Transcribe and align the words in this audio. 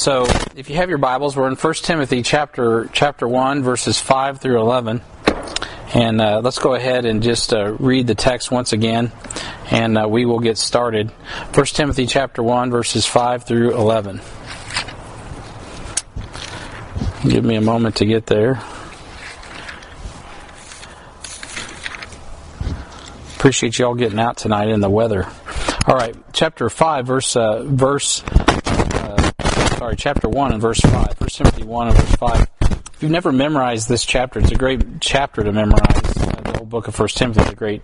so 0.00 0.24
if 0.56 0.70
you 0.70 0.76
have 0.76 0.88
your 0.88 0.96
Bibles, 0.96 1.36
we're 1.36 1.46
in 1.46 1.56
1 1.56 1.74
Timothy 1.74 2.22
chapter 2.22 2.88
chapter 2.90 3.28
1, 3.28 3.62
verses 3.62 4.00
5 4.00 4.40
through 4.40 4.58
11. 4.58 5.02
And 5.92 6.22
uh, 6.22 6.40
let's 6.42 6.58
go 6.58 6.74
ahead 6.74 7.04
and 7.04 7.22
just 7.22 7.52
uh, 7.52 7.74
read 7.74 8.06
the 8.06 8.14
text 8.14 8.50
once 8.50 8.72
again, 8.72 9.12
and 9.70 9.98
uh, 9.98 10.08
we 10.08 10.24
will 10.24 10.38
get 10.38 10.56
started. 10.56 11.10
1 11.52 11.66
Timothy 11.66 12.06
chapter 12.06 12.42
1, 12.42 12.70
verses 12.70 13.04
5 13.04 13.44
through 13.44 13.74
11. 13.74 14.22
Give 17.28 17.44
me 17.44 17.56
a 17.56 17.60
moment 17.60 17.96
to 17.96 18.06
get 18.06 18.24
there. 18.24 18.62
Appreciate 23.36 23.78
y'all 23.78 23.94
getting 23.94 24.18
out 24.18 24.38
tonight 24.38 24.70
in 24.70 24.80
the 24.80 24.88
weather. 24.88 25.26
All 25.86 25.94
right, 25.94 26.16
chapter 26.32 26.70
5, 26.70 27.06
verse, 27.06 27.36
uh, 27.36 27.64
verse 27.64 28.22
sorry, 29.80 29.96
chapter 29.96 30.28
1 30.28 30.52
and 30.52 30.60
verse 30.60 30.78
5. 30.78 30.92
1 30.92 31.28
Timothy 31.30 31.62
1 31.62 31.88
and 31.88 31.96
verse 31.96 32.14
5. 32.16 32.46
If 32.60 32.98
you've 33.00 33.10
never 33.10 33.32
memorized 33.32 33.88
this 33.88 34.04
chapter, 34.04 34.38
it's 34.38 34.52
a 34.52 34.54
great 34.54 35.00
chapter 35.00 35.42
to 35.42 35.52
memorize. 35.52 36.02
The 36.02 36.54
whole 36.58 36.66
book 36.66 36.86
of 36.86 36.98
1 36.98 37.08
Timothy 37.08 37.40
is 37.40 37.48
a 37.48 37.54
great 37.54 37.80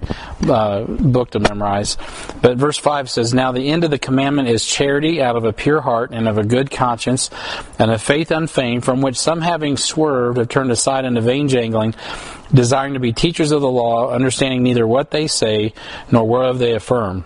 uh, 0.46 0.84
book 0.84 1.30
to 1.30 1.38
memorize. 1.38 1.96
But 2.42 2.58
verse 2.58 2.76
5 2.76 3.08
says, 3.08 3.32
Now 3.32 3.50
the 3.52 3.70
end 3.70 3.82
of 3.82 3.90
the 3.90 3.98
commandment 3.98 4.48
is 4.48 4.66
charity 4.66 5.22
out 5.22 5.36
of 5.36 5.46
a 5.46 5.54
pure 5.54 5.80
heart 5.80 6.10
and 6.12 6.28
of 6.28 6.36
a 6.36 6.44
good 6.44 6.70
conscience 6.70 7.30
and 7.78 7.90
a 7.90 7.98
faith 7.98 8.30
unfeigned, 8.30 8.84
from 8.84 9.00
which 9.00 9.18
some 9.18 9.40
having 9.40 9.78
swerved 9.78 10.36
have 10.36 10.50
turned 10.50 10.70
aside 10.70 11.06
into 11.06 11.22
vain 11.22 11.48
jangling, 11.48 11.94
desiring 12.52 12.92
to 12.92 13.00
be 13.00 13.14
teachers 13.14 13.52
of 13.52 13.62
the 13.62 13.70
law, 13.70 14.10
understanding 14.10 14.62
neither 14.62 14.86
what 14.86 15.12
they 15.12 15.26
say 15.26 15.72
nor 16.12 16.28
whereof 16.28 16.58
they 16.58 16.74
affirm. 16.74 17.24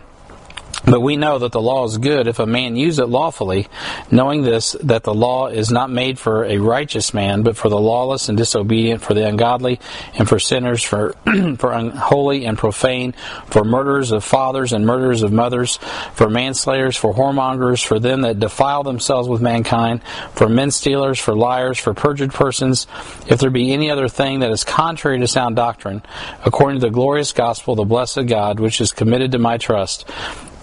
But 0.84 1.00
we 1.00 1.16
know 1.16 1.38
that 1.38 1.52
the 1.52 1.60
law 1.60 1.84
is 1.84 1.98
good 1.98 2.26
if 2.26 2.38
a 2.38 2.46
man 2.46 2.74
use 2.74 2.98
it 2.98 3.08
lawfully, 3.08 3.68
knowing 4.10 4.42
this, 4.42 4.74
that 4.82 5.02
the 5.02 5.14
law 5.14 5.48
is 5.48 5.70
not 5.70 5.90
made 5.90 6.18
for 6.18 6.44
a 6.44 6.56
righteous 6.56 7.12
man, 7.12 7.42
but 7.42 7.56
for 7.56 7.68
the 7.68 7.78
lawless 7.78 8.28
and 8.28 8.38
disobedient, 8.38 9.02
for 9.02 9.12
the 9.12 9.26
ungodly, 9.26 9.78
and 10.14 10.28
for 10.28 10.38
sinners, 10.38 10.82
for, 10.82 11.14
for 11.58 11.72
unholy 11.72 12.46
and 12.46 12.56
profane, 12.56 13.12
for 13.46 13.62
murderers 13.62 14.10
of 14.10 14.24
fathers 14.24 14.72
and 14.72 14.86
murderers 14.86 15.22
of 15.22 15.32
mothers, 15.32 15.76
for 16.14 16.30
manslayers, 16.30 16.96
for 16.96 17.12
whoremongers, 17.12 17.84
for 17.84 17.98
them 17.98 18.22
that 18.22 18.40
defile 18.40 18.82
themselves 18.82 19.28
with 19.28 19.42
mankind, 19.42 20.02
for 20.32 20.48
men 20.48 20.70
stealers, 20.70 21.18
for 21.18 21.34
liars, 21.34 21.78
for 21.78 21.92
perjured 21.92 22.32
persons, 22.32 22.86
if 23.28 23.38
there 23.38 23.50
be 23.50 23.72
any 23.72 23.90
other 23.90 24.08
thing 24.08 24.40
that 24.40 24.50
is 24.50 24.64
contrary 24.64 25.18
to 25.20 25.28
sound 25.28 25.56
doctrine, 25.56 26.02
according 26.46 26.80
to 26.80 26.86
the 26.86 26.92
glorious 26.92 27.32
gospel 27.32 27.74
of 27.74 27.76
the 27.76 27.84
blessed 27.84 28.26
God, 28.26 28.60
which 28.60 28.80
is 28.80 28.92
committed 28.92 29.32
to 29.32 29.38
my 29.38 29.58
trust 29.58 30.08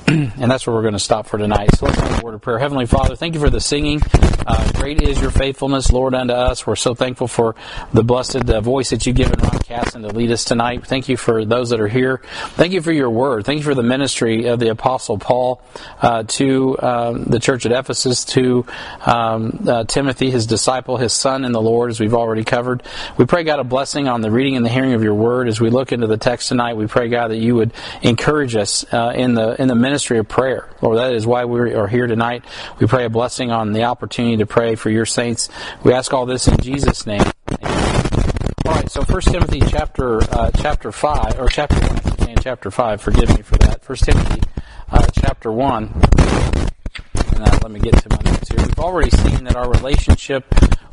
and 0.10 0.50
that's 0.50 0.66
where 0.66 0.74
we're 0.74 0.84
going 0.84 0.94
to 0.94 1.00
stop 1.00 1.28
for 1.28 1.38
tonight. 1.38 1.76
So 1.76 1.86
let's 1.86 2.00
have 2.00 2.22
a 2.22 2.26
word 2.26 2.34
of 2.34 2.40
prayer. 2.40 2.58
Heavenly 2.60 2.86
Father, 2.86 3.18
thank 3.18 3.34
you 3.34 3.42
for 3.42 3.50
the 3.50 3.60
singing. 3.60 4.02
Uh, 4.48 4.72
great 4.72 5.02
is 5.02 5.20
your 5.20 5.32
faithfulness, 5.32 5.92
Lord, 5.92 6.16
unto 6.16 6.34
us. 6.34 6.66
We're 6.66 6.78
so 6.78 6.96
thankful 6.96 7.28
for 7.28 7.56
the 7.92 8.06
blessed 8.06 8.50
uh, 8.50 8.62
voice 8.62 8.92
that 8.92 9.06
you've 9.06 9.18
given 9.18 9.38
Ron 9.38 9.60
Casson 9.60 10.04
to 10.04 10.08
lead 10.08 10.32
us 10.32 10.46
tonight. 10.46 10.88
Thank 10.88 11.10
you 11.10 11.18
for 11.18 11.44
those 11.44 11.72
that 11.72 11.82
are 11.82 11.90
here. 11.90 12.22
Thank 12.52 12.72
you 12.72 12.82
for 12.82 12.94
your 12.94 13.10
word. 13.10 13.44
Thank 13.44 13.58
you 13.58 13.66
for 13.66 13.76
the 13.76 13.84
ministry 13.84 14.46
of 14.46 14.60
the 14.62 14.70
Apostle 14.70 15.18
Paul 15.18 15.62
uh, 16.02 16.24
to 16.24 16.82
um, 16.82 17.24
the 17.26 17.40
church 17.40 17.66
at 17.66 17.74
Ephesus, 17.74 18.24
to 18.26 18.66
um, 19.06 19.66
uh, 19.68 19.84
Timothy, 19.84 20.32
his 20.32 20.46
disciple, 20.46 20.96
his 20.96 21.12
son 21.12 21.44
in 21.44 21.52
the 21.52 21.62
Lord, 21.62 21.90
as 21.90 22.00
we've 22.00 22.14
already 22.14 22.46
covered. 22.46 22.82
We 23.18 23.26
pray, 23.26 23.44
God, 23.44 23.60
a 23.60 23.66
blessing 23.66 24.08
on 24.08 24.22
the 24.22 24.32
reading 24.32 24.56
and 24.56 24.66
the 24.66 24.70
hearing 24.70 24.94
of 24.94 25.04
your 25.04 25.16
word 25.16 25.50
as 25.50 25.60
we 25.60 25.70
look 25.70 25.92
into 25.92 26.08
the 26.08 26.18
text 26.18 26.48
tonight. 26.48 26.78
We 26.78 26.88
pray, 26.88 27.10
God, 27.10 27.32
that 27.32 27.40
you 27.40 27.56
would 27.56 27.74
encourage 28.02 28.56
us 28.56 28.86
uh, 28.94 29.12
in 29.14 29.34
the 29.34 29.62
in 29.62 29.68
the 29.68 29.76
ministry 29.76 29.97
ministry 29.98 30.20
of 30.20 30.28
prayer. 30.28 30.70
Lord, 30.84 31.00
that 31.00 31.14
is 31.14 31.26
why 31.26 31.46
we 31.46 31.74
are 31.74 31.88
here 31.88 32.06
tonight. 32.06 32.46
We 32.80 32.86
pray 32.86 33.06
a 33.06 33.10
blessing 33.10 33.50
on 33.50 33.74
the 33.74 33.86
opportunity 33.86 34.38
to 34.38 34.46
pray 34.46 34.76
for 34.76 34.92
your 34.92 35.08
saints. 35.08 35.50
We 35.84 35.92
ask 35.92 36.14
all 36.14 36.28
this 36.28 36.48
in 36.48 36.56
Jesus' 36.60 37.08
name. 37.08 37.24
All 37.64 38.74
right, 38.74 38.92
so 38.92 39.02
First 39.02 39.30
Timothy 39.30 39.60
chapter 39.60 40.22
uh, 40.32 40.52
chapter 40.56 40.92
five 40.92 41.40
or 41.40 41.48
chapter 41.48 41.80
one, 41.80 42.36
chapter 42.44 42.70
five. 42.70 43.02
Forgive 43.02 43.36
me 43.36 43.42
for 43.42 43.58
that. 43.58 43.84
First 43.84 44.04
Timothy 44.04 44.44
uh, 44.92 45.08
chapter 45.20 45.52
one. 45.52 45.86
And 47.32 47.42
uh, 47.42 47.60
let 47.64 47.72
me 47.72 47.80
get 47.80 47.98
to 47.98 48.10
my 48.12 48.32
notes 48.32 48.50
here. 48.50 48.60
We've 48.60 48.78
already 48.78 49.10
seen 49.10 49.46
that 49.46 49.56
our 49.56 49.68
relationship 49.68 50.46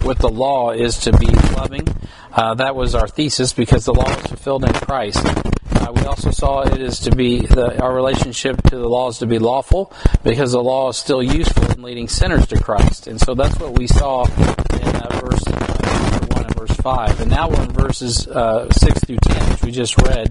with 0.02 0.16
the 0.16 0.30
law 0.30 0.70
is 0.70 0.96
to 1.00 1.12
be 1.18 1.26
loving. 1.54 1.86
Uh, 2.32 2.54
that 2.54 2.74
was 2.74 2.94
our 2.94 3.06
thesis 3.06 3.52
because 3.52 3.84
the 3.84 3.92
law 3.92 4.08
is 4.08 4.26
fulfilled 4.28 4.64
in 4.64 4.72
Christ. 4.72 5.22
Uh, 5.70 5.92
we 5.94 6.02
also 6.02 6.30
saw 6.30 6.62
it 6.62 6.80
is 6.80 7.00
to 7.00 7.14
be 7.14 7.40
the, 7.40 7.80
our 7.82 7.94
relationship 7.94 8.62
to 8.64 8.76
the 8.76 8.88
law 8.88 9.08
is 9.08 9.18
to 9.18 9.26
be 9.26 9.38
lawful 9.38 9.92
because 10.22 10.52
the 10.52 10.62
law 10.62 10.88
is 10.88 10.96
still 10.96 11.22
useful 11.22 11.70
in 11.72 11.82
leading 11.82 12.08
sinners 12.08 12.46
to 12.46 12.58
Christ, 12.58 13.06
and 13.06 13.20
so 13.20 13.34
that's 13.34 13.58
what 13.58 13.78
we 13.78 13.86
saw 13.86 14.24
in 14.24 14.96
uh, 14.96 15.20
verse 15.22 15.46
uh, 15.46 16.26
one 16.32 16.44
and 16.44 16.54
verse 16.54 16.76
five. 16.76 17.20
And 17.20 17.30
now 17.30 17.48
we're 17.48 17.62
in 17.62 17.72
verses 17.72 18.26
uh, 18.26 18.70
six 18.70 19.00
through 19.04 19.18
ten, 19.22 19.50
which 19.50 19.62
we 19.62 19.70
just 19.70 20.00
read. 20.02 20.30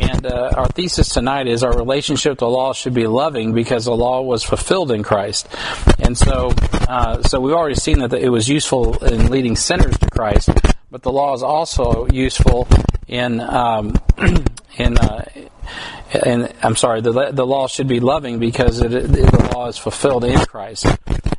And 0.00 0.26
uh, 0.26 0.52
our 0.56 0.68
thesis 0.68 1.08
tonight 1.08 1.46
is 1.46 1.62
our 1.62 1.76
relationship 1.76 2.38
to 2.38 2.44
the 2.44 2.48
law 2.48 2.72
should 2.72 2.94
be 2.94 3.06
loving 3.06 3.52
because 3.52 3.84
the 3.84 3.96
law 3.96 4.22
was 4.22 4.42
fulfilled 4.42 4.90
in 4.90 5.02
Christ. 5.02 5.48
And 5.98 6.16
so, 6.16 6.52
uh, 6.88 7.22
so 7.22 7.40
we've 7.40 7.54
already 7.54 7.74
seen 7.74 8.00
that 8.00 8.12
it 8.12 8.28
was 8.28 8.48
useful 8.48 9.02
in 9.04 9.30
leading 9.30 9.56
sinners 9.56 9.96
to 9.98 10.10
Christ, 10.10 10.50
but 10.90 11.02
the 11.02 11.12
law 11.12 11.34
is 11.34 11.42
also 11.42 12.06
useful 12.12 12.68
in 13.06 13.40
um, 13.40 14.00
in 14.78 14.98
uh, 14.98 15.24
and 16.24 16.52
I'm 16.62 16.76
sorry, 16.76 17.00
the 17.00 17.30
the 17.32 17.46
law 17.46 17.66
should 17.66 17.88
be 17.88 18.00
loving 18.00 18.38
because 18.38 18.80
it, 18.80 18.94
it, 18.94 19.10
the 19.10 19.50
law 19.54 19.68
is 19.68 19.78
fulfilled 19.78 20.24
in 20.24 20.38
Christ. 20.38 20.86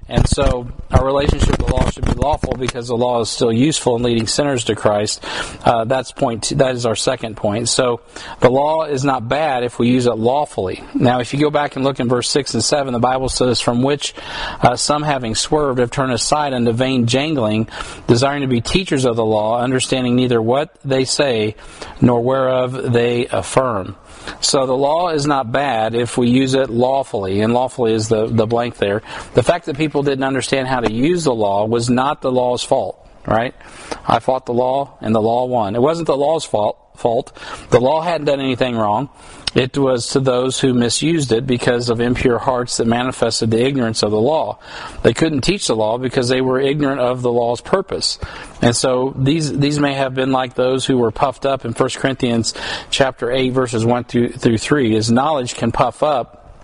And 0.08 0.28
so 0.30 0.68
our 0.92 1.04
relationship 1.04 1.58
with 1.58 1.66
the 1.66 1.74
law 1.74 1.90
should 1.90 2.06
be 2.06 2.14
lawful 2.14 2.54
because 2.54 2.88
the 2.88 2.96
law 2.96 3.22
is 3.22 3.30
still 3.30 3.52
useful 3.52 3.96
in 3.96 4.04
leading 4.04 4.28
sinners 4.28 4.66
to 4.66 4.76
Christ. 4.76 5.26
Uh, 5.66 5.86
that's 5.86 6.12
point. 6.12 6.44
Two, 6.44 6.56
that 6.56 6.76
is 6.76 6.86
our 6.86 6.96
second 6.96 7.38
point. 7.38 7.70
So 7.70 8.02
the 8.40 8.52
law 8.52 8.84
is 8.84 9.04
not 9.04 9.28
bad 9.28 9.64
if 9.64 9.80
we 9.80 9.90
use 9.90 10.06
it 10.06 10.14
lawfully. 10.14 10.84
Now, 10.94 11.22
if 11.22 11.34
you 11.34 11.40
go 11.40 11.50
back 11.50 11.76
and 11.76 11.84
look 11.84 12.00
in 12.00 12.08
verse 12.08 12.30
six 12.30 12.54
and 12.54 12.64
seven, 12.64 12.94
the 12.94 13.00
Bible 13.00 13.30
says, 13.30 13.60
"From 13.60 13.82
which 13.82 14.14
uh, 14.62 14.76
some, 14.76 15.02
having 15.02 15.34
swerved, 15.34 15.80
have 15.80 15.90
turned 15.90 16.14
aside 16.14 16.54
unto 16.54 16.72
vain 16.72 17.08
jangling, 17.08 17.68
desiring 18.06 18.42
to 18.42 18.48
be 18.48 18.62
teachers 18.62 19.06
of 19.06 19.16
the 19.16 19.26
law, 19.26 19.60
understanding 19.60 20.16
neither 20.16 20.40
what 20.40 20.76
they 20.86 21.06
say 21.06 21.56
nor 22.00 22.22
whereof 22.22 22.94
they 22.94 23.26
affirm." 23.28 23.96
So 24.42 24.66
the 24.66 24.76
law 24.78 25.10
is 25.10 25.26
not 25.26 25.52
bad 25.52 25.96
if 25.96 26.18
we 26.18 26.30
use 26.30 26.54
it 26.54 26.70
lawfully, 26.70 27.42
and 27.42 27.54
lawfully 27.54 27.94
is 27.94 28.08
the, 28.08 28.28
the 28.28 28.46
blank 28.46 28.78
there. 28.78 29.02
The 29.34 29.44
fact 29.44 29.66
that 29.66 29.78
people 29.78 30.04
didn't 30.04 30.24
understand 30.24 30.68
how 30.68 30.80
to 30.80 30.92
use 30.92 31.24
the 31.24 31.34
law 31.34 31.66
was 31.66 31.90
not 31.90 32.22
the 32.22 32.32
law's 32.32 32.64
fault, 32.64 33.08
right? 33.26 33.56
I 34.08 34.20
fought 34.20 34.46
the 34.46 34.54
law, 34.54 34.98
and 35.02 35.14
the 35.14 35.22
law 35.22 35.46
won. 35.46 35.76
It 35.76 35.82
wasn't 35.82 36.08
the 36.08 36.18
law's 36.18 36.46
fault. 36.46 36.80
Fault. 36.96 37.38
The 37.70 37.80
law 37.80 38.02
hadn't 38.02 38.26
done 38.26 38.40
anything 38.40 38.76
wrong. 38.76 39.10
It 39.56 39.78
was 39.78 40.10
to 40.10 40.20
those 40.20 40.60
who 40.60 40.74
misused 40.74 41.32
it 41.32 41.48
because 41.48 41.90
of 41.90 42.02
impure 42.02 42.38
hearts 42.38 42.76
that 42.78 42.88
manifested 42.88 43.52
the 43.52 43.66
ignorance 43.66 44.04
of 44.04 44.12
the 44.12 44.20
law. 44.20 44.60
They 45.02 45.14
couldn't 45.14 45.42
teach 45.42 45.68
the 45.68 45.76
law 45.78 45.98
because 45.98 46.28
they 46.28 46.42
were 46.42 46.60
ignorant 46.60 47.00
of 47.00 47.22
the 47.22 47.32
law's 47.32 47.62
purpose. 47.62 48.20
And 48.62 48.76
so 48.76 49.14
these 49.18 49.58
these 49.58 49.80
may 49.80 49.94
have 49.94 50.14
been 50.14 50.34
like 50.34 50.56
those 50.56 50.86
who 50.86 50.98
were 50.98 51.12
puffed 51.12 51.46
up 51.46 51.64
in 51.64 51.72
1 51.72 51.90
Corinthians 51.96 52.54
chapter 52.90 53.32
8 53.32 53.52
verses 53.52 53.86
1 53.86 54.04
through, 54.04 54.34
through 54.34 54.58
3. 54.58 54.94
His 54.94 55.10
knowledge 55.10 55.56
can 55.56 55.72
puff 55.72 56.04
up, 56.04 56.60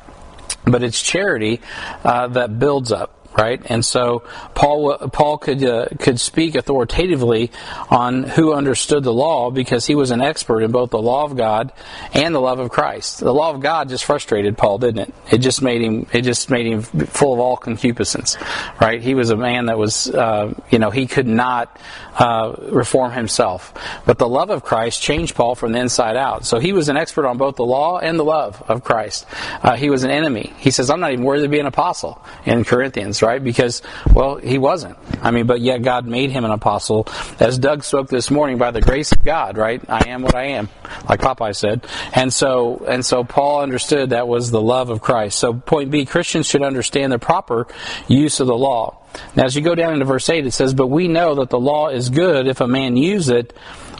but 0.65 0.83
it's 0.83 1.01
charity 1.01 1.61
uh, 2.03 2.27
that 2.27 2.59
builds 2.59 2.91
up 2.91 3.20
right? 3.37 3.61
And 3.65 3.83
so 3.85 4.23
Paul 4.55 4.97
Paul 4.97 5.37
could 5.37 5.63
uh, 5.63 5.87
could 5.99 6.19
speak 6.19 6.55
authoritatively 6.55 7.51
on 7.89 8.23
who 8.23 8.53
understood 8.53 9.03
the 9.03 9.13
law 9.13 9.51
because 9.51 9.85
he 9.85 9.95
was 9.95 10.11
an 10.11 10.21
expert 10.21 10.61
in 10.61 10.71
both 10.71 10.89
the 10.89 11.01
law 11.01 11.23
of 11.23 11.37
God 11.37 11.71
and 12.13 12.35
the 12.35 12.41
love 12.41 12.59
of 12.59 12.69
Christ. 12.69 13.19
The 13.19 13.33
law 13.33 13.51
of 13.51 13.61
God 13.61 13.89
just 13.89 14.05
frustrated 14.05 14.57
Paul, 14.57 14.79
didn't 14.79 15.09
it? 15.09 15.13
It 15.31 15.37
just 15.39 15.61
made 15.61 15.81
him 15.81 16.07
it 16.13 16.21
just 16.21 16.49
made 16.49 16.65
him 16.65 16.81
full 16.81 17.33
of 17.33 17.39
all 17.39 17.57
concupiscence, 17.57 18.37
right? 18.79 19.01
He 19.01 19.15
was 19.15 19.29
a 19.29 19.37
man 19.37 19.67
that 19.67 19.77
was 19.77 20.09
uh, 20.09 20.53
you 20.69 20.79
know 20.79 20.89
he 20.89 21.07
could 21.07 21.27
not 21.27 21.79
uh, 22.17 22.55
reform 22.71 23.11
himself, 23.11 23.73
but 24.05 24.17
the 24.17 24.27
love 24.27 24.49
of 24.49 24.63
Christ 24.63 25.01
changed 25.01 25.35
Paul 25.35 25.55
from 25.55 25.71
the 25.71 25.79
inside 25.79 26.17
out. 26.17 26.45
So 26.45 26.59
he 26.59 26.73
was 26.73 26.89
an 26.89 26.97
expert 26.97 27.25
on 27.25 27.37
both 27.37 27.55
the 27.55 27.65
law 27.65 27.99
and 27.99 28.19
the 28.19 28.25
love 28.25 28.61
of 28.67 28.83
Christ. 28.83 29.25
Uh, 29.63 29.75
he 29.75 29.89
was 29.89 30.03
an 30.03 30.11
enemy. 30.11 30.53
He 30.57 30.71
says, 30.71 30.89
"I'm 30.89 30.99
not 30.99 31.13
even 31.13 31.23
worthy 31.25 31.43
to 31.43 31.49
be 31.49 31.59
an 31.59 31.65
apostle." 31.65 32.21
In 32.45 32.63
Corinthians 32.63 33.20
right? 33.21 33.43
Because, 33.43 33.81
well, 34.13 34.35
he 34.37 34.57
wasn't. 34.57 34.97
I 35.21 35.31
mean, 35.31 35.47
but 35.47 35.61
yet 35.61 35.81
God 35.81 36.05
made 36.05 36.31
him 36.31 36.45
an 36.45 36.51
apostle. 36.51 37.07
As 37.39 37.57
Doug 37.57 37.83
spoke 37.83 38.09
this 38.09 38.31
morning, 38.31 38.57
by 38.57 38.71
the 38.71 38.81
grace 38.81 39.11
of 39.11 39.23
God, 39.23 39.57
right? 39.57 39.81
I 39.89 40.09
am 40.09 40.21
what 40.21 40.35
I 40.35 40.45
am, 40.45 40.69
like 41.09 41.21
Popeye 41.21 41.55
said. 41.55 41.85
And 42.13 42.33
so, 42.33 42.85
and 42.87 43.05
so 43.05 43.23
Paul 43.23 43.61
understood 43.61 44.11
that 44.11 44.27
was 44.27 44.51
the 44.51 44.61
love 44.61 44.89
of 44.89 45.01
Christ. 45.01 45.39
So 45.39 45.53
point 45.53 45.91
B, 45.91 46.05
Christians 46.05 46.47
should 46.47 46.63
understand 46.63 47.11
the 47.11 47.19
proper 47.19 47.67
use 48.07 48.39
of 48.39 48.47
the 48.47 48.57
law. 48.57 48.97
Now, 49.35 49.45
as 49.45 49.55
you 49.55 49.61
go 49.61 49.75
down 49.75 49.93
into 49.93 50.05
verse 50.05 50.29
8, 50.29 50.45
it 50.45 50.51
says, 50.51 50.73
But 50.73 50.87
we 50.87 51.07
know 51.07 51.35
that 51.35 51.49
the 51.49 51.59
law 51.59 51.89
is 51.89 52.09
good 52.09 52.47
if 52.47 52.61
a 52.61 52.67
man 52.67 52.95
use 52.95 53.29
it 53.29 53.53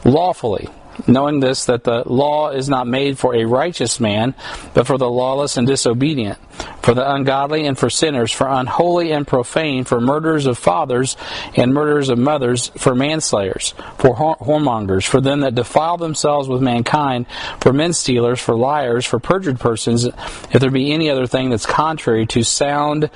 lawfully. 0.06 0.70
Knowing 1.08 1.40
this, 1.40 1.66
that 1.66 1.84
the 1.84 2.04
law 2.06 2.50
is 2.50 2.70
not 2.70 2.88
made 2.88 3.18
for 3.18 3.36
a 3.36 3.46
righteous 3.46 4.00
man, 4.00 4.36
but 4.74 4.88
for 4.88 4.98
the 4.98 5.10
lawless 5.10 5.58
and 5.58 5.68
disobedient, 5.68 6.38
for 6.82 6.94
the 6.94 7.14
ungodly 7.14 7.66
and 7.66 7.78
for 7.78 7.90
sinners, 7.90 8.32
for 8.32 8.48
unholy 8.48 9.12
and 9.12 9.28
profane, 9.28 9.84
for 9.84 10.00
murderers 10.02 10.46
of 10.46 10.58
fathers 10.58 11.18
and 11.56 11.74
murderers 11.74 12.10
of 12.10 12.18
mothers, 12.18 12.70
for 12.78 12.96
manslayers, 12.96 13.74
for 13.98 14.16
whoremongers, 14.16 15.08
for 15.08 15.22
them 15.22 15.42
that 15.42 15.56
defile 15.56 15.98
themselves 15.98 16.48
with 16.48 16.62
mankind, 16.62 17.26
for 17.60 17.74
men 17.74 17.94
stealers, 17.94 18.40
for 18.40 18.56
liars, 18.56 19.06
for 19.06 19.20
perjured 19.20 19.60
persons, 19.60 20.06
if 20.06 20.60
there 20.60 20.72
be 20.72 20.92
any 20.92 21.10
other 21.10 21.28
thing 21.28 21.50
that's 21.50 21.66
contrary 21.66 22.26
to 22.26 22.44
sound 22.44 23.10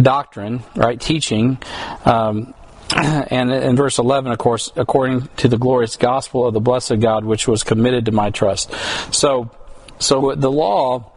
doctrine, 0.00 0.62
right, 0.76 1.00
teaching, 1.00 1.58
um, 2.04 2.54
and 2.96 3.52
in 3.52 3.76
verse 3.76 3.98
11, 3.98 4.32
of 4.32 4.38
course, 4.38 4.72
according 4.76 5.28
to 5.38 5.48
the 5.48 5.58
glorious 5.58 5.96
gospel 5.96 6.46
of 6.46 6.54
the 6.54 6.60
blessed 6.60 7.00
God, 7.00 7.24
which 7.24 7.46
was 7.46 7.62
committed 7.62 8.06
to 8.06 8.12
my 8.12 8.30
trust. 8.30 8.72
So, 9.12 9.50
so 9.98 10.34
the 10.34 10.50
law, 10.50 11.12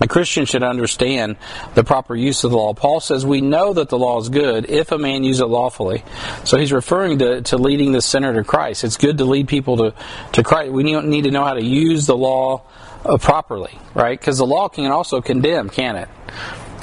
a 0.00 0.06
Christian 0.06 0.44
should 0.44 0.62
understand 0.62 1.36
the 1.74 1.84
proper 1.84 2.14
use 2.14 2.44
of 2.44 2.50
the 2.50 2.56
law. 2.56 2.74
Paul 2.74 3.00
says 3.00 3.24
we 3.24 3.40
know 3.40 3.72
that 3.72 3.88
the 3.88 3.98
law 3.98 4.20
is 4.20 4.28
good 4.28 4.68
if 4.70 4.92
a 4.92 4.98
man 4.98 5.24
use 5.24 5.40
it 5.40 5.46
lawfully. 5.46 6.04
So 6.44 6.58
he's 6.58 6.72
referring 6.72 7.18
to, 7.20 7.42
to 7.42 7.56
leading 7.56 7.92
the 7.92 8.02
sinner 8.02 8.34
to 8.34 8.44
Christ. 8.44 8.84
It's 8.84 8.96
good 8.96 9.18
to 9.18 9.24
lead 9.24 9.48
people 9.48 9.76
to, 9.78 9.94
to 10.32 10.42
Christ. 10.42 10.72
We 10.72 10.82
need 10.82 11.24
to 11.24 11.30
know 11.30 11.44
how 11.44 11.54
to 11.54 11.64
use 11.64 12.06
the 12.06 12.16
law 12.16 12.62
uh, 13.04 13.18
properly, 13.18 13.78
right? 13.94 14.18
Because 14.18 14.38
the 14.38 14.46
law 14.46 14.68
can 14.68 14.90
also 14.90 15.20
condemn, 15.20 15.70
can 15.70 15.96
it? 15.96 16.08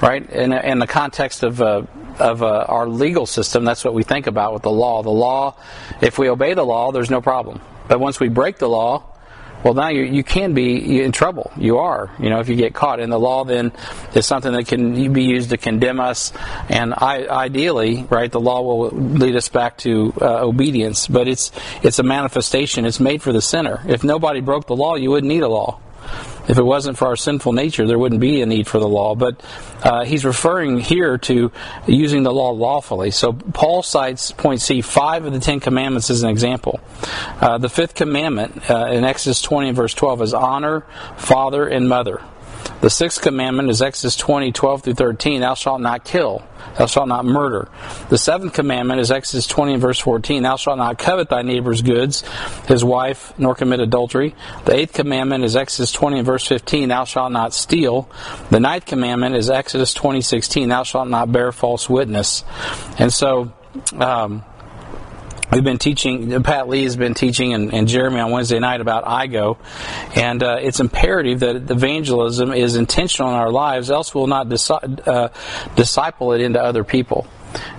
Right? 0.01 0.27
In, 0.29 0.51
in 0.53 0.79
the 0.79 0.87
context 0.87 1.43
of 1.43 1.61
uh, 1.61 1.83
of 2.21 2.44
uh, 2.44 2.65
our 2.68 2.88
legal 2.88 3.25
system, 3.25 3.65
that's 3.65 3.83
what 3.83 3.94
we 3.94 4.03
think 4.03 4.27
about 4.27 4.53
with 4.53 4.63
the 4.63 4.71
law. 4.71 5.03
The 5.03 5.09
law, 5.09 5.56
if 6.01 6.18
we 6.18 6.29
obey 6.29 6.53
the 6.53 6.63
law, 6.63 6.91
there's 6.91 7.09
no 7.09 7.21
problem. 7.21 7.62
But 7.88 8.00
once 8.00 8.19
we 8.19 8.29
break 8.29 8.57
the 8.57 8.69
law, 8.69 9.03
well, 9.63 9.75
now 9.75 9.89
you, 9.89 10.03
you 10.03 10.23
can 10.23 10.53
be 10.53 11.01
in 11.01 11.12
trouble. 11.12 11.51
You 11.56 11.77
are, 11.77 12.09
you 12.19 12.29
know, 12.29 12.39
if 12.39 12.50
you 12.50 12.56
get 12.56 12.73
caught. 12.73 13.00
And 13.00 13.12
the 13.12 13.19
law 13.19 13.44
then 13.44 13.71
is 14.15 14.25
something 14.25 14.51
that 14.53 14.65
can 14.68 15.13
be 15.13 15.23
used 15.23 15.51
to 15.51 15.57
condemn 15.57 16.00
us. 16.00 16.33
And 16.68 16.94
I, 16.97 17.27
ideally, 17.27 18.07
right, 18.09 18.31
the 18.31 18.39
law 18.39 18.62
will 18.62 18.89
lead 18.89 19.35
us 19.35 19.50
back 19.50 19.77
to 19.79 20.13
uh, 20.19 20.45
obedience. 20.45 21.07
But 21.07 21.27
it's 21.27 21.51
it's 21.83 22.00
a 22.00 22.03
manifestation. 22.03 22.85
It's 22.85 23.00
made 23.00 23.21
for 23.21 23.31
the 23.31 23.41
sinner. 23.41 23.83
If 23.88 24.03
nobody 24.03 24.41
broke 24.41 24.65
the 24.65 24.75
law, 24.75 24.95
you 24.95 25.12
wouldn't 25.12 25.31
need 25.31 25.44
a 25.44 25.50
law. 25.50 25.79
If 26.47 26.57
it 26.57 26.63
wasn't 26.63 26.97
for 26.97 27.07
our 27.07 27.15
sinful 27.15 27.53
nature, 27.53 27.85
there 27.85 27.99
wouldn't 27.99 28.21
be 28.21 28.41
a 28.41 28.45
need 28.45 28.67
for 28.67 28.79
the 28.79 28.88
law. 28.88 29.15
But 29.15 29.41
uh, 29.83 30.05
he's 30.05 30.25
referring 30.25 30.79
here 30.79 31.17
to 31.19 31.51
using 31.88 32.23
the 32.23 32.33
law 32.33 32.51
lawfully. 32.51 33.11
So 33.11 33.33
Paul 33.33 33.83
cites 33.83 34.31
point 34.31 34.61
C, 34.61 34.81
five 34.81 35.25
of 35.25 35.33
the 35.33 35.39
Ten 35.39 35.59
Commandments 35.59 36.09
as 36.09 36.23
an 36.23 36.29
example. 36.29 36.79
Uh, 37.39 37.57
the 37.57 37.69
fifth 37.69 37.95
commandment 37.95 38.69
uh, 38.69 38.88
in 38.88 39.03
Exodus 39.03 39.41
20 39.41 39.69
and 39.69 39.75
verse 39.75 39.93
12 39.93 40.21
is 40.23 40.33
honor 40.33 40.81
father 41.17 41.67
and 41.67 41.88
mother. 41.88 42.21
The 42.81 42.89
sixth 42.89 43.21
commandment 43.21 43.69
is 43.69 43.81
Exodus 43.81 44.15
20, 44.15 44.51
12 44.51 44.83
through 44.83 44.93
13, 44.95 45.41
thou 45.41 45.53
shalt 45.53 45.81
not 45.81 46.03
kill, 46.03 46.43
thou 46.77 46.87
shalt 46.87 47.07
not 47.07 47.25
murder. 47.25 47.69
The 48.09 48.17
seventh 48.17 48.53
commandment 48.53 48.99
is 48.99 49.11
Exodus 49.11 49.45
20 49.45 49.73
and 49.73 49.81
verse 49.81 49.99
14, 49.99 50.41
thou 50.41 50.55
shalt 50.55 50.79
not 50.79 50.97
covet 50.97 51.29
thy 51.29 51.43
neighbor's 51.43 51.81
goods, 51.83 52.23
his 52.67 52.83
wife, 52.83 53.37
nor 53.37 53.53
commit 53.53 53.81
adultery. 53.81 54.35
The 54.65 54.73
eighth 54.73 54.93
commandment 54.93 55.43
is 55.43 55.55
Exodus 55.55 55.91
20 55.91 56.17
and 56.17 56.25
verse 56.25 56.47
15, 56.47 56.89
thou 56.89 57.05
shalt 57.05 57.31
not 57.31 57.53
steal. 57.53 58.09
The 58.49 58.59
ninth 58.59 58.87
commandment 58.87 59.35
is 59.35 59.49
Exodus 59.49 59.93
20, 59.93 60.21
16, 60.21 60.69
thou 60.69 60.83
shalt 60.83 61.07
not 61.07 61.31
bear 61.31 61.51
false 61.51 61.87
witness. 61.87 62.43
And 62.97 63.13
so, 63.13 63.53
um, 63.93 64.43
We've 65.51 65.65
been 65.65 65.80
teaching, 65.80 66.42
Pat 66.44 66.69
Lee 66.69 66.83
has 66.83 66.95
been 66.95 67.13
teaching, 67.13 67.53
and, 67.53 67.74
and 67.74 67.86
Jeremy 67.86 68.21
on 68.21 68.31
Wednesday 68.31 68.59
night 68.59 68.80
about 68.80 69.03
IGO. 69.03 69.57
And 70.15 70.42
uh, 70.42 70.59
it's 70.62 70.80
imperative 70.80 71.42
that 71.42 71.69
evangelism 71.69 72.53
is 72.53 72.77
intentional 72.77 73.31
in 73.31 73.36
our 73.38 73.51
lives, 73.51 73.92
else 73.92 74.15
we'll 74.15 74.27
not 74.27 74.48
uh, 74.48 75.30
disciple 75.75 76.31
it 76.31 76.39
into 76.39 76.63
other 76.63 76.86
people. 76.86 77.27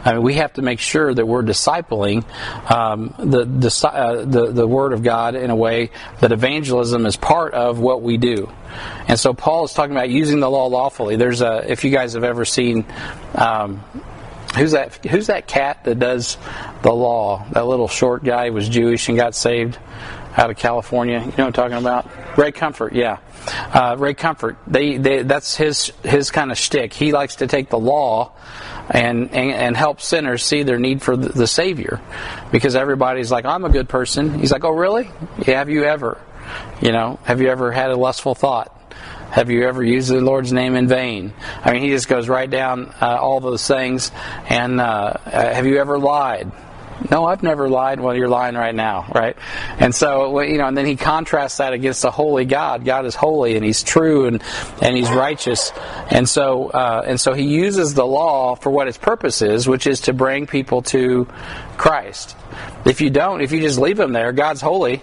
I 0.05 0.13
mean, 0.13 0.23
we 0.23 0.35
have 0.35 0.53
to 0.55 0.63
make 0.63 0.81
sure 0.81 1.15
that 1.15 1.27
we're 1.27 1.43
discipling 1.43 2.27
um, 2.71 3.15
the, 3.19 3.47
the, 3.47 3.89
uh, 3.89 4.25
the, 4.27 4.53
the 4.53 4.67
Word 4.67 4.93
of 4.93 5.03
God 5.03 5.35
in 5.35 5.49
a 5.49 5.57
way 5.57 5.93
that 6.21 6.31
evangelism 6.31 7.07
is 7.07 7.17
part 7.17 7.55
of 7.55 7.79
what 7.79 8.03
we 8.03 8.19
do. 8.19 8.53
And 9.09 9.19
so 9.19 9.33
Paul 9.33 9.65
is 9.65 9.73
talking 9.73 9.93
about 9.93 10.11
using 10.11 10.41
the 10.41 10.51
law 10.51 10.67
lawfully. 10.67 11.17
There's 11.17 11.41
a, 11.41 11.71
if 11.71 11.85
you 11.85 11.91
guys 11.91 12.13
have 12.13 12.25
ever 12.25 12.45
seen 12.45 12.85
um, 13.35 13.83
Who's 14.57 14.73
that? 14.73 15.05
Who's 15.07 15.29
that 15.29 15.47
cat 15.47 15.85
that 15.85 15.99
does 15.99 16.37
the 16.83 16.93
law? 16.93 17.47
That 17.53 17.67
little 17.67 17.89
short 17.89 18.23
guy 18.23 18.51
was 18.51 18.69
Jewish 18.69 19.09
and 19.09 19.17
got 19.17 19.35
saved 19.35 19.79
out 20.37 20.51
of 20.51 20.57
California. 20.57 21.21
You 21.21 21.27
know 21.27 21.31
what 21.31 21.39
I'm 21.41 21.53
talking 21.53 21.77
about? 21.79 22.39
Ray 22.39 22.53
Comfort, 22.53 22.95
yeah. 22.95 23.19
Uh, 23.47 23.97
Ray 23.99 24.15
Comfort. 24.15 24.57
They, 24.67 24.97
they, 24.97 25.23
that's 25.23 25.57
his 25.57 25.93
his 26.03 26.31
kind 26.31 26.51
of 26.51 26.59
shtick. 26.59 26.93
He 26.93 27.13
likes 27.13 27.37
to 27.37 27.47
take 27.47 27.71
the 27.71 27.79
law 27.79 28.33
and, 28.91 29.31
and, 29.33 29.53
and 29.53 29.77
help 29.77 30.01
sinners 30.01 30.43
see 30.43 30.63
their 30.63 30.79
need 30.79 31.03
for 31.03 31.17
the, 31.17 31.29
the 31.29 31.47
Savior, 31.47 32.01
because 32.51 32.77
everybody's 32.77 33.31
like, 33.31 33.45
I'm 33.45 33.65
a 33.65 33.71
good 33.71 33.89
person. 33.89 34.39
He's 34.39 34.53
like, 34.53 34.65
Oh, 34.65 34.71
really? 34.71 35.11
Yeah, 35.47 35.59
have 35.59 35.71
you 35.71 35.85
ever? 35.85 36.21
You 36.81 36.93
know, 36.93 37.19
have 37.25 37.41
you 37.41 37.49
ever 37.49 37.73
had 37.73 37.91
a 37.91 37.97
lustful 37.97 38.35
thought? 38.35 38.79
Have 39.33 39.51
you 39.51 39.67
ever 39.67 39.83
used 39.83 40.11
the 40.11 40.21
Lord's 40.21 40.53
name 40.53 40.77
in 40.77 40.87
vain? 40.87 41.33
I 41.65 41.73
mean, 41.73 41.81
he 41.81 41.89
just 41.89 42.07
goes 42.07 42.29
right 42.29 42.51
down 42.51 42.95
uh, 43.01 43.17
all 43.19 43.41
those 43.41 43.67
things. 43.67 44.13
And 44.47 44.79
uh, 44.79 44.85
uh, 45.25 45.55
have 45.55 45.65
you 45.65 45.79
ever 45.79 45.99
lied? 45.99 46.53
No, 47.11 47.25
I've 47.25 47.43
never 47.43 47.71
lied. 47.71 47.99
Well, 47.99 48.15
you're 48.15 48.29
lying 48.29 48.57
right 48.57 48.75
now, 48.75 49.11
right? 49.15 49.35
And 49.79 49.95
so, 49.95 50.39
you 50.41 50.59
know, 50.59 50.67
and 50.67 50.77
then 50.77 50.85
he 50.85 50.97
contrasts 50.97 51.57
that 51.57 51.73
against 51.73 52.05
a 52.05 52.11
holy 52.11 52.45
God. 52.45 52.85
God 52.85 53.07
is 53.07 53.15
holy 53.15 53.57
and 53.57 53.65
He's 53.65 53.83
true 53.83 54.27
and 54.27 54.43
and 54.83 54.95
He's 54.95 55.11
righteous. 55.11 55.73
And 56.11 56.29
so, 56.29 56.69
uh, 56.69 57.03
and 57.07 57.19
so 57.19 57.33
He 57.33 57.45
uses 57.45 57.95
the 57.95 58.07
law 58.07 58.55
for 58.55 58.69
what 58.69 58.87
its 58.87 58.99
purpose 58.99 59.41
is, 59.41 59.67
which 59.67 59.87
is 59.87 60.03
to 60.03 60.13
bring 60.13 60.47
people 60.47 60.83
to 60.83 61.27
Christ. 61.79 62.37
If 62.85 63.01
you 63.01 63.09
don't, 63.09 63.41
if 63.41 63.51
you 63.51 63.63
just 63.63 63.79
leave 63.79 63.97
them 63.97 64.13
there, 64.13 64.33
God's 64.33 64.61
holy 64.61 65.03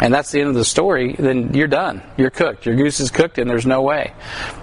and 0.00 0.12
that's 0.12 0.30
the 0.30 0.40
end 0.40 0.50
of 0.50 0.54
the 0.54 0.64
story, 0.64 1.14
then 1.18 1.54
you're 1.54 1.68
done. 1.68 2.02
You're 2.16 2.30
cooked. 2.30 2.66
Your 2.66 2.74
goose 2.74 3.00
is 3.00 3.10
cooked, 3.10 3.38
and 3.38 3.48
there's 3.48 3.64
no 3.64 3.82
way. 3.82 4.12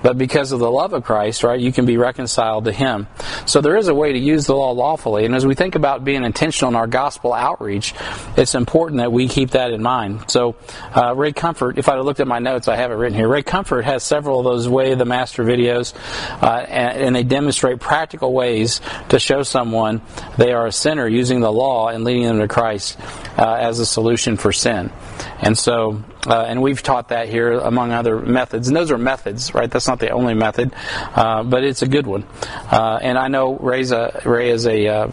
But 0.03 0.17
because 0.17 0.51
of 0.51 0.59
the 0.59 0.69
love 0.69 0.93
of 0.93 1.03
Christ, 1.03 1.43
right, 1.43 1.59
you 1.59 1.71
can 1.71 1.85
be 1.85 1.97
reconciled 1.97 2.65
to 2.65 2.71
Him. 2.71 3.07
So 3.45 3.59
there 3.59 3.75
is 3.75 3.87
a 3.87 3.95
way 3.95 4.13
to 4.13 4.19
use 4.19 4.45
the 4.45 4.55
law 4.55 4.71
lawfully. 4.71 5.25
And 5.25 5.33
as 5.33 5.45
we 5.45 5.55
think 5.55 5.75
about 5.75 6.05
being 6.05 6.23
intentional 6.23 6.69
in 6.69 6.75
our 6.75 6.87
gospel 6.87 7.33
outreach, 7.33 7.95
it's 8.37 8.53
important 8.53 8.99
that 8.99 9.11
we 9.11 9.27
keep 9.27 9.51
that 9.51 9.71
in 9.71 9.81
mind. 9.81 10.29
So 10.29 10.55
uh, 10.95 11.15
Ray 11.15 11.33
Comfort, 11.33 11.79
if 11.79 11.89
I 11.89 11.97
looked 11.97 12.19
at 12.19 12.27
my 12.27 12.39
notes, 12.39 12.67
I 12.67 12.75
have 12.75 12.91
it 12.91 12.95
written 12.95 13.17
here. 13.17 13.27
Ray 13.27 13.43
Comfort 13.43 13.85
has 13.85 14.03
several 14.03 14.39
of 14.39 14.45
those 14.45 14.69
Way 14.69 14.91
of 14.91 14.99
the 14.99 15.05
Master 15.05 15.43
videos, 15.43 15.95
uh, 16.43 16.65
and, 16.67 17.01
and 17.01 17.15
they 17.15 17.23
demonstrate 17.23 17.79
practical 17.79 18.33
ways 18.33 18.81
to 19.09 19.19
show 19.19 19.41
someone 19.41 20.01
they 20.37 20.53
are 20.53 20.67
a 20.67 20.71
sinner 20.71 21.07
using 21.07 21.39
the 21.39 21.51
law 21.51 21.87
and 21.87 22.03
leading 22.03 22.23
them 22.23 22.39
to 22.39 22.47
Christ 22.47 22.99
uh, 23.37 23.53
as 23.53 23.79
a 23.79 23.85
solution 23.85 24.37
for 24.37 24.51
sin. 24.51 24.91
And 25.39 25.57
so, 25.57 26.03
uh, 26.25 26.45
and 26.47 26.61
we've 26.61 26.81
taught 26.81 27.09
that 27.09 27.29
here 27.29 27.53
among 27.53 27.91
other 27.91 28.19
methods. 28.19 28.67
And 28.67 28.77
those 28.77 28.91
are 28.91 28.97
methods, 28.97 29.53
right? 29.53 29.69
That's 29.69 29.87
not 29.87 29.99
the 29.99 30.11
only 30.11 30.33
method, 30.33 30.73
uh, 31.15 31.43
but 31.43 31.63
it's 31.63 31.81
a 31.81 31.87
good 31.87 32.07
one. 32.07 32.25
Uh, 32.71 32.99
and 33.01 33.17
I 33.17 33.27
know 33.27 33.57
Ray's 33.57 33.91
a, 33.91 34.21
Ray 34.25 34.49
is 34.49 34.65
a 34.65 34.87
uh, 34.87 35.11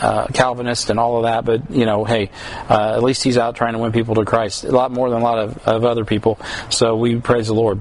uh, 0.00 0.26
Calvinist 0.28 0.90
and 0.90 0.98
all 0.98 1.18
of 1.18 1.22
that, 1.24 1.44
but 1.44 1.70
you 1.70 1.86
know, 1.86 2.04
hey, 2.04 2.30
uh, 2.68 2.94
at 2.96 3.02
least 3.02 3.22
he's 3.22 3.38
out 3.38 3.56
trying 3.56 3.74
to 3.74 3.78
win 3.78 3.92
people 3.92 4.14
to 4.16 4.24
Christ 4.24 4.64
a 4.64 4.70
lot 4.70 4.90
more 4.90 5.10
than 5.10 5.20
a 5.20 5.24
lot 5.24 5.38
of, 5.38 5.58
of 5.66 5.84
other 5.84 6.04
people. 6.04 6.38
So 6.70 6.96
we 6.96 7.16
praise 7.20 7.46
the 7.46 7.54
Lord. 7.54 7.80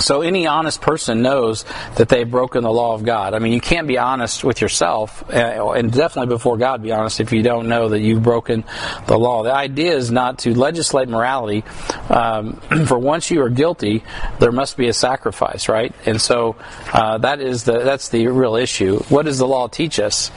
So 0.00 0.22
any 0.22 0.46
honest 0.46 0.80
person 0.80 1.22
knows 1.22 1.64
that 1.96 2.08
they've 2.08 2.28
broken 2.28 2.64
the 2.64 2.72
law 2.72 2.94
of 2.94 3.04
God. 3.04 3.34
I 3.34 3.38
mean, 3.38 3.52
you 3.52 3.60
can't 3.60 3.86
be 3.86 3.98
honest 3.98 4.42
with 4.42 4.60
yourself, 4.60 5.22
uh, 5.32 5.72
and 5.72 5.92
definitely 5.92 6.34
before 6.34 6.56
God 6.56 6.82
be 6.82 6.92
honest 6.92 7.20
if 7.20 7.32
you 7.32 7.42
don't 7.42 7.68
know 7.68 7.88
that 7.90 8.00
you've 8.00 8.22
broken 8.22 8.64
the 9.06 9.18
law. 9.18 9.44
The 9.44 9.54
idea 9.54 9.94
is 9.94 10.10
not 10.10 10.40
to 10.40 10.54
legislate 10.54 11.08
morality. 11.08 11.64
Um, 12.08 12.54
for 12.86 12.98
once 12.98 13.30
you 13.30 13.42
are 13.42 13.50
guilty, 13.50 14.02
there 14.40 14.52
must 14.52 14.76
be 14.76 14.88
a 14.88 14.92
sacrifice, 14.92 15.68
right? 15.68 15.94
And 16.06 16.20
so 16.20 16.56
uh, 16.92 17.18
that 17.18 17.40
is 17.40 17.64
the 17.64 17.80
that's 17.80 18.08
the 18.08 18.26
real 18.28 18.56
issue. 18.56 18.98
What 19.04 19.26
does 19.26 19.38
the 19.38 19.46
law 19.46 19.68
teach 19.68 20.00
us? 20.00 20.30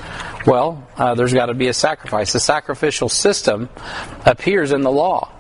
Well, 0.46 0.88
uh, 0.98 1.16
there's 1.16 1.34
got 1.34 1.48
to 1.48 1.54
be 1.54 1.68
a 1.68 1.74
sacrifice. 1.74 2.32
The 2.34 2.40
sacrificial 2.40 3.10
system 3.10 3.70
appears 4.26 4.72
in 4.72 4.82
the 4.82 4.92
law. 4.92 5.32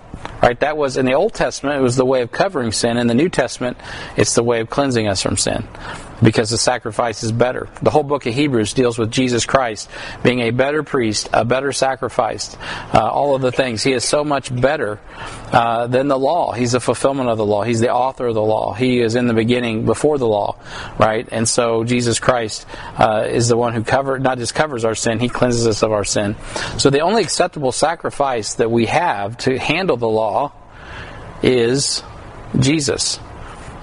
Right? 0.47 0.61
That 0.61 0.77
was 0.77 0.95
in 0.95 1.05
the 1.05 1.11
Old 1.11 1.33
Testament, 1.33 1.77
it 1.77 1.81
was 1.81 1.97
the 1.97 2.05
way 2.05 2.21
of 2.21 2.31
covering 2.31 2.71
sin. 2.71 2.95
In 2.95 3.07
the 3.07 3.13
New 3.13 3.27
Testament, 3.27 3.75
it's 4.15 4.33
the 4.33 4.43
way 4.43 4.61
of 4.61 4.69
cleansing 4.69 5.05
us 5.05 5.21
from 5.21 5.35
sin. 5.35 5.67
Because 6.21 6.49
the 6.49 6.57
sacrifice 6.57 7.23
is 7.23 7.31
better. 7.31 7.69
The 7.81 7.89
whole 7.89 8.03
book 8.03 8.25
of 8.25 8.33
Hebrews 8.33 8.73
deals 8.73 8.97
with 8.97 9.11
Jesus 9.11 9.45
Christ 9.45 9.89
being 10.23 10.39
a 10.41 10.51
better 10.51 10.83
priest, 10.83 11.29
a 11.33 11.45
better 11.45 11.71
sacrifice, 11.71 12.55
uh, 12.93 13.07
all 13.09 13.35
of 13.35 13.41
the 13.41 13.51
things. 13.51 13.83
He 13.83 13.93
is 13.93 14.03
so 14.03 14.23
much 14.23 14.53
better 14.53 14.99
uh, 15.51 15.87
than 15.87 16.07
the 16.07 16.17
law. 16.17 16.53
He's 16.53 16.71
the 16.71 16.79
fulfillment 16.79 17.29
of 17.29 17.37
the 17.37 17.45
law. 17.45 17.63
He's 17.63 17.79
the 17.79 17.91
author 17.91 18.27
of 18.27 18.33
the 18.33 18.41
law. 18.41 18.73
He 18.73 18.99
is 18.99 19.15
in 19.15 19.27
the 19.27 19.33
beginning 19.33 19.85
before 19.85 20.17
the 20.17 20.27
law, 20.27 20.57
right? 20.97 21.27
And 21.31 21.47
so 21.47 21.83
Jesus 21.83 22.19
Christ 22.19 22.65
uh, 22.97 23.27
is 23.29 23.47
the 23.47 23.57
one 23.57 23.73
who 23.73 23.83
cover 23.83 24.19
not 24.19 24.37
just 24.37 24.55
covers 24.55 24.85
our 24.85 24.95
sin, 24.95 25.19
he 25.19 25.29
cleanses 25.29 25.67
us 25.67 25.83
of 25.83 25.91
our 25.91 26.03
sin. 26.03 26.35
So 26.77 26.89
the 26.89 27.01
only 27.01 27.23
acceptable 27.23 27.71
sacrifice 27.71 28.55
that 28.55 28.71
we 28.71 28.87
have 28.87 29.37
to 29.39 29.57
handle 29.57 29.97
the 29.97 30.07
law 30.07 30.53
is 31.43 32.03
Jesus. 32.59 33.19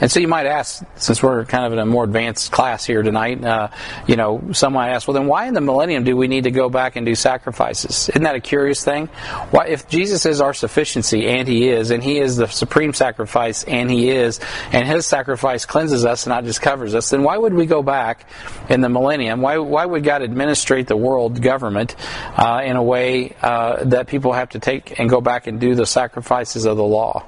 And 0.01 0.11
so 0.11 0.19
you 0.19 0.29
might 0.29 0.47
ask, 0.47 0.85
since 0.97 1.23
we're 1.23 1.45
kind 1.45 1.65
of 1.65 1.73
in 1.73 1.79
a 1.79 1.87
more 1.87 2.05
advanced 2.05 2.51
class 2.51 2.85
here 2.85 3.03
tonight, 3.03 3.45
uh, 3.45 3.69
you 4.07 4.17
know, 4.17 4.43
some 4.53 4.73
might 4.73 4.91
ask, 4.91 5.07
well, 5.07 5.15
then 5.15 5.27
why 5.27 5.47
in 5.47 5.55
the 5.55 5.61
millennium 5.61 6.03
do 6.03 6.17
we 6.17 6.27
need 6.27 6.45
to 6.45 6.51
go 6.51 6.69
back 6.69 6.97
and 6.97 7.07
do 7.07 7.15
sacrifices? 7.15 8.09
Isn't 8.09 8.25
that 8.25 8.35
a 8.35 8.41
curious 8.41 8.85
thing? 8.85 9.07
Why, 9.51 9.67
if 9.67 9.89
Jesus 9.89 10.27
is 10.27 10.41
our 10.41 10.53
sufficiency, 10.53 11.29
and 11.29 11.47
He 11.47 11.69
is, 11.69 11.91
and 11.91 12.03
He 12.03 12.19
is 12.19 12.37
the 12.37 12.49
supreme 12.49 12.93
sacrifice, 12.93 13.63
and 13.65 13.91
He 13.91 14.11
is, 14.11 14.41
and 14.73 14.87
His 14.87 15.07
sacrifice 15.07 15.65
cleanses 15.65 16.05
us 16.05 16.27
and 16.27 16.31
not 16.31 16.45
just 16.45 16.61
covers 16.61 16.95
us, 16.95 17.11
then 17.11 17.23
why 17.23 17.37
would 17.37 17.55
we 17.55 17.67
go 17.67 17.83
back 17.83 18.29
in 18.69 18.81
the 18.81 18.89
millennium? 18.89 19.41
Why, 19.41 19.59
why 19.59 19.87
would 19.87 20.03
God 20.03 20.23
administrate 20.23 20.89
the 20.89 20.97
world 20.97 21.41
government 21.41 21.95
uh, 22.37 22.63
in 22.65 22.77
a 22.77 22.83
way 22.83 23.35
uh, 23.43 23.85
that 23.85 24.09
people 24.09 24.33
have 24.33 24.51
to 24.51 24.59
take 24.59 24.99
and 24.99 25.09
go 25.09 25.21
back 25.21 25.47
and 25.47 25.61
do 25.61 25.75
the 25.75 25.87
sacrifices 25.87 26.65
of 26.65 26.77
the 26.77 26.85
law? 26.85 27.25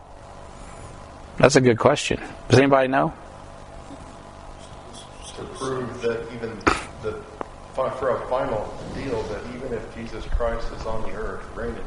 That's 1.38 1.57
a 1.57 1.61
good 1.61 1.78
question. 1.78 2.21
Does 2.49 2.59
anybody 2.59 2.88
know? 2.88 3.12
To 5.37 5.43
prove 5.43 6.00
that 6.00 6.26
even 6.35 6.59
the 7.02 7.23
for 7.75 8.16
a 8.16 8.28
final 8.31 8.75
deal 8.95 9.23
that 9.25 9.43
even 9.55 9.75
if 9.75 9.95
Jesus 9.95 10.25
Christ 10.25 10.66
is 10.73 10.87
on 10.87 11.02
the 11.02 11.14
earth 11.14 11.45
reigning 11.55 11.85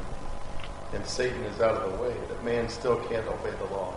and 0.94 1.04
Satan 1.04 1.44
is 1.46 1.60
out 1.62 1.76
of 1.76 1.92
the 1.92 2.04
way, 2.04 2.14
that 2.28 2.44
man 2.44 2.70
still 2.70 2.98
can't 3.08 3.28
obey 3.28 3.52
the 3.58 3.66
law. 3.74 3.96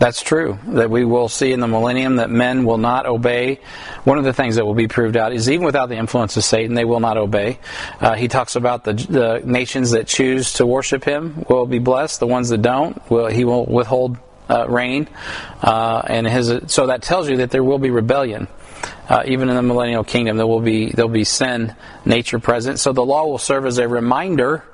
That's 0.00 0.22
true. 0.22 0.58
That 0.68 0.88
we 0.88 1.04
will 1.04 1.28
see 1.28 1.52
in 1.52 1.60
the 1.60 1.68
millennium 1.68 2.16
that 2.16 2.30
men 2.30 2.64
will 2.64 2.78
not 2.78 3.04
obey. 3.04 3.60
One 4.04 4.16
of 4.16 4.24
the 4.24 4.32
things 4.32 4.56
that 4.56 4.64
will 4.64 4.74
be 4.74 4.88
proved 4.88 5.14
out 5.14 5.34
is 5.34 5.50
even 5.50 5.66
without 5.66 5.90
the 5.90 5.96
influence 5.96 6.38
of 6.38 6.42
Satan, 6.42 6.74
they 6.74 6.86
will 6.86 7.00
not 7.00 7.18
obey. 7.18 7.58
Uh, 8.00 8.14
he 8.14 8.26
talks 8.26 8.56
about 8.56 8.82
the, 8.82 8.94
the 8.94 9.42
nations 9.44 9.90
that 9.90 10.06
choose 10.06 10.54
to 10.54 10.64
worship 10.64 11.04
him 11.04 11.44
will 11.50 11.66
be 11.66 11.78
blessed. 11.78 12.18
The 12.18 12.26
ones 12.26 12.48
that 12.48 12.62
don't, 12.62 12.98
will 13.10 13.26
he 13.26 13.44
will 13.44 13.66
withhold 13.66 14.16
uh, 14.48 14.66
rain. 14.70 15.06
Uh, 15.60 16.00
and 16.06 16.26
his 16.26 16.50
so 16.68 16.86
that 16.86 17.02
tells 17.02 17.28
you 17.28 17.36
that 17.36 17.50
there 17.50 17.62
will 17.62 17.78
be 17.78 17.90
rebellion. 17.90 18.48
Uh, 19.06 19.24
even 19.26 19.50
in 19.50 19.54
the 19.54 19.62
millennial 19.62 20.02
kingdom, 20.02 20.38
there 20.38 20.46
will 20.46 20.62
be 20.62 20.90
there'll 20.92 21.10
be 21.10 21.24
sin 21.24 21.76
nature 22.06 22.38
present. 22.38 22.78
So 22.80 22.94
the 22.94 23.04
law 23.04 23.26
will 23.26 23.36
serve 23.36 23.66
as 23.66 23.76
a 23.76 23.86
reminder, 23.86 24.64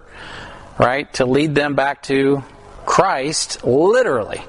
right, 0.78 1.12
to 1.14 1.26
lead 1.26 1.56
them 1.56 1.74
back 1.74 2.04
to 2.04 2.44
Christ, 2.84 3.64
literally 3.64 4.40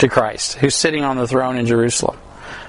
to 0.00 0.08
Christ, 0.08 0.54
who's 0.54 0.74
sitting 0.74 1.04
on 1.04 1.16
the 1.16 1.26
throne 1.26 1.56
in 1.56 1.66
Jerusalem. 1.66 2.16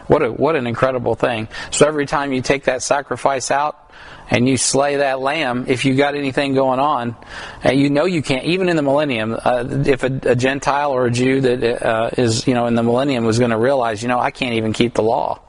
What 0.07 0.23
a 0.23 0.31
what 0.31 0.55
an 0.55 0.67
incredible 0.67 1.15
thing. 1.15 1.47
So 1.71 1.87
every 1.87 2.05
time 2.05 2.33
you 2.33 2.41
take 2.41 2.65
that 2.65 2.83
sacrifice 2.83 3.49
out 3.49 3.91
and 4.29 4.47
you 4.47 4.57
slay 4.57 4.97
that 4.97 5.19
lamb, 5.19 5.65
if 5.67 5.85
you 5.85 5.95
got 5.95 6.15
anything 6.15 6.53
going 6.53 6.79
on, 6.79 7.15
and 7.63 7.79
you 7.79 7.89
know 7.89 8.05
you 8.05 8.21
can't, 8.21 8.45
even 8.45 8.69
in 8.69 8.75
the 8.75 8.81
millennium, 8.81 9.33
uh, 9.33 9.65
if 9.85 10.03
a, 10.03 10.19
a, 10.23 10.35
Gentile 10.35 10.91
or 10.91 11.05
a 11.05 11.11
Jew 11.11 11.41
that 11.41 11.85
uh, 11.85 12.09
is, 12.17 12.47
you 12.47 12.53
know, 12.53 12.65
in 12.65 12.75
the 12.75 12.83
millennium 12.83 13.25
was 13.25 13.39
going 13.39 13.51
to 13.51 13.57
realize, 13.57 14.01
you 14.01 14.07
know, 14.07 14.19
I 14.19 14.31
can't 14.31 14.55
even 14.55 14.73
keep 14.73 14.93
the 14.93 15.03
law. 15.03 15.39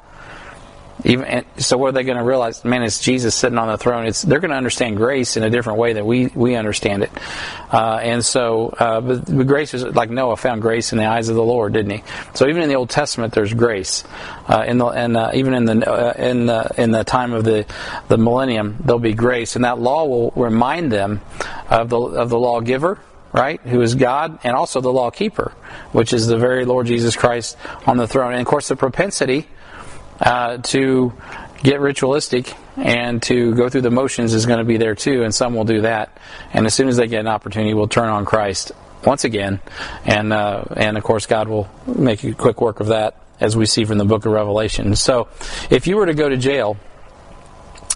Even 1.05 1.45
so, 1.57 1.77
what 1.77 1.89
are 1.89 1.93
they 1.93 2.05
going 2.05 2.19
to 2.19 2.25
realize? 2.25 2.65
Man, 2.65 2.83
it's 2.83 3.01
Jesus 3.01 3.35
sitting 3.35 3.59
on 3.59 3.69
the 3.69 3.77
throne. 3.77 4.07
It's 4.07 4.23
they're 4.23 4.39
going 4.39 4.53
to 4.53 4.57
understand 4.57 4.97
grace 4.97 5.37
in 5.37 5.43
a 5.43 5.51
different 5.51 5.79
way 5.79 5.95
than 5.95 6.07
we 6.07 6.27
we 6.29 6.55
understand 6.55 7.03
it. 7.03 7.11
Uh, 7.73 7.99
and 8.03 8.25
so, 8.25 8.69
uh, 8.79 9.01
but, 9.01 9.25
but, 9.25 9.47
grace 9.47 9.75
is 9.75 9.85
like 9.85 10.11
Noah 10.11 10.37
found 10.37 10.63
grace 10.63 10.93
in 10.93 10.99
the 10.99 11.07
eyes 11.07 11.29
of 11.29 11.35
the 11.35 11.43
Lord, 11.43 11.73
didn't 11.73 11.91
he? 11.91 12.05
So 12.35 12.47
even 12.47 12.63
in 12.63 12.69
the 12.69 12.77
Old 12.77 12.91
Testament, 12.91 13.33
there's 13.33 13.53
grace. 13.53 14.05
Uh, 14.47 14.65
in 14.67 14.79
the 14.79 14.87
and 14.87 15.17
uh, 15.17 15.33
even 15.35 15.55
in 15.55 15.65
the 15.65 15.91
uh, 15.91 16.13
in 16.17 16.47
the 16.47 16.71
in 16.77 16.93
the 16.93 17.03
time 17.03 17.33
of 17.33 17.43
the 17.45 17.67
the 18.07 18.17
millennium, 18.17 18.79
there'll 18.85 19.01
be 19.01 19.15
grace, 19.15 19.57
and 19.57 19.65
that 19.65 19.81
law 19.81 20.05
will 20.05 20.31
remind 20.37 20.93
them 20.93 21.21
of 21.69 21.89
the 21.89 21.99
of 21.99 22.29
the 22.29 22.39
lawgiver 22.39 23.01
right? 23.33 23.63
Who 23.63 23.81
is 23.81 23.95
God, 23.95 24.39
and 24.45 24.55
also 24.55 24.83
the 24.83 24.93
law 24.93 25.11
keeper, 25.11 25.53
which 25.93 26.13
is 26.13 26.27
the 26.27 26.37
very 26.37 26.67
Lord 26.67 26.87
Jesus 26.87 27.17
Christ 27.17 27.57
on 27.87 27.97
the 27.97 28.07
throne. 28.07 28.33
And 28.33 28.43
of 28.43 28.47
course, 28.47 28.69
the 28.69 28.77
propensity 28.77 29.49
uh, 30.23 30.59
to 30.59 31.13
get 31.63 31.81
ritualistic 31.81 32.55
and 32.77 33.23
to 33.23 33.55
go 33.55 33.69
through 33.69 33.83
the 33.83 33.91
motions 33.91 34.35
is 34.35 34.47
going 34.47 34.59
to 34.59 34.65
be 34.65 34.77
there 34.77 34.95
too, 34.95 35.23
and 35.23 35.35
some 35.35 35.55
will 35.55 35.65
do 35.65 35.83
that. 35.83 36.17
And 36.53 36.67
as 36.67 36.75
soon 36.75 36.89
as 36.89 36.97
they 36.97 37.07
get 37.07 37.21
an 37.21 37.29
opportunity, 37.29 37.75
will 37.75 37.89
turn 37.89 38.09
on 38.09 38.25
Christ 38.25 38.73
once 39.05 39.25
again, 39.25 39.61
and 40.05 40.33
uh, 40.33 40.65
and 40.77 40.97
of 40.97 41.05
course 41.05 41.27
God 41.27 41.49
will 41.49 41.69
make 41.87 42.23
a 42.25 42.33
quick 42.33 42.61
work 42.61 42.81
of 42.81 42.89
that, 42.89 43.17
as 43.41 43.57
we 43.57 43.67
see 43.67 43.85
from 43.85 43.99
the 43.99 44.05
Book 44.05 44.25
of 44.25 44.33
Revelation. 44.33 44.95
So, 44.97 45.29
if 45.71 45.87
you 45.87 45.97
were 45.97 46.07
to 46.07 46.15
go 46.15 46.29
to 46.29 46.37
jail, 46.37 46.77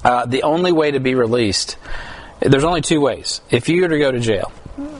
uh, 0.04 0.26
the 0.26 0.42
only 0.42 0.72
way 0.72 0.90
to 0.90 1.00
be 1.00 1.14
released, 1.14 1.76
there's 2.40 2.64
only 2.64 2.80
two 2.80 3.00
ways. 3.00 3.40
If 3.50 3.68
you 3.68 3.82
were 3.82 3.88
to 3.88 3.98
go 3.98 4.10
to 4.10 4.20
jail, 4.20 4.52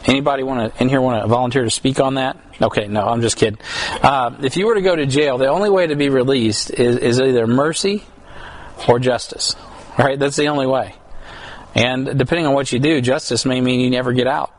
Anybody 0.07 0.43
want 0.43 0.75
to 0.75 0.83
in 0.83 0.89
here 0.89 1.01
want 1.01 1.23
to 1.23 1.29
volunteer 1.29 1.65
to 1.65 1.71
speak 1.71 2.01
on 2.01 2.15
that? 2.15 2.39
Okay, 2.61 2.87
no, 2.89 3.07
I'm 3.07 3.21
just 3.21 3.37
kidding. 3.37 3.59
Uh, 4.03 4.35
if 4.43 4.57
you 4.57 4.67
were 4.67 4.75
to 4.75 4.81
go 4.81 4.97
to 4.97 5.05
jail, 5.05 5.37
the 5.37 5.49
only 5.49 5.69
way 5.69 5.87
to 5.87 5.97
be 5.97 6.09
released 6.09 6.71
is, 6.71 6.97
is 6.97 7.21
either 7.21 7.47
mercy 7.47 8.03
or 8.89 8.99
justice. 8.99 9.55
Right? 9.99 10.19
That's 10.19 10.37
the 10.37 10.49
only 10.49 10.67
way. 10.67 10.95
And 11.75 12.19
depending 12.19 12.47
on 12.47 12.55
what 12.55 12.73
you 12.73 12.79
do, 12.79 13.01
justice 13.03 13.45
may 13.45 13.61
mean 13.61 13.81
you 13.81 13.91
never 13.91 14.13
get 14.13 14.27
out. 14.27 14.53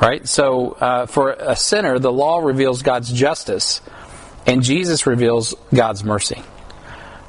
Right? 0.00 0.26
So 0.28 0.72
uh, 0.72 1.06
for 1.06 1.32
a 1.32 1.56
sinner, 1.56 1.98
the 1.98 2.12
law 2.12 2.38
reveals 2.38 2.82
God's 2.82 3.12
justice, 3.12 3.80
and 4.46 4.62
Jesus 4.62 5.06
reveals 5.06 5.54
God's 5.74 6.04
mercy. 6.04 6.42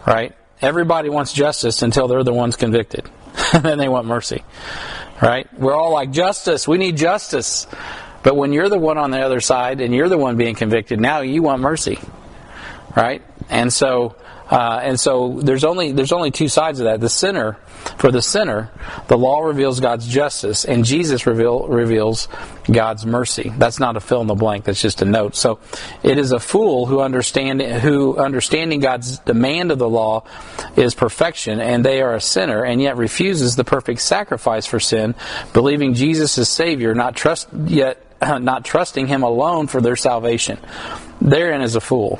Right? 0.05 0.35
Everybody 0.61 1.09
wants 1.09 1.33
justice 1.33 1.81
until 1.81 2.07
they're 2.07 2.23
the 2.23 2.33
ones 2.33 2.55
convicted. 2.55 3.09
then 3.61 3.77
they 3.79 3.89
want 3.89 4.07
mercy. 4.07 4.43
Right? 5.21 5.47
We're 5.57 5.75
all 5.75 5.93
like, 5.93 6.11
justice, 6.11 6.67
we 6.67 6.77
need 6.77 6.97
justice. 6.97 7.67
But 8.23 8.35
when 8.35 8.53
you're 8.53 8.69
the 8.69 8.79
one 8.79 8.97
on 8.97 9.11
the 9.11 9.19
other 9.19 9.41
side 9.41 9.81
and 9.81 9.93
you're 9.93 10.09
the 10.09 10.17
one 10.17 10.37
being 10.37 10.55
convicted, 10.55 10.99
now 10.99 11.21
you 11.21 11.43
want 11.43 11.61
mercy. 11.61 11.99
Right? 12.95 13.21
And 13.49 13.71
so 13.71 14.15
uh, 14.53 14.79
and 14.83 14.99
so 14.99 15.39
there's 15.41 15.63
only 15.63 15.93
there's 15.93 16.11
only 16.11 16.29
two 16.29 16.47
sides 16.47 16.79
of 16.79 16.83
that. 16.83 17.01
The 17.01 17.09
sinner, 17.09 17.53
for 17.97 18.11
the 18.11 18.21
sinner, 18.21 18.69
the 19.07 19.17
law 19.17 19.39
reveals 19.39 19.79
God's 19.79 20.07
justice, 20.07 20.63
and 20.63 20.85
Jesus 20.85 21.25
reveal, 21.25 21.67
reveals 21.67 22.27
God's 22.71 23.03
mercy. 23.03 23.51
That's 23.57 23.79
not 23.79 23.97
a 23.97 23.99
fill 23.99 24.21
in 24.21 24.27
the 24.27 24.35
blank. 24.35 24.65
That's 24.65 24.79
just 24.79 25.01
a 25.01 25.05
note. 25.05 25.35
So 25.35 25.57
it 26.03 26.19
is 26.19 26.33
a 26.33 26.39
fool 26.39 26.85
who 26.85 26.99
understand 26.99 27.63
who 27.63 28.15
understanding 28.17 28.79
God's 28.79 29.17
demand 29.17 29.71
of 29.71 29.79
the 29.79 29.89
law 29.89 30.23
is 30.75 30.93
perfection, 30.93 31.59
and 31.59 31.83
they 31.83 32.03
are 32.03 32.13
a 32.13 32.21
sinner, 32.21 32.63
and 32.63 32.79
yet 32.79 32.95
refuses 32.95 33.55
the 33.55 33.63
perfect 33.63 34.01
sacrifice 34.01 34.67
for 34.67 34.79
sin, 34.79 35.15
believing 35.53 35.95
Jesus 35.95 36.37
is 36.37 36.47
Savior, 36.47 36.93
not 36.93 37.15
trust 37.15 37.47
yet 37.65 38.05
not 38.21 38.65
trusting 38.65 39.07
Him 39.07 39.23
alone 39.23 39.65
for 39.65 39.81
their 39.81 39.95
salvation. 39.95 40.59
Therein 41.19 41.61
is 41.61 41.75
a 41.75 41.81
fool 41.81 42.19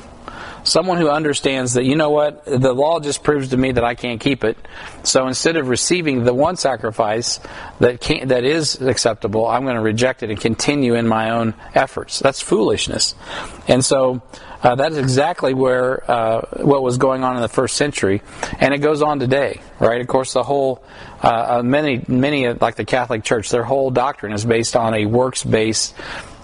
someone 0.63 0.98
who 0.98 1.10
understands 1.10 1.74
that 1.74 1.84
you 1.84 1.96
know 1.96 2.10
what 2.10 2.46
the 2.46 2.74
law 2.74 3.00
just 3.00 3.24
proves 3.24 3.50
to 3.50 3.58
me 3.58 3.72
that 3.72 3.84
I 3.84 3.96
can't 3.96 4.20
keep 4.20 4.43
it. 4.43 4.58
So 5.03 5.27
instead 5.27 5.58
of 5.58 5.67
receiving 5.67 6.24
the 6.24 6.34
one 6.34 6.55
sacrifice 6.58 7.39
that 7.79 8.01
can 8.01 8.29
that 8.29 8.43
is 8.43 8.82
acceptable, 8.82 9.48
I'm 9.48 9.63
going 9.63 9.75
to 9.75 9.82
reject 9.82 10.24
it 10.24 10.29
and 10.29 10.39
continue 10.39 10.96
in 10.96 11.08
my 11.08 11.32
own 11.32 11.53
efforts. 11.74 12.20
That's 12.20 12.41
foolishness. 12.41 13.15
And 13.67 13.84
so 13.84 14.22
uh, 14.62 14.75
that 14.75 14.93
is 14.93 14.98
exactly 14.98 15.53
where 15.53 16.10
uh, 16.10 16.41
what 16.63 16.82
was 16.82 16.98
going 16.98 17.24
on 17.24 17.36
in 17.36 17.41
the 17.41 17.50
first 17.50 17.75
century, 17.75 18.22
and 18.60 18.74
it 18.74 18.77
goes 18.77 19.01
on 19.01 19.20
today, 19.20 19.62
right? 19.79 20.00
Of 20.00 20.08
course, 20.08 20.34
the 20.34 20.43
whole 20.43 20.82
uh, 21.22 21.58
uh 21.60 21.63
many 21.63 22.03
many 22.08 22.51
like 22.53 22.75
the 22.75 22.86
Catholic 22.86 23.24
Church, 23.24 23.50
their 23.50 23.63
whole 23.63 23.91
doctrine 23.91 24.32
is 24.32 24.46
based 24.46 24.75
on 24.77 24.93
a 24.93 25.05
works 25.05 25.43
based 25.43 25.93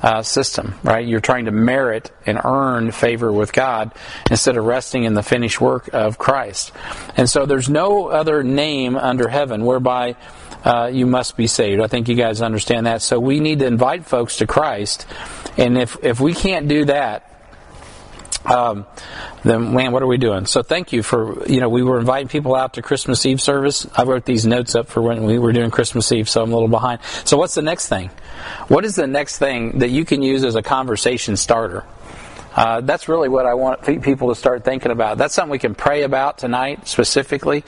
uh, 0.01 0.21
system, 0.21 0.75
right? 0.83 1.05
You're 1.05 1.19
trying 1.19 1.45
to 1.45 1.51
merit 1.51 2.11
and 2.25 2.39
earn 2.43 2.91
favor 2.91 3.31
with 3.31 3.51
God 3.53 3.91
instead 4.29 4.57
of 4.57 4.65
resting 4.65 5.03
in 5.03 5.13
the 5.13 5.23
finished 5.23 5.59
work 5.59 5.89
of 5.93 6.17
Christ. 6.17 6.71
And 7.17 7.29
so 7.29 7.45
there's 7.45 7.69
no 7.69 8.07
other 8.07 8.43
name 8.43 8.95
under 8.95 9.27
heaven 9.27 9.65
whereby 9.65 10.15
uh, 10.63 10.89
you 10.91 11.05
must 11.05 11.37
be 11.37 11.47
saved. 11.47 11.81
I 11.81 11.87
think 11.87 12.07
you 12.09 12.15
guys 12.15 12.41
understand 12.41 12.85
that. 12.85 13.01
So 13.01 13.19
we 13.19 13.39
need 13.39 13.59
to 13.59 13.65
invite 13.65 14.05
folks 14.05 14.37
to 14.37 14.47
Christ. 14.47 15.05
And 15.57 15.77
if, 15.77 15.97
if 16.03 16.19
we 16.19 16.33
can't 16.33 16.67
do 16.67 16.85
that, 16.85 17.28
um, 18.45 18.85
then 19.43 19.73
man, 19.73 19.91
what 19.91 20.01
are 20.01 20.07
we 20.07 20.17
doing? 20.17 20.45
So 20.45 20.63
thank 20.63 20.91
you 20.93 21.03
for 21.03 21.45
you 21.47 21.59
know 21.59 21.69
we 21.69 21.83
were 21.83 21.99
inviting 21.99 22.27
people 22.27 22.55
out 22.55 22.73
to 22.73 22.81
Christmas 22.81 23.25
Eve 23.25 23.41
service. 23.41 23.87
I 23.95 24.03
wrote 24.03 24.25
these 24.25 24.45
notes 24.45 24.75
up 24.75 24.87
for 24.87 25.01
when 25.01 25.23
we 25.23 25.39
were 25.39 25.51
doing 25.51 25.71
Christmas 25.71 26.11
Eve, 26.11 26.29
so 26.29 26.41
I'm 26.41 26.51
a 26.51 26.53
little 26.53 26.69
behind. 26.69 27.01
So 27.25 27.37
what's 27.37 27.55
the 27.55 27.61
next 27.61 27.87
thing? 27.89 28.09
What 28.67 28.85
is 28.85 28.95
the 28.95 29.07
next 29.07 29.37
thing 29.37 29.79
that 29.79 29.89
you 29.89 30.05
can 30.05 30.21
use 30.21 30.43
as 30.43 30.55
a 30.55 30.61
conversation 30.61 31.37
starter? 31.37 31.83
Uh, 32.55 32.81
that's 32.81 33.07
really 33.07 33.29
what 33.29 33.45
I 33.45 33.53
want 33.53 33.83
people 34.01 34.29
to 34.29 34.35
start 34.35 34.63
thinking 34.63 34.91
about. 34.91 35.17
That's 35.17 35.33
something 35.33 35.51
we 35.51 35.59
can 35.59 35.75
pray 35.75 36.03
about 36.03 36.37
tonight, 36.37 36.87
specifically 36.87 37.63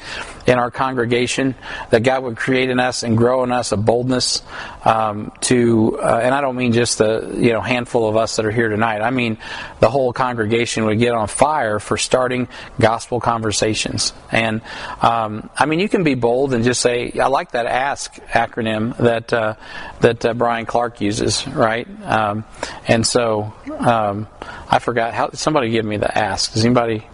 in 0.48 0.58
our 0.58 0.72
congregation, 0.72 1.56
that 1.92 2.04
God 2.04 2.24
would 2.24 2.38
create 2.38 2.70
in 2.70 2.80
us 2.80 3.04
and 3.04 3.18
grow 3.18 3.44
in 3.44 3.52
us 3.52 3.72
a 3.72 3.78
boldness 3.78 4.42
um, 4.86 5.32
to, 5.42 6.00
uh, 6.00 6.22
and 6.24 6.34
I 6.34 6.42
don't 6.42 6.56
mean 6.56 6.74
just 6.74 6.98
the 6.98 7.34
you 7.38 7.54
know 7.54 7.62
handful 7.62 8.08
of 8.08 8.16
us 8.16 8.36
that 8.36 8.46
are 8.46 8.52
here 8.52 8.70
tonight. 8.70 9.02
I 9.02 9.12
mean 9.12 9.38
the 9.80 9.90
whole 9.90 10.14
congregation 10.14 10.86
would 10.86 11.00
get 11.00 11.14
on 11.14 11.28
fire 11.28 11.80
for 11.80 11.98
starting 11.98 12.48
gospel 12.80 13.20
conversations. 13.20 14.14
And 14.32 14.62
um, 15.02 15.50
I 15.58 15.66
mean, 15.66 15.80
you 15.80 15.90
can 15.90 16.04
be 16.04 16.16
bold 16.16 16.54
and 16.54 16.64
just 16.64 16.82
say, 16.82 17.12
I 17.20 17.28
like 17.28 17.52
that 17.52 17.66
ASK 17.66 18.16
acronym 18.28 18.96
that 18.98 19.32
uh, 19.34 19.56
that 20.02 20.26
uh, 20.26 20.34
Brian 20.34 20.66
Clark 20.66 21.02
uses, 21.02 21.48
right? 21.48 21.88
Um, 22.04 22.46
and 22.88 23.06
so 23.06 23.54
um, 23.80 24.28
I 24.72 24.80
forgot 24.80 25.14
how. 25.14 25.32
Somebody 25.32 25.70
give 25.70 25.86
me 25.86 25.98
the 25.98 26.18
ask. 26.18 26.54
Does 26.54 26.64
anybody 26.64 27.06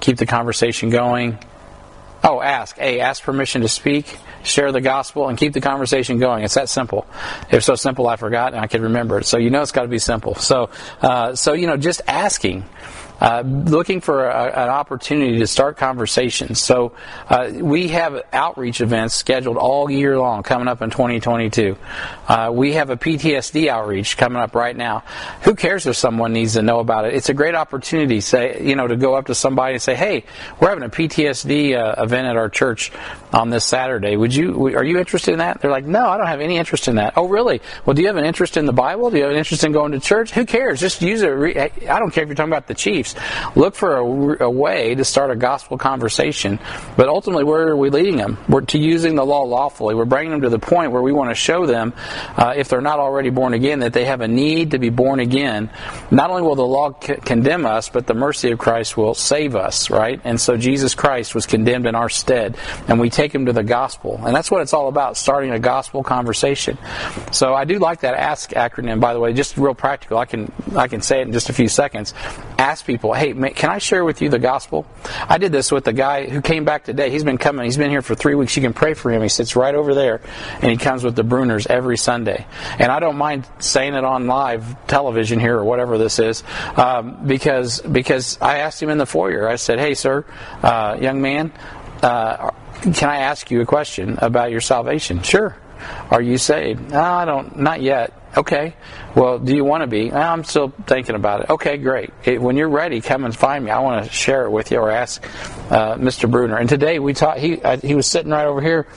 keep 0.00 0.16
the 0.16 0.26
conversation 0.26 0.88
going? 0.88 1.38
Oh, 2.24 2.40
ask. 2.40 2.78
A, 2.78 3.00
ask 3.00 3.22
permission 3.22 3.60
to 3.60 3.68
speak, 3.68 4.16
share 4.42 4.72
the 4.72 4.80
gospel, 4.80 5.28
and 5.28 5.36
keep 5.36 5.52
the 5.52 5.60
conversation 5.60 6.18
going. 6.18 6.42
It's 6.42 6.54
that 6.54 6.70
simple. 6.70 7.06
If 7.50 7.64
so 7.64 7.74
simple, 7.74 8.08
I 8.08 8.16
forgot, 8.16 8.54
and 8.54 8.62
I 8.62 8.66
can 8.66 8.80
remember 8.80 9.18
it. 9.18 9.26
So 9.26 9.36
you 9.36 9.50
know 9.50 9.60
it's 9.60 9.72
got 9.72 9.82
to 9.82 9.88
be 9.88 9.98
simple. 9.98 10.34
So, 10.36 10.70
uh, 11.02 11.34
so 11.34 11.52
you 11.52 11.66
know, 11.66 11.76
just 11.76 12.00
asking 12.08 12.64
uh, 13.20 13.42
looking 13.44 14.00
for 14.00 14.28
a, 14.28 14.44
an 14.46 14.68
opportunity 14.68 15.38
to 15.38 15.46
start 15.46 15.76
conversations. 15.76 16.60
So 16.60 16.92
uh, 17.28 17.50
we 17.54 17.88
have 17.88 18.22
outreach 18.32 18.80
events 18.80 19.14
scheduled 19.14 19.56
all 19.56 19.90
year 19.90 20.18
long 20.18 20.42
coming 20.42 20.68
up 20.68 20.82
in 20.82 20.90
2022. 20.90 21.76
Uh, 22.26 22.50
we 22.52 22.72
have 22.72 22.90
a 22.90 22.96
PTSD 22.96 23.68
outreach 23.68 24.16
coming 24.16 24.38
up 24.38 24.54
right 24.54 24.76
now. 24.76 25.00
Who 25.42 25.54
cares 25.54 25.86
if 25.86 25.96
someone 25.96 26.32
needs 26.32 26.54
to 26.54 26.62
know 26.62 26.80
about 26.80 27.04
it? 27.04 27.14
It's 27.14 27.28
a 27.28 27.34
great 27.34 27.54
opportunity, 27.54 28.20
say 28.20 28.54
you 28.60 28.76
know, 28.76 28.86
to 28.86 28.96
go 28.96 29.14
up 29.14 29.26
to 29.26 29.34
somebody 29.34 29.74
and 29.74 29.82
say, 29.82 29.94
"Hey, 29.94 30.24
we're 30.60 30.68
having 30.68 30.84
a 30.84 30.88
PTSD 30.88 31.76
uh, 31.76 32.02
event 32.02 32.26
at 32.26 32.36
our 32.36 32.48
church 32.48 32.92
on 33.32 33.50
this 33.50 33.64
Saturday. 33.64 34.16
Would 34.16 34.34
you? 34.34 34.76
Are 34.76 34.84
you 34.84 34.98
interested 34.98 35.32
in 35.32 35.38
that?" 35.38 35.60
They're 35.60 35.70
like, 35.70 35.84
"No, 35.84 36.06
I 36.06 36.16
don't 36.16 36.26
have 36.26 36.40
any 36.40 36.56
interest 36.56 36.88
in 36.88 36.96
that." 36.96 37.14
Oh, 37.16 37.28
really? 37.28 37.60
Well, 37.84 37.94
do 37.94 38.02
you 38.02 38.08
have 38.08 38.16
an 38.16 38.24
interest 38.24 38.56
in 38.56 38.66
the 38.66 38.72
Bible? 38.72 39.10
Do 39.10 39.18
you 39.18 39.22
have 39.24 39.32
an 39.32 39.38
interest 39.38 39.64
in 39.64 39.72
going 39.72 39.92
to 39.92 40.00
church? 40.00 40.30
Who 40.32 40.44
cares? 40.44 40.80
Just 40.80 41.02
use 41.02 41.22
it. 41.22 41.30
I 41.88 41.98
don't 41.98 42.10
care 42.10 42.24
if 42.24 42.28
you're 42.28 42.36
talking 42.36 42.52
about 42.52 42.66
the 42.66 42.74
Look 43.54 43.74
for 43.74 43.96
a, 43.96 44.44
a, 44.44 44.50
way 44.50 44.94
to 44.94 45.04
start 45.04 45.30
a 45.30 45.36
gospel 45.36 45.76
conversation. 45.76 46.58
But 46.96 47.08
ultimately, 47.08 47.44
where 47.44 47.68
are 47.68 47.76
we 47.76 47.90
leading 47.90 48.16
them? 48.16 48.38
We're 48.48 48.62
to 48.62 48.78
using 48.78 49.16
the 49.16 49.24
law 49.24 49.42
lawfully. 49.42 49.94
We're 49.94 50.04
bringing 50.04 50.30
them 50.30 50.42
to 50.42 50.48
the 50.48 50.58
point 50.58 50.92
where 50.92 51.02
we 51.02 51.12
want 51.12 51.30
to 51.30 51.34
show 51.34 51.66
them, 51.66 51.92
uh, 52.36 52.54
if 52.56 52.68
they're 52.68 52.80
not 52.80 53.00
already 53.00 53.30
born 53.30 53.52
again, 53.52 53.80
that 53.80 53.92
they 53.92 54.04
have 54.04 54.20
a 54.20 54.28
need 54.28 54.70
to 54.70 54.78
be 54.78 54.90
born 54.90 55.20
again. 55.20 55.70
Not 56.10 56.30
only 56.30 56.42
will 56.42 56.54
the 56.54 56.66
law 56.66 56.94
c- 57.00 57.16
condemn 57.16 57.66
us, 57.66 57.88
but 57.88 58.06
the 58.06 58.14
mercy 58.14 58.52
of 58.52 58.58
Christ 58.58 58.96
will 58.96 59.14
save 59.14 59.56
us, 59.56 59.90
right? 59.90 60.20
And 60.24 60.40
so 60.40 60.56
Jesus 60.56 60.94
Christ 60.94 61.34
was 61.34 61.46
condemned 61.46 61.86
in 61.86 61.94
our 61.94 62.08
stead, 62.08 62.56
and 62.88 63.00
we 63.00 63.10
take 63.10 63.34
him 63.34 63.46
to 63.46 63.52
the 63.52 63.62
gospel. 63.62 64.20
And 64.24 64.34
that's 64.34 64.50
what 64.50 64.62
it's 64.62 64.72
all 64.72 64.88
about, 64.88 65.16
starting 65.16 65.50
a 65.50 65.58
gospel 65.58 66.02
conversation. 66.02 66.78
So 67.32 67.54
I 67.54 67.64
do 67.64 67.78
like 67.78 68.00
that 68.00 68.14
ASK 68.14 68.50
acronym, 68.50 69.00
by 69.00 69.12
the 69.12 69.20
way, 69.20 69.32
just 69.32 69.56
real 69.56 69.74
practical. 69.74 70.18
I 70.18 70.26
can, 70.26 70.52
I 70.76 70.88
can 70.88 71.02
say 71.02 71.20
it 71.20 71.26
in 71.26 71.32
just 71.32 71.50
a 71.50 71.52
few 71.52 71.68
seconds. 71.68 72.14
Ask 72.58 72.84
hey, 72.98 73.32
can 73.32 73.70
I 73.70 73.78
share 73.78 74.04
with 74.04 74.22
you 74.22 74.28
the 74.28 74.38
gospel? 74.38 74.86
I 75.28 75.38
did 75.38 75.52
this 75.52 75.72
with 75.72 75.84
the 75.84 75.92
guy 75.92 76.28
who 76.28 76.40
came 76.40 76.64
back 76.64 76.84
today. 76.84 77.10
He's 77.10 77.24
been 77.24 77.38
coming. 77.38 77.64
He's 77.64 77.76
been 77.76 77.90
here 77.90 78.02
for 78.02 78.14
three 78.14 78.34
weeks. 78.34 78.56
You 78.56 78.62
can 78.62 78.72
pray 78.72 78.94
for 78.94 79.10
him. 79.10 79.22
He 79.22 79.28
sits 79.28 79.56
right 79.56 79.74
over 79.74 79.94
there, 79.94 80.20
and 80.60 80.70
he 80.70 80.76
comes 80.76 81.04
with 81.04 81.16
the 81.16 81.24
Bruners 81.24 81.66
every 81.66 81.96
Sunday. 81.96 82.46
And 82.78 82.90
I 82.90 83.00
don't 83.00 83.16
mind 83.16 83.46
saying 83.58 83.94
it 83.94 84.04
on 84.04 84.26
live 84.26 84.86
television 84.86 85.40
here 85.40 85.56
or 85.56 85.64
whatever 85.64 85.98
this 85.98 86.18
is, 86.18 86.44
um, 86.76 87.26
because 87.26 87.80
because 87.80 88.38
I 88.40 88.58
asked 88.58 88.82
him 88.82 88.90
in 88.90 88.98
the 88.98 89.06
foyer. 89.06 89.48
I 89.48 89.56
said, 89.56 89.78
"Hey, 89.78 89.94
sir, 89.94 90.24
uh, 90.62 90.96
young 91.00 91.20
man." 91.20 91.52
Uh, 92.02 92.50
can 92.92 93.08
I 93.08 93.18
ask 93.18 93.50
you 93.50 93.62
a 93.62 93.66
question 93.66 94.18
about 94.20 94.50
your 94.50 94.60
salvation? 94.60 95.22
Sure. 95.22 95.56
Are 96.10 96.20
you 96.20 96.38
saved? 96.38 96.90
No, 96.90 97.00
I 97.00 97.24
don't. 97.24 97.58
Not 97.58 97.80
yet. 97.80 98.12
Okay. 98.36 98.74
Well, 99.14 99.38
do 99.38 99.54
you 99.54 99.64
want 99.64 99.82
to 99.82 99.86
be? 99.86 100.12
I'm 100.12 100.42
still 100.44 100.70
thinking 100.86 101.14
about 101.14 101.42
it. 101.42 101.50
Okay, 101.50 101.76
great. 101.76 102.10
when 102.40 102.56
you're 102.56 102.68
ready, 102.68 103.00
come 103.00 103.24
and 103.24 103.34
find 103.34 103.64
me. 103.64 103.70
I 103.70 103.78
want 103.78 104.04
to 104.04 104.10
share 104.10 104.44
it 104.44 104.50
with 104.50 104.72
you 104.72 104.78
or 104.78 104.90
ask 104.90 105.24
uh, 105.70 105.94
Mr. 105.94 106.28
Bruner. 106.28 106.56
And 106.56 106.68
today 106.68 106.98
we 106.98 107.14
taught. 107.14 107.38
He 107.38 107.62
uh, 107.62 107.76
he 107.76 107.94
was 107.94 108.06
sitting 108.06 108.32
right 108.32 108.46
over 108.46 108.60
here, 108.60 108.88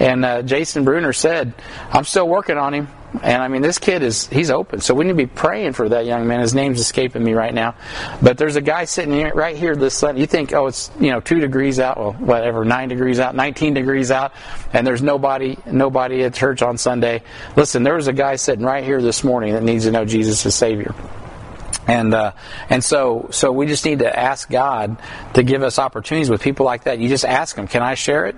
and 0.00 0.24
uh, 0.24 0.42
Jason 0.42 0.84
Bruner 0.84 1.12
said, 1.12 1.54
"I'm 1.92 2.04
still 2.04 2.28
working 2.28 2.58
on 2.58 2.74
him." 2.74 2.88
And 3.22 3.42
I 3.42 3.48
mean, 3.48 3.62
this 3.62 3.78
kid 3.78 4.02
is, 4.02 4.28
he's 4.28 4.50
open. 4.50 4.80
So 4.80 4.94
we 4.94 5.04
need 5.04 5.10
to 5.10 5.16
be 5.16 5.26
praying 5.26 5.72
for 5.72 5.88
that 5.88 6.06
young 6.06 6.28
man. 6.28 6.40
His 6.40 6.54
name's 6.54 6.78
escaping 6.78 7.24
me 7.24 7.32
right 7.32 7.52
now. 7.52 7.74
But 8.22 8.38
there's 8.38 8.56
a 8.56 8.60
guy 8.60 8.84
sitting 8.84 9.12
here, 9.12 9.32
right 9.34 9.56
here 9.56 9.74
this 9.74 9.94
Sunday. 9.94 10.20
You 10.20 10.26
think, 10.26 10.52
oh, 10.52 10.68
it's, 10.68 10.90
you 11.00 11.10
know, 11.10 11.20
two 11.20 11.40
degrees 11.40 11.80
out, 11.80 11.98
well, 11.98 12.12
whatever, 12.12 12.64
nine 12.64 12.88
degrees 12.88 13.18
out, 13.18 13.34
19 13.34 13.74
degrees 13.74 14.10
out, 14.10 14.32
and 14.72 14.86
there's 14.86 15.02
nobody, 15.02 15.56
nobody 15.66 16.22
at 16.22 16.34
church 16.34 16.62
on 16.62 16.78
Sunday. 16.78 17.22
Listen, 17.56 17.82
there 17.82 17.94
was 17.94 18.06
a 18.06 18.12
guy 18.12 18.36
sitting 18.36 18.64
right 18.64 18.84
here 18.84 19.02
this 19.02 19.24
morning 19.24 19.54
that 19.54 19.62
needs 19.64 19.84
to 19.84 19.90
know 19.90 20.04
Jesus 20.04 20.46
as 20.46 20.54
Savior. 20.54 20.94
And 21.86 22.14
uh, 22.14 22.32
and 22.68 22.84
so 22.84 23.28
so 23.32 23.50
we 23.50 23.66
just 23.66 23.84
need 23.84 24.00
to 24.00 24.18
ask 24.18 24.48
God 24.48 24.96
to 25.34 25.42
give 25.42 25.62
us 25.64 25.78
opportunities 25.78 26.30
with 26.30 26.40
people 26.40 26.64
like 26.64 26.84
that. 26.84 27.00
You 27.00 27.08
just 27.08 27.24
ask 27.24 27.56
them, 27.56 27.66
"Can 27.66 27.82
I 27.82 27.94
share 27.94 28.26
it?" 28.26 28.36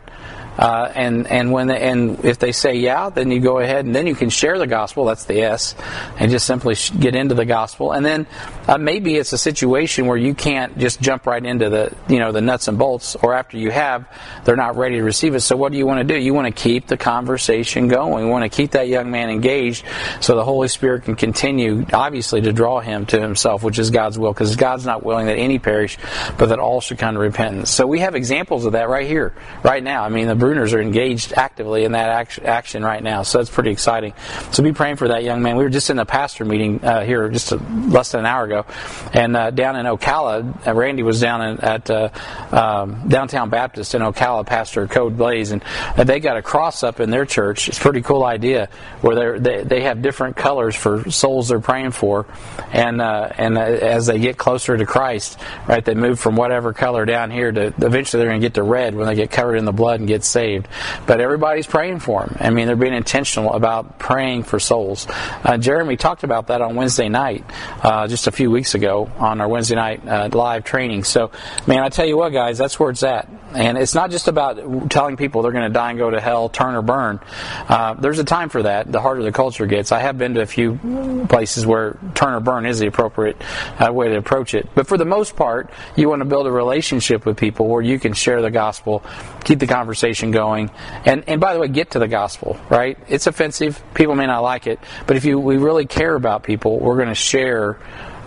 Uh, 0.58 0.92
and 0.94 1.26
and 1.28 1.50
when 1.50 1.68
they, 1.68 1.80
and 1.80 2.24
if 2.24 2.38
they 2.38 2.52
say 2.52 2.74
yeah, 2.74 3.08
then 3.08 3.30
you 3.30 3.40
go 3.40 3.58
ahead 3.58 3.86
and 3.86 3.94
then 3.94 4.06
you 4.06 4.14
can 4.14 4.28
share 4.28 4.58
the 4.58 4.66
gospel. 4.66 5.06
That's 5.06 5.24
the 5.24 5.42
S, 5.42 5.74
and 6.18 6.30
just 6.30 6.46
simply 6.46 6.76
get 6.98 7.14
into 7.14 7.34
the 7.34 7.46
gospel. 7.46 7.92
And 7.92 8.04
then 8.04 8.26
uh, 8.68 8.76
maybe 8.76 9.16
it's 9.16 9.32
a 9.32 9.38
situation 9.38 10.06
where 10.06 10.16
you 10.16 10.34
can't 10.34 10.76
just 10.76 11.00
jump 11.00 11.26
right 11.26 11.44
into 11.44 11.70
the 11.70 11.94
you 12.06 12.18
know 12.18 12.32
the 12.32 12.42
nuts 12.42 12.68
and 12.68 12.78
bolts, 12.78 13.16
or 13.16 13.32
after 13.32 13.56
you 13.56 13.70
have, 13.70 14.06
they're 14.44 14.56
not 14.56 14.76
ready 14.76 14.96
to 14.96 15.02
receive 15.02 15.34
it. 15.34 15.40
So 15.40 15.56
what 15.56 15.72
do 15.72 15.78
you 15.78 15.86
want 15.86 16.06
to 16.06 16.14
do? 16.14 16.20
You 16.20 16.34
want 16.34 16.54
to 16.54 16.62
keep 16.62 16.86
the 16.86 16.98
conversation 16.98 17.88
going. 17.88 18.26
You 18.26 18.30
want 18.30 18.44
to 18.44 18.54
keep 18.54 18.72
that 18.72 18.88
young 18.88 19.10
man 19.10 19.30
engaged, 19.30 19.86
so 20.20 20.36
the 20.36 20.44
Holy 20.44 20.68
Spirit 20.68 21.04
can 21.04 21.16
continue, 21.16 21.86
obviously, 21.94 22.42
to 22.42 22.52
draw 22.52 22.80
him 22.80 23.06
to 23.06 23.18
Himself, 23.18 23.62
which 23.62 23.78
is 23.78 23.90
God's 23.90 24.18
will, 24.18 24.34
because 24.34 24.54
God's 24.56 24.84
not 24.84 25.02
willing 25.02 25.26
that 25.26 25.38
any 25.38 25.58
perish, 25.58 25.96
but 26.36 26.46
that 26.50 26.58
all 26.58 26.82
should 26.82 26.98
come 26.98 27.14
to 27.14 27.20
repentance. 27.20 27.70
So 27.70 27.86
we 27.86 28.00
have 28.00 28.14
examples 28.14 28.66
of 28.66 28.72
that 28.72 28.90
right 28.90 29.06
here, 29.06 29.34
right 29.62 29.82
now. 29.82 30.04
I 30.04 30.10
mean 30.10 30.26
the 30.26 30.41
Bruners 30.42 30.74
are 30.74 30.80
engaged 30.80 31.34
actively 31.34 31.84
in 31.84 31.92
that 31.92 32.40
action 32.44 32.82
right 32.82 33.00
now. 33.00 33.22
So 33.22 33.38
that's 33.38 33.48
pretty 33.48 33.70
exciting. 33.70 34.12
So 34.50 34.64
be 34.64 34.72
praying 34.72 34.96
for 34.96 35.06
that 35.06 35.22
young 35.22 35.40
man. 35.40 35.56
We 35.56 35.62
were 35.62 35.70
just 35.70 35.88
in 35.88 36.00
a 36.00 36.04
pastor 36.04 36.44
meeting 36.44 36.84
uh, 36.84 37.04
here 37.04 37.28
just 37.28 37.52
a, 37.52 37.56
less 37.56 38.10
than 38.10 38.20
an 38.20 38.26
hour 38.26 38.44
ago, 38.46 38.66
and 39.12 39.36
uh, 39.36 39.50
down 39.52 39.76
in 39.76 39.86
Ocala, 39.86 40.66
uh, 40.66 40.74
Randy 40.74 41.04
was 41.04 41.20
down 41.20 41.42
in, 41.42 41.60
at 41.60 41.88
uh, 41.88 42.08
um, 42.50 43.08
downtown 43.08 43.50
Baptist 43.50 43.94
in 43.94 44.02
Ocala, 44.02 44.44
Pastor 44.44 44.88
Code 44.88 45.16
Blaze, 45.16 45.52
and 45.52 45.62
they 45.96 46.18
got 46.18 46.36
a 46.36 46.42
cross 46.42 46.82
up 46.82 46.98
in 46.98 47.10
their 47.10 47.24
church. 47.24 47.68
It's 47.68 47.78
a 47.78 47.80
pretty 47.80 48.02
cool 48.02 48.24
idea 48.24 48.68
where 49.00 49.38
they 49.38 49.62
they 49.62 49.82
have 49.82 50.02
different 50.02 50.36
colors 50.36 50.74
for 50.74 51.08
souls 51.08 51.50
they're 51.50 51.60
praying 51.60 51.92
for, 51.92 52.26
and 52.72 53.00
uh, 53.00 53.30
and 53.38 53.56
uh, 53.56 53.60
as 53.60 54.06
they 54.06 54.18
get 54.18 54.38
closer 54.38 54.76
to 54.76 54.86
Christ, 54.86 55.38
right, 55.68 55.84
they 55.84 55.94
move 55.94 56.18
from 56.18 56.34
whatever 56.34 56.72
color 56.72 57.04
down 57.04 57.30
here 57.30 57.52
to 57.52 57.66
eventually 57.66 58.20
they're 58.20 58.30
going 58.30 58.40
to 58.40 58.44
get 58.44 58.54
to 58.54 58.64
red 58.64 58.96
when 58.96 59.06
they 59.06 59.14
get 59.14 59.30
covered 59.30 59.54
in 59.54 59.64
the 59.64 59.72
blood 59.72 60.00
and 60.00 60.08
get 60.08 60.24
saved. 60.32 60.66
But 61.06 61.20
everybody's 61.20 61.66
praying 61.66 62.00
for 62.00 62.24
them. 62.24 62.36
I 62.40 62.50
mean, 62.50 62.66
they're 62.66 62.76
being 62.76 62.94
intentional 62.94 63.52
about 63.52 63.98
praying 63.98 64.44
for 64.44 64.58
souls. 64.58 65.06
Uh, 65.44 65.58
Jeremy 65.58 65.96
talked 65.96 66.24
about 66.24 66.48
that 66.48 66.60
on 66.60 66.74
Wednesday 66.74 67.08
night, 67.08 67.44
uh, 67.82 68.08
just 68.08 68.26
a 68.26 68.32
few 68.32 68.50
weeks 68.50 68.74
ago 68.74 69.10
on 69.18 69.40
our 69.40 69.48
Wednesday 69.48 69.76
night 69.76 70.06
uh, 70.06 70.28
live 70.32 70.64
training. 70.64 71.04
So, 71.04 71.30
man, 71.66 71.80
I 71.80 71.88
tell 71.88 72.06
you 72.06 72.16
what, 72.16 72.32
guys, 72.32 72.58
that's 72.58 72.80
where 72.80 72.90
it's 72.90 73.02
at. 73.02 73.28
And 73.54 73.76
it's 73.76 73.94
not 73.94 74.10
just 74.10 74.28
about 74.28 74.90
telling 74.90 75.16
people 75.16 75.42
they're 75.42 75.52
going 75.52 75.70
to 75.70 75.72
die 75.72 75.90
and 75.90 75.98
go 75.98 76.10
to 76.10 76.20
hell, 76.20 76.48
turn 76.48 76.74
or 76.74 76.80
burn. 76.80 77.20
Uh, 77.68 77.94
there's 77.94 78.18
a 78.18 78.24
time 78.24 78.48
for 78.48 78.62
that. 78.62 78.90
The 78.90 79.00
harder 79.00 79.22
the 79.22 79.32
culture 79.32 79.66
gets. 79.66 79.92
I 79.92 80.00
have 80.00 80.16
been 80.16 80.34
to 80.34 80.40
a 80.40 80.46
few 80.46 81.26
places 81.28 81.66
where 81.66 81.98
turn 82.14 82.32
or 82.32 82.40
burn 82.40 82.64
is 82.64 82.78
the 82.78 82.86
appropriate 82.86 83.36
uh, 83.78 83.92
way 83.92 84.08
to 84.08 84.16
approach 84.16 84.54
it. 84.54 84.68
But 84.74 84.86
for 84.86 84.96
the 84.96 85.04
most 85.04 85.36
part, 85.36 85.70
you 85.96 86.08
want 86.08 86.20
to 86.20 86.24
build 86.24 86.46
a 86.46 86.50
relationship 86.50 87.26
with 87.26 87.36
people 87.36 87.68
where 87.68 87.82
you 87.82 87.98
can 87.98 88.14
share 88.14 88.40
the 88.40 88.50
gospel, 88.50 89.02
keep 89.44 89.58
the 89.58 89.66
conversation 89.66 90.21
going. 90.30 90.70
And 91.04 91.24
and 91.26 91.40
by 91.40 91.54
the 91.54 91.60
way, 91.60 91.68
get 91.68 91.92
to 91.92 91.98
the 91.98 92.08
gospel, 92.08 92.58
right? 92.68 92.98
It's 93.08 93.26
offensive. 93.26 93.82
People 93.94 94.14
may 94.14 94.26
not 94.26 94.40
like 94.40 94.66
it, 94.66 94.78
but 95.06 95.16
if 95.16 95.24
you 95.24 95.38
we 95.38 95.56
really 95.56 95.86
care 95.86 96.14
about 96.14 96.42
people, 96.42 96.78
we're 96.78 96.96
going 96.96 97.08
to 97.08 97.14
share 97.14 97.78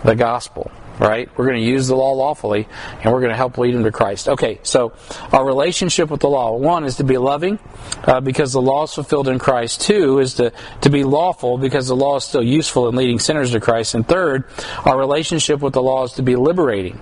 the 0.04 0.16
gospel 0.16 0.72
right? 1.00 1.30
We're 1.38 1.46
going 1.46 1.60
to 1.60 1.66
use 1.66 1.88
the 1.88 1.96
law 1.96 2.12
lawfully, 2.12 2.68
and 3.02 3.14
we're 3.14 3.20
going 3.20 3.32
to 3.32 3.38
help 3.38 3.58
lead 3.58 3.76
them 3.76 3.84
to 3.84 3.92
Christ. 3.92 4.30
Okay, 4.30 4.60
so 4.64 4.94
our 5.32 5.46
relationship 5.46 6.10
with 6.10 6.22
the 6.22 6.30
law 6.30 6.56
one 6.56 6.86
is 6.86 6.98
to 6.98 7.04
be 7.04 7.18
loving 7.18 7.60
uh, 8.04 8.22
because 8.22 8.54
the 8.54 8.62
law 8.62 8.84
is 8.84 8.94
fulfilled 8.94 9.28
in 9.28 9.40
Christ. 9.40 9.82
Two 9.82 10.20
is 10.20 10.36
to, 10.36 10.52
to 10.82 10.90
be 10.90 11.04
lawful 11.04 11.58
because 11.58 11.88
the 11.88 11.96
law 11.96 12.18
is 12.18 12.24
still 12.24 12.44
useful 12.44 12.88
in 12.88 12.96
leading 12.96 13.20
sinners 13.20 13.52
to 13.52 13.60
Christ. 13.60 13.96
And 13.96 14.08
third, 14.08 14.46
our 14.86 14.98
relationship 14.98 15.60
with 15.60 15.74
the 15.74 15.82
law 15.82 16.04
is 16.04 16.14
to 16.14 16.24
be 16.24 16.36
liberating 16.36 17.00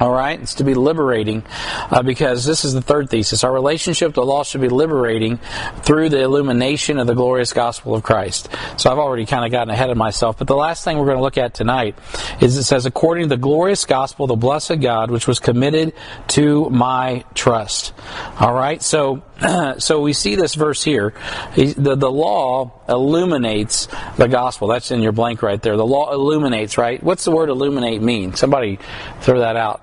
All 0.00 0.12
right, 0.12 0.40
it's 0.40 0.54
to 0.54 0.64
be 0.64 0.74
liberating 0.74 1.44
uh, 1.88 2.02
because 2.02 2.44
this 2.44 2.64
is 2.64 2.74
the 2.74 2.82
third 2.82 3.10
thesis. 3.10 3.44
Our 3.44 3.52
relationship 3.52 4.08
to 4.14 4.20
the 4.20 4.26
law 4.26 4.42
should 4.42 4.60
be 4.60 4.68
liberating 4.68 5.38
through 5.82 6.08
the 6.08 6.20
illumination 6.20 6.98
of 6.98 7.06
the 7.06 7.14
glorious 7.14 7.52
gospel 7.52 7.94
of 7.94 8.02
Christ. 8.02 8.48
So 8.76 8.90
I've 8.90 8.98
already 8.98 9.24
kind 9.24 9.44
of 9.44 9.52
gotten 9.52 9.72
ahead 9.72 9.90
of 9.90 9.96
myself, 9.96 10.36
but 10.36 10.48
the 10.48 10.56
last 10.56 10.82
thing 10.82 10.98
we're 10.98 11.06
going 11.06 11.18
to 11.18 11.22
look 11.22 11.38
at 11.38 11.54
tonight 11.54 11.96
is 12.40 12.56
it 12.56 12.64
says, 12.64 12.86
according 12.86 13.24
to 13.24 13.28
the 13.28 13.40
glorious 13.40 13.84
gospel, 13.84 14.26
the 14.26 14.34
blessed 14.34 14.80
God, 14.80 15.12
which 15.12 15.28
was 15.28 15.38
committed 15.38 15.92
to 16.28 16.68
my 16.70 17.24
trust. 17.34 17.92
All 18.40 18.52
right, 18.52 18.82
so 18.82 19.22
so 19.78 20.00
we 20.00 20.12
see 20.12 20.34
this 20.34 20.54
verse 20.54 20.82
here. 20.82 21.14
The, 21.54 21.96
the 21.96 22.10
law 22.10 22.80
illuminates 22.88 23.88
the 24.16 24.28
gospel. 24.28 24.68
That's 24.68 24.90
in 24.90 25.02
your 25.02 25.12
blank 25.12 25.42
right 25.42 25.60
there. 25.60 25.76
The 25.76 25.86
law 25.86 26.12
illuminates, 26.12 26.78
right? 26.78 27.02
What's 27.02 27.24
the 27.24 27.30
word 27.30 27.48
illuminate 27.48 28.02
mean? 28.02 28.34
Somebody 28.34 28.78
throw 29.20 29.40
that 29.40 29.56
out. 29.56 29.82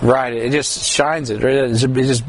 Right, 0.00 0.32
it 0.32 0.52
just 0.52 0.84
shines 0.84 1.30
it. 1.30 1.42
It 1.42 1.74
just, 1.76 2.24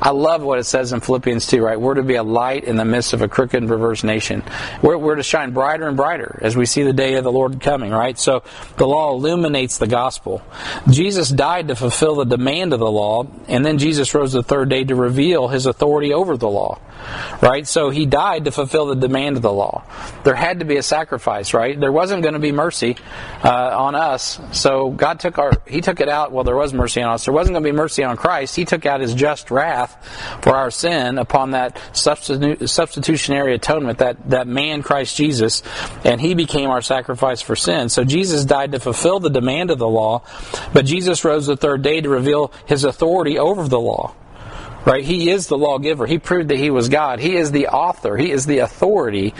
I 0.00 0.10
love 0.10 0.42
what 0.42 0.58
it 0.58 0.64
says 0.64 0.92
in 0.92 1.00
Philippians 1.00 1.46
2, 1.46 1.62
right? 1.62 1.78
We're 1.78 1.94
to 1.94 2.02
be 2.02 2.14
a 2.14 2.22
light 2.22 2.64
in 2.64 2.76
the 2.76 2.84
midst 2.84 3.12
of 3.12 3.20
a 3.20 3.28
crooked 3.28 3.54
and 3.54 3.68
perverse 3.68 4.02
nation. 4.02 4.42
We're, 4.82 4.96
we're 4.96 5.16
to 5.16 5.22
shine 5.22 5.52
brighter 5.52 5.86
and 5.86 5.96
brighter 5.96 6.38
as 6.42 6.56
we 6.56 6.64
see 6.64 6.82
the 6.84 6.92
day 6.92 7.14
of 7.14 7.24
the 7.24 7.32
Lord 7.32 7.60
coming, 7.60 7.90
right? 7.90 8.18
So 8.18 8.42
the 8.76 8.86
law 8.86 9.12
illuminates 9.12 9.78
the 9.78 9.86
gospel. 9.86 10.42
Jesus 10.90 11.28
died 11.28 11.68
to 11.68 11.76
fulfill 11.76 12.16
the 12.16 12.24
demand 12.24 12.72
of 12.72 12.80
the 12.80 12.90
law, 12.90 13.26
and 13.46 13.64
then 13.64 13.78
Jesus 13.78 14.14
rose 14.14 14.32
the 14.32 14.42
third 14.42 14.70
day 14.70 14.84
to 14.84 14.94
reveal 14.94 15.48
his 15.48 15.66
authority 15.66 16.14
over 16.14 16.36
the 16.36 16.48
law 16.48 16.80
right? 17.40 17.66
So 17.66 17.90
he 17.90 18.06
died 18.06 18.44
to 18.44 18.52
fulfill 18.52 18.86
the 18.86 18.94
demand 18.94 19.36
of 19.36 19.42
the 19.42 19.52
law. 19.52 19.84
There 20.24 20.34
had 20.34 20.60
to 20.60 20.64
be 20.64 20.76
a 20.76 20.82
sacrifice, 20.82 21.54
right? 21.54 21.78
There 21.78 21.92
wasn't 21.92 22.22
going 22.22 22.34
to 22.34 22.40
be 22.40 22.52
mercy 22.52 22.96
uh, 23.44 23.76
on 23.76 23.94
us, 23.94 24.40
so 24.52 24.90
God 24.90 25.20
took 25.20 25.38
our 25.38 25.52
he 25.66 25.80
took 25.80 26.00
it 26.00 26.08
out. 26.08 26.21
Well, 26.30 26.44
there 26.44 26.56
was 26.56 26.72
mercy 26.72 27.02
on 27.02 27.14
us. 27.14 27.24
There 27.24 27.34
wasn't 27.34 27.54
going 27.54 27.64
to 27.64 27.70
be 27.70 27.76
mercy 27.76 28.04
on 28.04 28.16
Christ. 28.16 28.54
He 28.54 28.64
took 28.64 28.86
out 28.86 29.00
his 29.00 29.14
just 29.14 29.50
wrath 29.50 29.96
for 30.42 30.54
our 30.54 30.70
sin 30.70 31.18
upon 31.18 31.52
that 31.52 31.76
substitu- 31.92 32.68
substitutionary 32.68 33.54
atonement, 33.54 33.98
that 33.98 34.30
that 34.30 34.46
man 34.46 34.82
Christ 34.82 35.16
Jesus, 35.16 35.62
and 36.04 36.20
he 36.20 36.34
became 36.34 36.70
our 36.70 36.82
sacrifice 36.82 37.40
for 37.40 37.56
sin. 37.56 37.88
So 37.88 38.04
Jesus 38.04 38.44
died 38.44 38.72
to 38.72 38.80
fulfill 38.80 39.18
the 39.18 39.30
demand 39.30 39.70
of 39.70 39.78
the 39.78 39.88
law, 39.88 40.22
but 40.72 40.84
Jesus 40.84 41.24
rose 41.24 41.46
the 41.46 41.56
third 41.56 41.82
day 41.82 42.00
to 42.00 42.08
reveal 42.08 42.52
his 42.66 42.84
authority 42.84 43.38
over 43.38 43.66
the 43.66 43.80
law. 43.80 44.14
Right? 44.84 45.04
He 45.04 45.30
is 45.30 45.46
the 45.46 45.56
lawgiver. 45.56 46.06
He 46.06 46.18
proved 46.18 46.48
that 46.48 46.58
he 46.58 46.70
was 46.70 46.88
God. 46.88 47.20
He 47.20 47.36
is 47.36 47.52
the 47.52 47.68
author. 47.68 48.16
He 48.16 48.32
is 48.32 48.46
the 48.46 48.58
authority. 48.58 49.32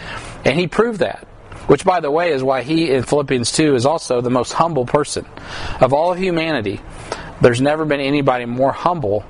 And 0.45 0.57
he 0.57 0.69
proved 0.69 1.01
that. 1.01 1.27
Which, 1.67 1.85
by 1.85 2.01
the 2.01 2.11
way, 2.11 2.33
is 2.33 2.43
why 2.43 2.63
he 2.63 2.91
in 2.91 3.03
Philippians 3.05 3.53
2 3.53 3.75
is 3.75 3.87
also 3.87 4.21
the 4.21 4.31
most 4.31 4.53
humble 4.53 4.85
person. 4.85 5.27
Of 5.81 5.93
all 5.93 6.13
of 6.13 6.19
humanity, 6.19 6.81
there's 7.41 7.61
never 7.61 7.85
been 7.85 8.01
anybody 8.01 8.45
more 8.45 8.73
humble 8.73 9.25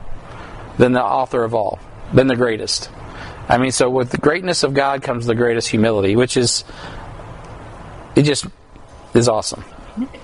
than 0.78 0.92
the 0.92 1.02
author 1.02 1.44
of 1.44 1.54
all, 1.54 1.78
than 2.12 2.26
the 2.26 2.36
greatest. 2.36 2.90
I 3.48 3.58
mean, 3.58 3.72
so 3.72 3.90
with 3.90 4.10
the 4.10 4.18
greatness 4.18 4.62
of 4.62 4.72
God 4.72 5.02
comes 5.02 5.26
the 5.26 5.34
greatest 5.34 5.68
humility, 5.68 6.16
which 6.16 6.36
is, 6.36 6.64
it 8.16 8.22
just 8.22 8.46
is 9.14 9.28
awesome. 9.28 9.64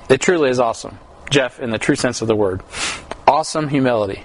It 0.09 0.21
truly 0.21 0.51
is 0.51 0.61
awesome. 0.61 0.99
Jeff, 1.31 1.61
in 1.61 1.71
the 1.71 1.79
true 1.79 1.97
sense 1.97 2.23
of 2.23 2.29
the 2.29 2.37
word. 2.37 2.63
Awesome 3.27 3.69
humility. 3.69 4.23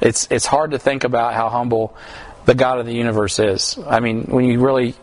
It's 0.00 0.28
it's 0.30 0.44
hard 0.44 0.72
to 0.72 0.78
think 0.78 1.04
about 1.04 1.32
how 1.32 1.48
humble 1.48 1.96
the 2.44 2.54
God 2.54 2.78
of 2.78 2.86
the 2.86 2.94
universe 2.94 3.38
is. 3.38 3.78
I 3.86 4.00
mean, 4.00 4.24
when 4.24 4.44
you 4.44 4.60
really 4.60 4.94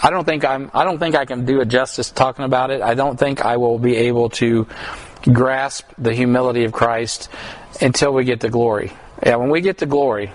I 0.00 0.10
don't 0.10 0.24
think 0.24 0.44
I'm 0.44 0.70
I 0.74 0.84
don't 0.84 0.98
think 0.98 1.14
I 1.14 1.24
can 1.24 1.44
do 1.44 1.60
it 1.60 1.68
justice 1.68 2.10
talking 2.10 2.44
about 2.44 2.70
it. 2.70 2.82
I 2.82 2.94
don't 2.94 3.18
think 3.18 3.44
I 3.44 3.56
will 3.56 3.78
be 3.78 3.96
able 3.96 4.30
to 4.30 4.66
grasp 5.32 5.88
the 5.98 6.14
humility 6.14 6.64
of 6.64 6.72
Christ 6.72 7.28
until 7.80 8.12
we 8.12 8.24
get 8.24 8.40
to 8.40 8.48
glory. 8.48 8.92
Yeah, 9.24 9.36
when 9.36 9.50
we 9.50 9.60
get 9.60 9.78
to 9.78 9.86
glory, 9.86 10.32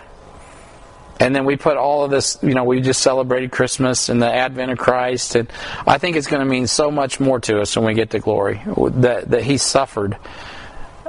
and 1.20 1.34
then 1.34 1.46
we 1.46 1.56
put 1.56 1.78
all 1.78 2.04
of 2.04 2.12
this, 2.12 2.38
you 2.42 2.54
know, 2.54 2.66
we 2.66 2.82
just 2.82 3.02
celebrated 3.02 3.52
Christmas 3.52 4.10
and 4.10 4.22
the 4.22 4.32
advent 4.32 4.72
of 4.72 4.78
Christ, 4.78 5.36
and 5.36 5.50
I 5.88 5.98
think 5.98 6.18
it's 6.18 6.28
going 6.28 6.42
to 6.42 6.46
mean 6.46 6.68
so 6.68 6.92
much 6.92 7.20
more 7.20 7.40
to 7.42 7.62
us 7.62 7.76
when 7.78 7.86
we 7.86 7.94
get 7.94 8.10
to 8.10 8.20
glory 8.20 8.62
that 8.66 9.30
that 9.32 9.44
He 9.44 9.58
suffered. 9.58 10.18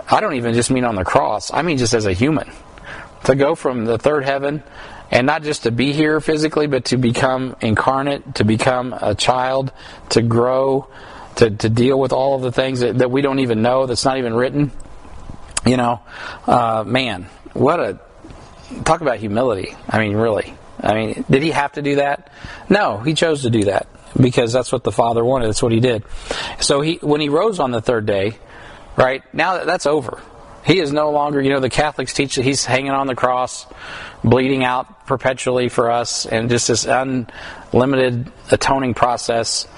I 0.08 0.20
don't 0.20 0.34
even 0.34 0.54
just 0.54 0.70
mean 0.70 0.84
on 0.84 0.94
the 0.94 1.04
cross. 1.04 1.52
I 1.52 1.62
mean 1.62 1.78
just 1.78 1.94
as 1.94 2.06
a 2.06 2.12
human 2.12 2.50
to 3.24 3.34
go 3.34 3.54
from 3.54 3.86
the 3.86 3.98
third 3.98 4.24
heaven 4.24 4.62
and 5.14 5.28
not 5.28 5.44
just 5.44 5.62
to 5.62 5.70
be 5.70 5.92
here 5.92 6.20
physically, 6.20 6.66
but 6.66 6.86
to 6.86 6.96
become 6.96 7.56
incarnate, 7.60 8.34
to 8.34 8.44
become 8.44 8.92
a 8.92 9.14
child, 9.14 9.72
to 10.10 10.20
grow, 10.22 10.90
to, 11.36 11.50
to 11.50 11.68
deal 11.68 11.98
with 11.98 12.12
all 12.12 12.34
of 12.34 12.42
the 12.42 12.50
things 12.50 12.80
that, 12.80 12.98
that 12.98 13.12
we 13.12 13.22
don't 13.22 13.38
even 13.38 13.62
know, 13.62 13.86
that's 13.86 14.04
not 14.04 14.18
even 14.18 14.34
written. 14.34 14.72
You 15.64 15.76
know, 15.76 16.00
uh, 16.46 16.82
man, 16.84 17.28
what 17.52 17.78
a 17.80 18.00
talk 18.84 19.00
about 19.00 19.18
humility. 19.18 19.76
I 19.88 20.00
mean, 20.00 20.16
really. 20.16 20.52
I 20.80 20.94
mean, 20.94 21.24
did 21.30 21.42
he 21.44 21.52
have 21.52 21.72
to 21.72 21.82
do 21.82 21.96
that? 21.96 22.30
No, 22.68 22.98
he 22.98 23.14
chose 23.14 23.42
to 23.42 23.50
do 23.50 23.64
that 23.64 23.86
because 24.20 24.52
that's 24.52 24.72
what 24.72 24.82
the 24.82 24.92
Father 24.92 25.24
wanted. 25.24 25.46
That's 25.46 25.62
what 25.62 25.72
he 25.72 25.80
did. 25.80 26.02
So 26.58 26.80
he, 26.80 26.96
when 26.96 27.20
he 27.20 27.28
rose 27.28 27.60
on 27.60 27.70
the 27.70 27.80
third 27.80 28.04
day, 28.04 28.36
right 28.96 29.22
now 29.32 29.64
that's 29.64 29.86
over. 29.86 30.20
He 30.64 30.80
is 30.80 30.92
no 30.92 31.10
longer, 31.10 31.40
you 31.40 31.50
know, 31.50 31.60
the 31.60 31.70
Catholics 31.70 32.14
teach 32.14 32.36
that 32.36 32.44
he's 32.44 32.64
hanging 32.64 32.92
on 32.92 33.06
the 33.06 33.14
cross, 33.14 33.66
bleeding 34.24 34.64
out 34.64 35.06
perpetually 35.06 35.68
for 35.68 35.90
us, 35.90 36.26
and 36.26 36.48
just 36.48 36.68
this 36.68 36.86
unlimited 36.86 38.32
atoning 38.50 38.94
process 38.94 39.68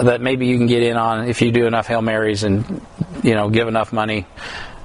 that 0.00 0.20
maybe 0.20 0.46
you 0.46 0.56
can 0.56 0.68
get 0.68 0.82
in 0.82 0.96
on 0.96 1.28
if 1.28 1.42
you 1.42 1.50
do 1.50 1.66
enough 1.66 1.88
Hail 1.88 2.00
Marys 2.00 2.44
and, 2.44 2.80
you 3.24 3.34
know, 3.34 3.50
give 3.50 3.66
enough 3.66 3.92
money 3.92 4.26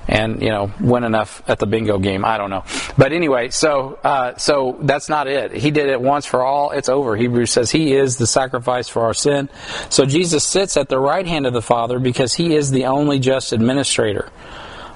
and 0.08 0.42
you 0.42 0.50
know 0.50 0.72
win 0.80 1.04
enough 1.04 1.42
at 1.48 1.60
the 1.60 1.66
bingo 1.66 1.98
game. 1.98 2.24
I 2.26 2.38
don't 2.38 2.50
know, 2.50 2.64
but 2.98 3.12
anyway, 3.12 3.50
so 3.50 4.00
uh, 4.04 4.38
so 4.38 4.78
that's 4.82 5.10
not 5.10 5.28
it. 5.28 5.52
He 5.52 5.72
did 5.72 5.90
it 5.90 6.00
once 6.00 6.26
for 6.26 6.44
all. 6.44 6.72
It's 6.72 6.90
over. 6.90 7.16
Hebrews 7.16 7.52
says 7.52 7.72
he 7.72 7.94
is 7.94 8.18
the 8.18 8.28
sacrifice 8.28 8.88
for 8.88 9.04
our 9.04 9.14
sin. 9.14 9.50
So 9.90 10.06
Jesus 10.06 10.44
sits 10.44 10.78
at 10.78 10.90
the 10.90 11.00
right 11.00 11.26
hand 11.26 11.46
of 11.46 11.54
the 11.54 11.62
Father 11.62 12.00
because 12.00 12.36
he 12.36 12.56
is 12.56 12.72
the 12.72 12.86
only 12.86 13.20
just 13.20 13.54
administrator 13.54 14.30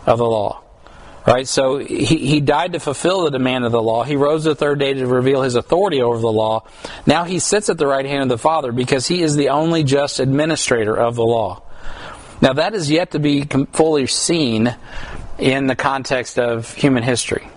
of 0.06 0.18
the 0.20 0.26
law. 0.26 0.62
Right? 1.28 1.48
So 1.48 1.78
he, 1.78 2.06
he 2.06 2.40
died 2.40 2.74
to 2.74 2.80
fulfill 2.80 3.24
the 3.24 3.32
demand 3.32 3.66
of 3.66 3.72
the 3.72 3.82
law. 3.82 4.04
He 4.04 4.16
rose 4.16 4.46
the 4.46 4.56
third 4.56 4.80
day 4.80 4.94
to 4.94 5.06
reveal 5.06 5.42
his 5.42 5.56
authority 5.56 6.02
over 6.02 6.18
the 6.18 6.32
law. 6.32 6.64
Now 7.06 7.26
he 7.26 7.40
sits 7.40 7.70
at 7.70 7.78
the 7.78 7.86
right 7.86 8.06
hand 8.06 8.24
of 8.24 8.30
the 8.30 8.38
Father 8.38 8.72
because 8.72 9.08
he 9.08 9.22
is 9.22 9.36
the 9.36 9.50
only 9.50 9.84
just 9.84 10.20
administrator 10.20 10.98
of 10.98 11.16
the 11.16 11.26
law. 11.26 11.62
Now 12.42 12.54
that 12.54 12.74
is 12.74 12.90
yet 12.90 13.12
to 13.12 13.20
be 13.20 13.44
fully 13.44 14.08
seen 14.08 14.76
in 15.38 15.68
the 15.68 15.76
context 15.76 16.40
of 16.40 16.74
human 16.74 17.04
history. 17.04 17.48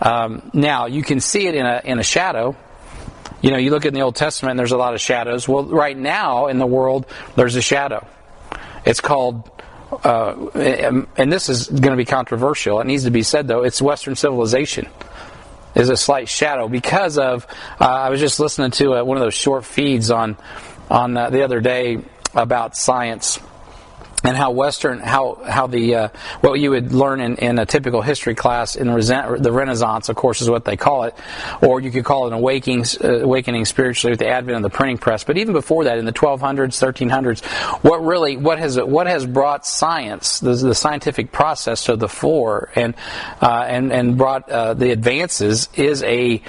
Um, 0.00 0.50
now 0.52 0.86
you 0.86 1.02
can 1.02 1.20
see 1.20 1.46
it 1.46 1.54
in 1.54 1.64
a 1.64 1.80
in 1.84 1.98
a 1.98 2.02
shadow. 2.02 2.56
You 3.40 3.50
know, 3.50 3.56
you 3.56 3.70
look 3.70 3.84
in 3.84 3.94
the 3.94 4.02
Old 4.02 4.16
Testament, 4.16 4.52
and 4.52 4.58
there's 4.58 4.72
a 4.72 4.76
lot 4.76 4.94
of 4.94 5.00
shadows. 5.00 5.48
Well, 5.48 5.64
right 5.64 5.96
now 5.96 6.46
in 6.46 6.58
the 6.58 6.66
world, 6.66 7.06
there's 7.34 7.56
a 7.56 7.62
shadow. 7.62 8.06
It's 8.84 9.00
called 9.00 9.50
uh, 10.04 11.06
and 11.16 11.32
this 11.32 11.48
is 11.48 11.68
going 11.68 11.90
to 11.92 11.96
be 11.96 12.04
controversial. 12.04 12.80
It 12.80 12.86
needs 12.86 13.04
to 13.04 13.10
be 13.10 13.22
said, 13.22 13.48
though. 13.48 13.62
It's 13.62 13.80
Western 13.80 14.16
civilization 14.16 14.88
is 15.74 15.88
a 15.88 15.96
slight 15.96 16.28
shadow 16.28 16.68
because 16.68 17.18
of. 17.18 17.46
Uh, 17.80 17.84
I 17.84 18.10
was 18.10 18.20
just 18.20 18.40
listening 18.40 18.70
to 18.72 18.94
uh, 18.94 19.04
one 19.04 19.16
of 19.16 19.22
those 19.22 19.34
short 19.34 19.64
feeds 19.64 20.10
on 20.10 20.36
on 20.90 21.16
uh, 21.16 21.30
the 21.30 21.42
other 21.42 21.60
day 21.60 21.98
about 22.34 22.76
science 22.76 23.38
and 24.24 24.36
how 24.36 24.52
Western, 24.52 25.00
how 25.00 25.42
how 25.46 25.66
the 25.66 25.94
uh, 25.94 26.08
what 26.40 26.60
you 26.60 26.70
would 26.70 26.92
learn 26.92 27.20
in, 27.20 27.36
in 27.36 27.58
a 27.58 27.66
typical 27.66 28.02
history 28.02 28.34
class 28.34 28.76
in 28.76 28.86
the 28.86 29.52
Renaissance, 29.52 30.08
of 30.08 30.16
course, 30.16 30.40
is 30.40 30.48
what 30.48 30.64
they 30.64 30.76
call 30.76 31.04
it, 31.04 31.14
or 31.60 31.80
you 31.80 31.90
could 31.90 32.04
call 32.04 32.24
it 32.24 32.28
an 32.28 32.34
awakening, 32.34 32.84
uh, 33.02 33.20
awakening 33.20 33.64
spiritually 33.64 34.12
with 34.12 34.20
the 34.20 34.28
advent 34.28 34.56
of 34.56 34.62
the 34.62 34.70
printing 34.70 34.98
press. 34.98 35.24
But 35.24 35.38
even 35.38 35.52
before 35.52 35.84
that, 35.84 35.98
in 35.98 36.04
the 36.04 36.12
1200s, 36.12 36.78
1300s, 36.78 37.44
what 37.82 38.04
really 38.04 38.36
what 38.36 38.58
has 38.58 38.80
what 38.80 39.06
has 39.06 39.26
brought 39.26 39.66
science, 39.66 40.40
the, 40.40 40.54
the 40.54 40.74
scientific 40.74 41.32
process, 41.32 41.84
to 41.84 41.96
the 41.96 42.08
fore 42.08 42.70
and 42.76 42.94
uh, 43.40 43.64
and 43.66 43.92
and 43.92 44.16
brought 44.16 44.48
uh, 44.48 44.74
the 44.74 44.90
advances 44.90 45.68
is 45.74 46.02
a 46.04 46.42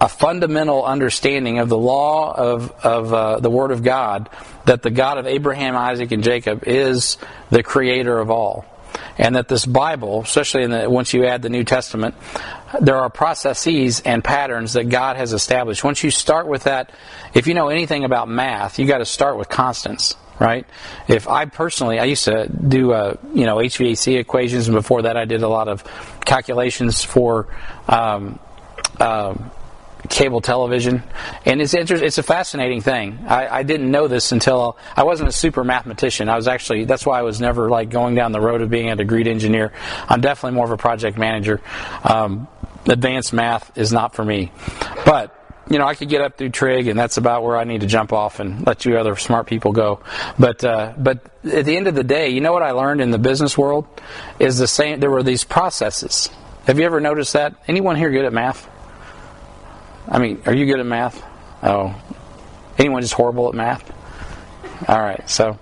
a 0.00 0.08
fundamental 0.08 0.84
understanding 0.84 1.58
of 1.58 1.68
the 1.68 1.78
law 1.78 2.34
of, 2.34 2.70
of 2.84 3.14
uh, 3.14 3.38
the 3.40 3.50
Word 3.50 3.70
of 3.70 3.82
God 3.82 4.28
that 4.66 4.82
the 4.82 4.90
God 4.90 5.18
of 5.18 5.26
Abraham, 5.26 5.76
Isaac, 5.76 6.12
and 6.12 6.22
Jacob 6.22 6.64
is 6.66 7.18
the 7.50 7.62
creator 7.62 8.18
of 8.18 8.30
all. 8.30 8.66
And 9.18 9.36
that 9.36 9.48
this 9.48 9.66
Bible, 9.66 10.22
especially 10.22 10.66
the, 10.66 10.90
once 10.90 11.14
you 11.14 11.24
add 11.26 11.42
the 11.42 11.48
New 11.48 11.64
Testament, 11.64 12.14
there 12.80 12.96
are 12.96 13.10
processes 13.10 14.00
and 14.00 14.22
patterns 14.22 14.72
that 14.72 14.88
God 14.88 15.16
has 15.16 15.32
established. 15.32 15.84
Once 15.84 16.02
you 16.02 16.10
start 16.10 16.46
with 16.46 16.64
that, 16.64 16.90
if 17.32 17.46
you 17.46 17.54
know 17.54 17.68
anything 17.68 18.04
about 18.04 18.28
math, 18.28 18.78
you 18.78 18.86
got 18.86 18.98
to 18.98 19.06
start 19.06 19.36
with 19.36 19.48
constants 19.48 20.16
right? 20.38 20.66
If 21.06 21.28
I 21.28 21.44
personally, 21.44 22.00
I 22.00 22.04
used 22.04 22.24
to 22.24 22.48
do, 22.48 22.92
uh, 22.92 23.16
you 23.34 23.46
know, 23.46 23.58
HVAC 23.58 24.18
equations, 24.18 24.66
and 24.66 24.74
before 24.74 25.02
that, 25.02 25.16
I 25.16 25.26
did 25.26 25.42
a 25.42 25.48
lot 25.48 25.68
of 25.68 25.84
calculations 26.24 27.04
for 27.04 27.46
um, 27.88 28.40
um, 29.00 29.50
cable 30.08 30.40
television, 30.40 31.02
and 31.44 31.60
it's 31.60 31.74
inter- 31.74 31.96
it's 31.96 32.18
a 32.18 32.22
fascinating 32.22 32.80
thing. 32.80 33.18
I, 33.26 33.58
I 33.58 33.62
didn't 33.62 33.90
know 33.90 34.08
this 34.08 34.32
until 34.32 34.76
I 34.96 35.04
wasn't 35.04 35.28
a 35.28 35.32
super 35.32 35.64
mathematician. 35.64 36.28
I 36.28 36.36
was 36.36 36.48
actually 36.48 36.84
that's 36.84 37.06
why 37.06 37.18
I 37.18 37.22
was 37.22 37.40
never 37.40 37.68
like 37.68 37.90
going 37.90 38.14
down 38.14 38.32
the 38.32 38.40
road 38.40 38.60
of 38.60 38.70
being 38.70 38.90
a 38.90 38.96
degreed 38.96 39.26
engineer. 39.26 39.72
I'm 40.08 40.20
definitely 40.20 40.56
more 40.56 40.66
of 40.66 40.70
a 40.70 40.76
project 40.76 41.18
manager. 41.18 41.60
Um, 42.02 42.48
advanced 42.86 43.32
math 43.32 43.76
is 43.76 43.92
not 43.92 44.14
for 44.14 44.24
me, 44.24 44.52
but 45.04 45.40
you 45.68 45.78
know, 45.78 45.86
I 45.86 45.94
could 45.94 46.08
get 46.08 46.20
up 46.20 46.36
through 46.36 46.50
trig, 46.50 46.88
and 46.88 46.98
that's 46.98 47.16
about 47.16 47.42
where 47.42 47.56
I 47.56 47.64
need 47.64 47.80
to 47.80 47.86
jump 47.86 48.12
off 48.12 48.38
and 48.38 48.66
let 48.66 48.84
you 48.84 48.98
other 48.98 49.16
smart 49.16 49.46
people 49.46 49.72
go. 49.72 50.00
But 50.38 50.62
uh, 50.64 50.92
but 50.98 51.20
at 51.44 51.64
the 51.64 51.76
end 51.76 51.86
of 51.86 51.94
the 51.94 52.04
day, 52.04 52.30
you 52.30 52.40
know 52.40 52.52
what 52.52 52.62
I 52.62 52.72
learned 52.72 53.00
in 53.00 53.10
the 53.10 53.18
business 53.18 53.56
world 53.56 53.86
is 54.38 54.58
the 54.58 54.68
same. 54.68 55.00
There 55.00 55.10
were 55.10 55.22
these 55.22 55.44
processes. 55.44 56.28
Have 56.66 56.78
you 56.78 56.84
ever 56.84 57.00
noticed 57.00 57.32
that? 57.34 57.54
Anyone 57.66 57.96
here 57.96 58.10
good 58.10 58.24
at 58.24 58.32
math? 58.32 58.68
I 60.08 60.18
mean, 60.18 60.42
are 60.46 60.54
you 60.54 60.66
good 60.66 60.80
at 60.80 60.86
math? 60.86 61.22
Oh, 61.62 61.94
anyone 62.78 63.02
just 63.02 63.14
horrible 63.14 63.48
at 63.48 63.54
math? 63.54 63.90
All 64.88 65.00
right, 65.00 65.28
so 65.28 65.58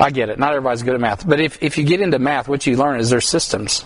I 0.00 0.10
get 0.10 0.28
it. 0.30 0.38
Not 0.38 0.50
everybody's 0.50 0.82
good 0.82 0.94
at 0.94 1.00
math, 1.00 1.26
but 1.28 1.40
if 1.40 1.62
if 1.62 1.78
you 1.78 1.84
get 1.84 2.00
into 2.00 2.18
math, 2.18 2.48
what 2.48 2.66
you 2.66 2.76
learn 2.76 3.00
is 3.00 3.10
there's 3.10 3.28
systems. 3.28 3.84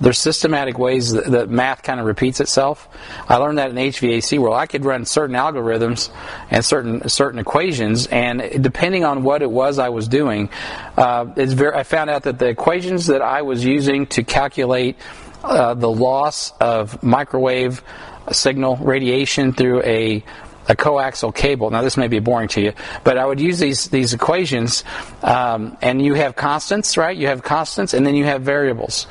There's 0.00 0.18
systematic 0.18 0.76
ways 0.76 1.12
that, 1.12 1.30
that 1.30 1.50
math 1.50 1.82
kind 1.84 2.00
of 2.00 2.06
repeats 2.06 2.40
itself. 2.40 2.88
I 3.28 3.36
learned 3.36 3.58
that 3.58 3.70
in 3.70 3.76
HVAC 3.76 4.38
world. 4.40 4.56
I 4.56 4.66
could 4.66 4.84
run 4.84 5.04
certain 5.04 5.36
algorithms 5.36 6.10
and 6.50 6.64
certain 6.64 7.08
certain 7.08 7.38
equations, 7.38 8.06
and 8.08 8.62
depending 8.62 9.04
on 9.04 9.22
what 9.22 9.42
it 9.42 9.50
was 9.50 9.78
I 9.78 9.90
was 9.90 10.08
doing, 10.08 10.50
uh, 10.96 11.26
it's 11.36 11.52
very. 11.52 11.76
I 11.76 11.84
found 11.84 12.10
out 12.10 12.24
that 12.24 12.38
the 12.38 12.48
equations 12.48 13.06
that 13.06 13.22
I 13.22 13.42
was 13.42 13.64
using 13.64 14.06
to 14.08 14.24
calculate 14.24 14.96
uh, 15.44 15.74
the 15.74 15.90
loss 15.90 16.52
of 16.58 17.02
microwave 17.02 17.82
signal 18.32 18.76
radiation 18.76 19.52
through 19.52 19.82
a 19.82 20.24
a 20.68 20.74
coaxial 20.74 21.34
cable. 21.34 21.70
Now, 21.70 21.82
this 21.82 21.96
may 21.96 22.08
be 22.08 22.20
boring 22.20 22.48
to 22.48 22.60
you, 22.60 22.72
but 23.02 23.18
I 23.18 23.26
would 23.26 23.40
use 23.40 23.58
these 23.58 23.88
these 23.88 24.14
equations, 24.14 24.84
um, 25.22 25.76
and 25.82 26.00
you 26.00 26.14
have 26.14 26.36
constants, 26.36 26.96
right? 26.96 27.16
You 27.16 27.26
have 27.26 27.42
constants, 27.42 27.94
and 27.94 28.06
then 28.06 28.14
you 28.14 28.24
have 28.24 28.42
variables, 28.42 29.06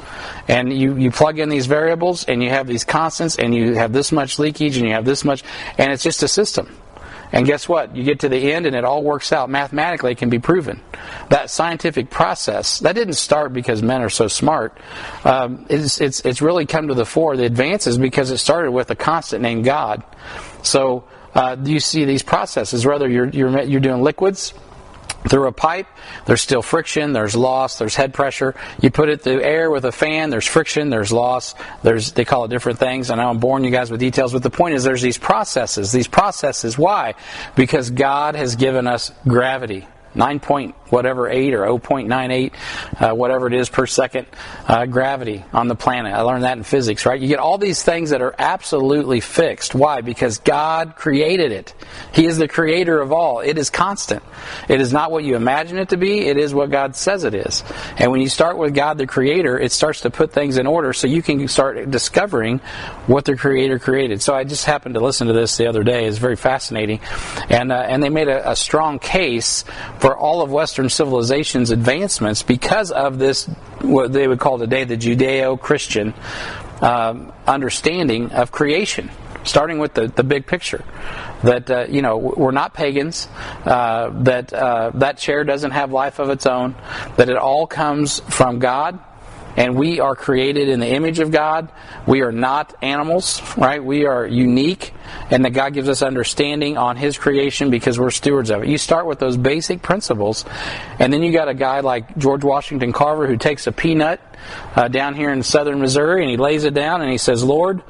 and 0.48 0.74
you 0.74 0.98
you 0.98 1.12
plug 1.12 1.40
in 1.40 1.50
these 1.50 1.68
variables, 1.68 2.24
and 2.24 2.42
you 2.42 2.50
have 2.50 2.68
these 2.68 2.84
constants, 2.84 3.38
and 3.38 3.54
you 3.54 3.76
have 3.76 3.94
this 3.94 4.12
much 4.12 4.40
leakage, 4.40 4.78
and 4.78 4.88
you 4.88 4.94
have 4.94 5.06
this 5.06 5.24
much, 5.24 5.44
and 5.78 5.92
it's 5.92 6.04
just 6.04 6.24
a 6.24 6.28
system. 6.28 6.76
And 7.34 7.48
guess 7.48 7.68
what? 7.68 7.96
You 7.96 8.04
get 8.04 8.20
to 8.20 8.30
the 8.30 8.54
end 8.54 8.68
and 8.68 8.76
it 8.76 8.86
all 8.86 9.02
works 9.02 9.34
out. 9.34 9.50
Mathematically, 9.50 10.12
it 10.12 10.20
can 10.20 10.30
be 10.30 10.38
proven. 10.38 10.80
That 11.30 11.50
scientific 11.50 12.12
process, 12.12 12.80
that 12.80 12.94
didn't 12.94 13.16
start 13.16 13.54
because 13.54 13.82
men 13.82 14.04
are 14.04 14.10
so 14.10 14.28
smart. 14.28 14.78
Um, 15.26 15.66
it's, 15.68 16.00
it's, 16.00 16.20
it's 16.22 16.44
really 16.44 16.68
come 16.68 16.90
to 16.90 16.94
the 16.94 17.06
fore, 17.06 17.36
the 17.36 17.46
advances, 17.46 17.98
because 17.98 18.30
it 18.30 18.38
started 18.38 18.72
with 18.72 18.92
a 18.92 18.96
constant 18.96 19.42
named 19.42 19.66
God. 19.66 20.04
So, 20.62 21.06
uh, 21.34 21.58
you 21.64 21.80
see 21.80 22.06
these 22.06 22.22
processes, 22.22 22.86
whether 22.86 23.10
you're, 23.10 23.30
you're, 23.30 23.64
you're 23.64 23.82
doing 23.82 24.04
liquids, 24.04 24.54
through 25.30 25.48
a 25.48 25.52
pipe, 25.52 25.88
there's 26.26 26.42
still 26.42 26.62
friction, 26.62 27.14
there's 27.14 27.36
loss, 27.36 27.78
there's 27.78 27.96
head 27.96 28.14
pressure. 28.14 28.56
You 28.82 28.92
put 28.92 29.10
it 29.10 29.22
through 29.22 29.42
air 29.42 29.72
with 29.72 29.86
a 29.86 29.92
fan, 29.92 30.30
there's 30.30 30.48
friction, 30.48 30.90
there's 30.90 31.12
loss, 31.12 31.56
there's 31.82 32.12
they 32.14 32.26
call 32.26 32.46
it 32.46 32.50
different 32.50 32.80
things. 32.80 33.10
I 33.10 33.16
I'm 33.30 33.40
boring 33.40 33.64
you 33.64 33.72
guys 33.72 33.90
with 33.90 34.00
details, 34.00 34.34
but 34.34 34.44
the 34.44 34.50
point 34.50 34.76
is 34.76 34.84
there's 34.84 35.02
these 35.02 35.18
processes. 35.18 35.92
These 35.92 36.08
processes, 36.08 36.78
why? 36.78 37.16
Because 37.56 37.90
God 37.90 38.36
has 38.36 38.56
given 38.56 38.88
us 38.88 39.12
gravity. 39.28 39.88
9 40.16 40.40
point 40.40 40.76
whatever 40.90 41.28
8 41.28 41.54
or 41.56 41.66
0.98 41.66 42.54
uh, 43.00 43.16
whatever 43.16 43.48
it 43.48 43.54
is 43.54 43.70
per 43.70 43.88
second 43.88 44.28
uh, 44.68 44.86
gravity 44.86 45.44
on 45.52 45.68
the 45.68 45.76
planet. 45.76 46.14
I 46.14 46.22
learned 46.22 46.44
that 46.44 46.58
in 46.58 46.64
physics 46.64 47.06
right? 47.06 47.20
You 47.20 47.28
get 47.28 47.40
all 47.40 47.58
these 47.58 47.82
things 47.82 48.12
that 48.12 48.22
are 48.22 48.36
absolutely 48.38 49.20
fixed. 49.20 49.74
Why? 49.74 50.02
Because 50.02 50.38
god 50.40 50.96
created 50.96 51.52
it. 51.52 51.74
He 52.14 52.26
is 52.26 52.38
the 52.38 52.48
creator 52.48 53.02
of 53.02 53.12
all. 53.12 53.40
It 53.40 53.58
is 53.58 53.70
constant. 53.70 54.24
It 54.70 54.82
is 54.82 54.94
not 54.94 55.12
what 55.12 55.24
you 55.24 55.36
imagine 55.36 55.78
it 55.78 55.90
to 55.90 55.98
be. 55.98 56.20
It 56.20 56.38
is 56.38 56.54
what 56.54 56.70
god 56.70 56.96
says 56.96 57.24
it 57.24 57.34
is. 57.34 57.64
And 57.98 58.12
when 58.12 58.22
you 58.22 58.30
start 58.30 58.58
with 58.58 58.74
god 58.76 58.98
the 58.98 59.08
creator 59.08 59.60
it 59.60 59.72
starts 59.72 60.02
to 60.02 60.10
put 60.10 60.32
things 60.32 60.58
in 60.58 60.68
order 60.68 60.94
so 60.94 61.08
you 61.08 61.22
can 61.22 61.48
start 61.48 61.90
discovering 61.90 62.60
what 63.08 63.26
the 63.26 63.36
creator 63.36 63.80
created. 63.80 64.22
So 64.22 64.34
i 64.34 64.44
just 64.44 64.66
happened 64.66 64.96
to 64.96 65.02
listen 65.02 65.28
to 65.28 65.34
this 65.34 65.58
the 65.58 65.68
other 65.68 65.84
day. 65.84 66.06
It's 66.06 66.18
very 66.18 66.36
fascinating. 66.36 67.00
And 67.50 67.72
uh, 67.72 67.76
and 67.76 68.04
they 68.04 68.10
made 68.10 68.28
a, 68.28 68.52
a 68.52 68.56
strong 68.56 69.00
case 69.00 69.64
for 70.04 70.18
all 70.18 70.42
of 70.42 70.52
Western 70.52 70.90
civilization's 70.90 71.72
advancements 71.72 72.44
because 72.44 72.92
of 72.92 73.20
this, 73.20 73.46
what 73.80 74.12
they 74.12 74.28
would 74.28 74.38
call 74.38 74.60
today 74.60 74.84
the 74.84 74.98
Judeo 74.98 75.58
Christian 75.58 76.14
um, 76.82 77.32
understanding 77.48 78.30
of 78.34 78.52
creation, 78.52 79.10
starting 79.46 79.80
with 79.80 79.94
the, 79.94 80.08
the 80.08 80.26
big 80.26 80.46
picture. 80.46 80.84
That, 81.44 81.72
uh, 81.72 81.86
you 81.88 82.02
know, 82.02 82.18
we're 82.18 82.52
not 82.52 82.74
pagans, 82.74 83.30
uh, 83.64 84.10
that 84.24 84.52
uh, 84.52 84.92
that 84.96 85.20
chair 85.20 85.46
doesn't 85.46 85.72
have 85.72 85.94
life 85.94 86.20
of 86.20 86.30
its 86.30 86.46
own, 86.46 86.76
that 87.16 87.30
it 87.30 87.38
all 87.38 87.66
comes 87.66 88.20
from 88.28 88.60
God 88.60 89.00
and 89.56 89.76
we 89.76 90.00
are 90.00 90.16
created 90.16 90.70
in 90.70 90.80
the 90.80 90.88
image 90.88 91.20
of 91.20 91.32
God. 91.32 91.70
We 92.08 92.22
are 92.22 92.32
not 92.32 92.74
animals, 92.82 93.42
right? 93.58 93.84
We 93.84 94.06
are 94.06 94.26
unique, 94.26 94.94
and 95.30 95.46
that 95.46 95.52
God 95.52 95.74
gives 95.74 95.90
us 95.90 96.02
understanding 96.02 96.78
on 96.78 96.98
His 96.98 97.18
creation 97.18 97.70
because 97.70 98.00
we're 98.00 98.12
stewards 98.12 98.50
of 98.50 98.64
it. 98.64 98.70
You 98.70 98.78
start 98.78 99.06
with 99.06 99.20
those 99.20 99.38
basic 99.38 99.82
principles, 99.82 100.46
and 101.00 101.12
then 101.14 101.24
you 101.24 101.32
got 101.32 101.48
a 101.48 101.54
guy 101.54 101.82
like 101.82 102.18
George 102.18 102.44
Washington 102.44 102.94
Carver 102.94 103.28
who 103.28 103.38
takes 103.38 103.68
a 103.68 103.72
peanut 103.72 104.20
uh, 104.76 104.88
down 104.88 105.16
here 105.16 105.32
in 105.32 105.44
southern 105.44 105.80
Missouri 105.80 106.22
and 106.22 106.30
he 106.30 106.38
lays 106.38 106.64
it 106.64 106.74
down 106.74 107.02
and 107.02 107.12
he 107.12 107.18
says, 107.18 107.44
Lord, 107.44 107.82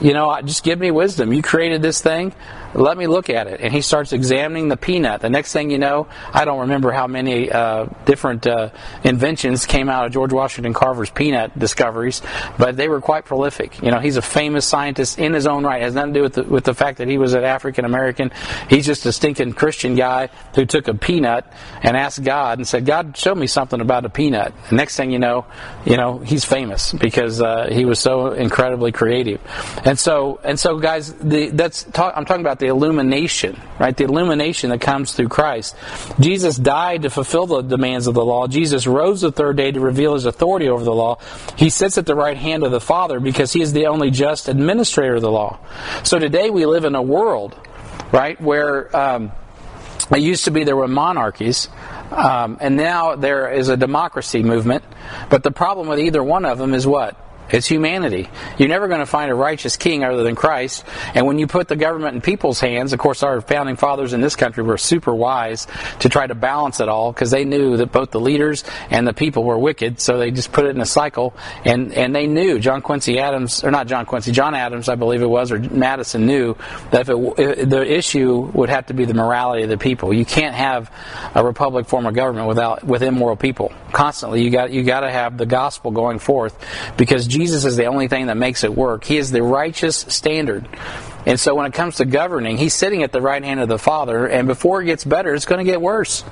you 0.00 0.12
know, 0.12 0.40
just 0.42 0.62
give 0.62 0.78
me 0.78 0.90
wisdom. 0.90 1.32
You 1.32 1.42
created 1.42 1.82
this 1.82 2.00
thing. 2.00 2.32
Let 2.74 2.96
me 2.96 3.06
look 3.06 3.30
at 3.30 3.46
it. 3.46 3.60
And 3.60 3.72
he 3.72 3.80
starts 3.80 4.12
examining 4.12 4.68
the 4.68 4.76
peanut. 4.76 5.20
The 5.20 5.30
next 5.30 5.52
thing 5.52 5.70
you 5.70 5.78
know, 5.78 6.06
I 6.32 6.44
don't 6.44 6.60
remember 6.60 6.92
how 6.92 7.06
many 7.06 7.50
uh, 7.50 7.86
different 8.04 8.46
uh, 8.46 8.70
inventions 9.02 9.66
came 9.66 9.88
out 9.88 10.06
of 10.06 10.12
George 10.12 10.32
Washington 10.32 10.72
Carver's 10.72 11.10
peanut 11.10 11.58
discoveries, 11.58 12.22
but 12.58 12.76
they 12.76 12.88
were 12.88 13.00
quite 13.00 13.24
prolific. 13.24 13.82
You 13.82 13.90
know, 13.90 13.98
he's 13.98 14.16
a 14.16 14.22
famous 14.22 14.66
scientist 14.66 15.18
in 15.18 15.32
his 15.32 15.46
own 15.46 15.64
right. 15.64 15.80
It 15.80 15.84
has 15.84 15.94
nothing 15.94 16.14
to 16.14 16.18
do 16.18 16.22
with 16.22 16.34
the, 16.34 16.42
with 16.44 16.64
the 16.64 16.74
fact 16.74 16.98
that 16.98 17.08
he 17.08 17.18
was 17.18 17.34
an 17.34 17.44
African 17.44 17.84
American. 17.84 18.30
He's 18.68 18.86
just 18.86 19.04
a 19.06 19.12
stinking 19.12 19.54
Christian 19.54 19.96
guy 19.96 20.28
who 20.54 20.64
took 20.64 20.86
a 20.86 20.94
peanut 20.94 21.52
and 21.82 21.96
asked 21.96 22.22
God 22.22 22.58
and 22.58 22.68
said, 22.68 22.86
God, 22.86 23.16
show 23.16 23.34
me 23.34 23.48
something 23.48 23.80
about 23.80 24.04
a 24.04 24.08
peanut. 24.08 24.54
Next 24.70 24.96
thing 24.96 25.10
you 25.10 25.18
know, 25.18 25.46
you 25.84 25.96
know, 25.96 26.18
he's 26.18 26.44
famous 26.44 26.92
because 26.92 27.42
uh, 27.42 27.68
he 27.70 27.84
was 27.84 27.98
so 27.98 28.28
incredibly 28.28 28.92
creative. 28.92 29.40
And 29.84 29.98
so, 29.98 30.40
and 30.44 30.58
so, 30.58 30.78
guys, 30.78 31.12
the, 31.14 31.50
that's 31.50 31.84
talk, 31.84 32.14
I'm 32.16 32.24
talking 32.24 32.42
about 32.42 32.59
the 32.60 32.68
illumination, 32.68 33.60
right? 33.78 33.96
The 33.96 34.04
illumination 34.04 34.70
that 34.70 34.80
comes 34.80 35.12
through 35.12 35.28
Christ. 35.28 35.74
Jesus 36.20 36.56
died 36.56 37.02
to 37.02 37.10
fulfill 37.10 37.46
the 37.46 37.62
demands 37.62 38.06
of 38.06 38.14
the 38.14 38.24
law. 38.24 38.46
Jesus 38.46 38.86
rose 38.86 39.22
the 39.22 39.32
third 39.32 39.56
day 39.56 39.72
to 39.72 39.80
reveal 39.80 40.14
his 40.14 40.26
authority 40.26 40.68
over 40.68 40.84
the 40.84 40.94
law. 40.94 41.18
He 41.56 41.70
sits 41.70 41.98
at 41.98 42.06
the 42.06 42.14
right 42.14 42.36
hand 42.36 42.62
of 42.62 42.70
the 42.70 42.80
Father 42.80 43.18
because 43.18 43.52
he 43.52 43.60
is 43.60 43.72
the 43.72 43.86
only 43.86 44.10
just 44.10 44.48
administrator 44.48 45.16
of 45.16 45.22
the 45.22 45.30
law. 45.32 45.58
So 46.04 46.18
today 46.18 46.50
we 46.50 46.66
live 46.66 46.84
in 46.84 46.94
a 46.94 47.02
world, 47.02 47.56
right, 48.12 48.40
where 48.40 48.94
um, 48.96 49.32
it 50.10 50.20
used 50.20 50.44
to 50.44 50.50
be 50.50 50.64
there 50.64 50.76
were 50.76 50.88
monarchies. 50.88 51.68
Um, 52.10 52.58
and 52.60 52.76
now 52.76 53.16
there 53.16 53.50
is 53.52 53.68
a 53.68 53.76
democracy 53.76 54.42
movement. 54.42 54.84
But 55.30 55.42
the 55.42 55.50
problem 55.50 55.88
with 55.88 55.98
either 55.98 56.22
one 56.22 56.44
of 56.44 56.58
them 56.58 56.74
is 56.74 56.86
what? 56.86 57.16
It's 57.52 57.66
humanity. 57.66 58.28
You're 58.58 58.68
never 58.68 58.88
going 58.88 59.00
to 59.00 59.06
find 59.06 59.30
a 59.30 59.34
righteous 59.34 59.76
king 59.76 60.04
other 60.04 60.22
than 60.22 60.36
Christ. 60.36 60.84
And 61.14 61.26
when 61.26 61.38
you 61.38 61.46
put 61.46 61.68
the 61.68 61.76
government 61.76 62.14
in 62.14 62.20
people's 62.20 62.60
hands, 62.60 62.92
of 62.92 62.98
course, 62.98 63.22
our 63.22 63.40
founding 63.40 63.76
fathers 63.76 64.12
in 64.12 64.20
this 64.20 64.36
country 64.36 64.62
were 64.62 64.78
super 64.78 65.14
wise 65.14 65.66
to 66.00 66.08
try 66.08 66.26
to 66.26 66.34
balance 66.34 66.80
it 66.80 66.88
all 66.88 67.12
because 67.12 67.30
they 67.30 67.44
knew 67.44 67.76
that 67.78 67.92
both 67.92 68.10
the 68.10 68.20
leaders 68.20 68.64
and 68.90 69.06
the 69.06 69.12
people 69.12 69.44
were 69.44 69.58
wicked. 69.58 70.00
So 70.00 70.18
they 70.18 70.30
just 70.30 70.52
put 70.52 70.66
it 70.66 70.70
in 70.70 70.80
a 70.80 70.86
cycle. 70.86 71.34
And, 71.64 71.92
and 71.92 72.14
they 72.14 72.26
knew, 72.26 72.58
John 72.58 72.82
Quincy 72.82 73.18
Adams, 73.18 73.64
or 73.64 73.70
not 73.70 73.86
John 73.86 74.06
Quincy, 74.06 74.32
John 74.32 74.54
Adams, 74.54 74.88
I 74.88 74.94
believe 74.94 75.22
it 75.22 75.30
was, 75.30 75.50
or 75.52 75.58
Madison 75.58 76.26
knew 76.26 76.56
that 76.92 77.02
if 77.02 77.08
it, 77.10 77.68
the 77.68 77.84
issue 77.84 78.50
would 78.54 78.68
have 78.68 78.86
to 78.86 78.94
be 78.94 79.04
the 79.04 79.14
morality 79.14 79.64
of 79.64 79.68
the 79.68 79.78
people. 79.78 80.12
You 80.12 80.24
can't 80.24 80.54
have 80.54 80.92
a 81.34 81.44
republic 81.44 81.86
form 81.86 82.06
of 82.06 82.14
government 82.14 82.46
without 82.46 82.84
with 82.84 83.02
immoral 83.02 83.36
people. 83.36 83.72
Constantly, 83.92 84.42
you 84.42 84.50
got 84.50 84.70
you 84.70 84.82
got 84.82 85.00
to 85.00 85.10
have 85.10 85.36
the 85.36 85.46
gospel 85.46 85.90
going 85.90 86.18
forth 86.18 86.56
because 86.96 87.26
Jesus 87.26 87.39
Jesus 87.40 87.64
is 87.64 87.76
the 87.76 87.86
only 87.86 88.06
thing 88.06 88.26
that 88.26 88.36
makes 88.36 88.64
it 88.64 88.74
work. 88.74 89.02
He 89.02 89.16
is 89.16 89.30
the 89.30 89.42
righteous 89.42 89.96
standard. 89.96 90.68
And 91.24 91.40
so 91.40 91.54
when 91.54 91.64
it 91.64 91.72
comes 91.72 91.96
to 91.96 92.04
governing, 92.04 92.58
he's 92.58 92.74
sitting 92.74 93.02
at 93.02 93.12
the 93.12 93.22
right 93.22 93.42
hand 93.42 93.60
of 93.60 93.68
the 93.68 93.78
Father, 93.78 94.26
and 94.26 94.46
before 94.46 94.82
it 94.82 94.86
gets 94.86 95.04
better, 95.04 95.34
it's 95.34 95.46
going 95.46 95.64
to 95.64 95.70
get 95.70 95.80
worse. 95.80 96.22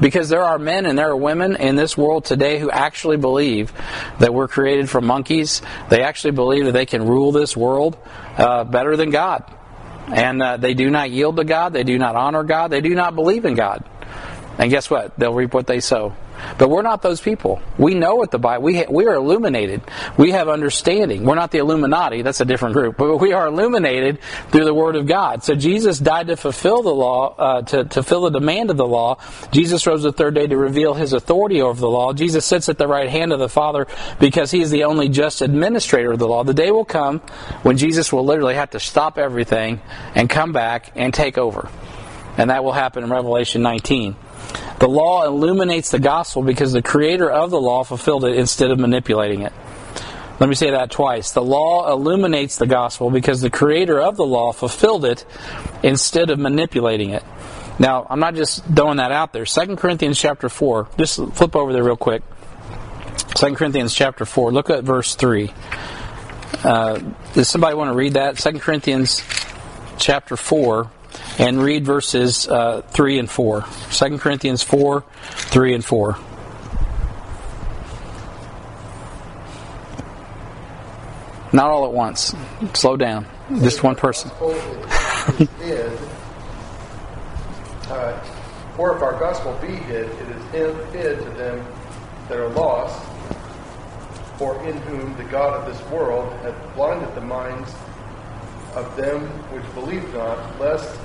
Because 0.00 0.28
there 0.28 0.42
are 0.42 0.58
men 0.58 0.84
and 0.84 0.98
there 0.98 1.10
are 1.10 1.16
women 1.16 1.54
in 1.54 1.76
this 1.76 1.96
world 1.96 2.24
today 2.24 2.58
who 2.58 2.70
actually 2.70 3.18
believe 3.18 3.72
that 4.18 4.34
we're 4.34 4.48
created 4.48 4.90
from 4.90 5.06
monkeys. 5.06 5.62
They 5.90 6.02
actually 6.02 6.32
believe 6.32 6.64
that 6.64 6.72
they 6.72 6.86
can 6.86 7.06
rule 7.06 7.30
this 7.30 7.56
world 7.56 7.96
uh, 8.36 8.64
better 8.64 8.96
than 8.96 9.10
God. 9.10 9.44
And 10.08 10.42
uh, 10.42 10.56
they 10.56 10.74
do 10.74 10.90
not 10.90 11.10
yield 11.10 11.36
to 11.36 11.44
God, 11.44 11.72
they 11.72 11.84
do 11.84 11.98
not 11.98 12.16
honor 12.16 12.42
God, 12.42 12.68
they 12.68 12.80
do 12.80 12.96
not 12.96 13.14
believe 13.14 13.44
in 13.44 13.54
God. 13.54 13.84
And 14.58 14.70
guess 14.70 14.90
what? 14.90 15.16
They'll 15.16 15.34
reap 15.34 15.54
what 15.54 15.68
they 15.68 15.78
sow. 15.78 16.14
But 16.58 16.70
we're 16.70 16.82
not 16.82 17.02
those 17.02 17.20
people. 17.20 17.60
We 17.78 17.94
know 17.94 18.16
what 18.16 18.30
the 18.30 18.38
Bible. 18.38 18.64
We 18.64 18.78
ha- 18.78 18.90
we 18.90 19.06
are 19.06 19.14
illuminated. 19.14 19.82
We 20.16 20.32
have 20.32 20.48
understanding. 20.48 21.24
We're 21.24 21.34
not 21.34 21.50
the 21.50 21.58
Illuminati. 21.58 22.22
That's 22.22 22.40
a 22.40 22.44
different 22.44 22.74
group. 22.74 22.96
But 22.96 23.18
we 23.18 23.32
are 23.32 23.46
illuminated 23.46 24.18
through 24.50 24.64
the 24.64 24.74
Word 24.74 24.96
of 24.96 25.06
God. 25.06 25.44
So 25.44 25.54
Jesus 25.54 25.98
died 25.98 26.28
to 26.28 26.36
fulfill 26.36 26.82
the 26.82 26.94
law, 26.94 27.34
uh, 27.36 27.62
to 27.62 27.84
to 27.84 28.02
fill 28.02 28.22
the 28.22 28.38
demand 28.38 28.70
of 28.70 28.76
the 28.76 28.86
law. 28.86 29.18
Jesus 29.50 29.86
rose 29.86 30.02
the 30.02 30.12
third 30.12 30.34
day 30.34 30.46
to 30.46 30.56
reveal 30.56 30.94
His 30.94 31.12
authority 31.12 31.60
over 31.60 31.80
the 31.80 31.88
law. 31.88 32.12
Jesus 32.12 32.44
sits 32.44 32.68
at 32.68 32.78
the 32.78 32.88
right 32.88 33.08
hand 33.08 33.32
of 33.32 33.38
the 33.38 33.48
Father 33.48 33.86
because 34.18 34.50
He 34.50 34.60
is 34.60 34.70
the 34.70 34.84
only 34.84 35.08
just 35.08 35.42
administrator 35.42 36.12
of 36.12 36.18
the 36.18 36.28
law. 36.28 36.44
The 36.44 36.54
day 36.54 36.70
will 36.70 36.84
come 36.84 37.20
when 37.62 37.76
Jesus 37.76 38.12
will 38.12 38.24
literally 38.24 38.54
have 38.54 38.70
to 38.70 38.80
stop 38.80 39.18
everything 39.18 39.80
and 40.14 40.28
come 40.28 40.52
back 40.52 40.92
and 40.94 41.12
take 41.12 41.38
over. 41.38 41.68
And 42.36 42.50
that 42.50 42.62
will 42.62 42.72
happen 42.72 43.02
in 43.02 43.10
Revelation 43.10 43.62
19. 43.62 44.14
The 44.78 44.88
law 44.88 45.24
illuminates 45.24 45.90
the 45.90 45.98
gospel 45.98 46.42
because 46.42 46.72
the 46.72 46.82
creator 46.82 47.30
of 47.30 47.50
the 47.50 47.60
law 47.60 47.82
fulfilled 47.82 48.24
it 48.24 48.36
instead 48.36 48.70
of 48.70 48.78
manipulating 48.78 49.42
it. 49.42 49.52
Let 50.38 50.48
me 50.48 50.54
say 50.54 50.70
that 50.70 50.92
twice. 50.92 51.32
The 51.32 51.42
law 51.42 51.90
illuminates 51.90 52.58
the 52.58 52.66
gospel 52.66 53.10
because 53.10 53.40
the 53.40 53.50
creator 53.50 54.00
of 54.00 54.16
the 54.16 54.24
law 54.24 54.52
fulfilled 54.52 55.04
it 55.04 55.24
instead 55.82 56.30
of 56.30 56.38
manipulating 56.38 57.10
it. 57.10 57.24
Now, 57.80 58.06
I'm 58.08 58.20
not 58.20 58.34
just 58.34 58.64
throwing 58.64 58.98
that 58.98 59.10
out 59.10 59.32
there. 59.32 59.44
2 59.44 59.76
Corinthians 59.76 60.18
chapter 60.18 60.48
4. 60.48 60.88
Just 60.96 61.16
flip 61.32 61.56
over 61.56 61.72
there 61.72 61.82
real 61.82 61.96
quick. 61.96 62.22
2 63.34 63.54
Corinthians 63.54 63.94
chapter 63.94 64.24
4. 64.24 64.52
Look 64.52 64.70
at 64.70 64.84
verse 64.84 65.16
3. 65.16 65.52
Uh, 66.62 67.00
does 67.34 67.48
somebody 67.48 67.74
want 67.74 67.90
to 67.90 67.94
read 67.94 68.14
that? 68.14 68.38
2 68.38 68.58
Corinthians 68.60 69.24
chapter 69.98 70.36
4 70.36 70.90
and 71.38 71.62
read 71.62 71.84
verses 71.84 72.48
uh, 72.48 72.82
3 72.88 73.18
and 73.18 73.30
4. 73.30 73.64
2 73.90 74.18
Corinthians 74.18 74.62
4, 74.62 75.04
3 75.22 75.74
and 75.74 75.84
4. 75.84 76.18
Not 81.52 81.70
all 81.70 81.86
at 81.86 81.92
once. 81.92 82.34
Slow 82.74 82.96
down. 82.96 83.26
Just 83.60 83.82
one 83.82 83.96
person. 83.96 84.30
uh, 87.88 88.24
or 88.76 88.94
if 88.94 89.02
our 89.02 89.18
gospel 89.18 89.58
be 89.60 89.68
hid, 89.68 90.06
it 90.06 90.28
is 90.28 90.44
hid, 90.92 91.18
to 91.18 91.30
them 91.30 91.66
that 92.28 92.38
are 92.38 92.50
lost, 92.50 93.02
for 94.36 94.62
in 94.66 94.76
whom 94.82 95.16
the 95.16 95.24
God 95.24 95.54
of 95.54 95.66
this 95.72 95.90
world 95.90 96.32
hath 96.42 96.74
blinded 96.74 97.14
the 97.14 97.22
minds 97.22 97.72
of 98.74 98.94
them 98.96 99.22
which 99.50 99.64
believe 99.74 100.12
not, 100.14 100.60
lest 100.60 101.00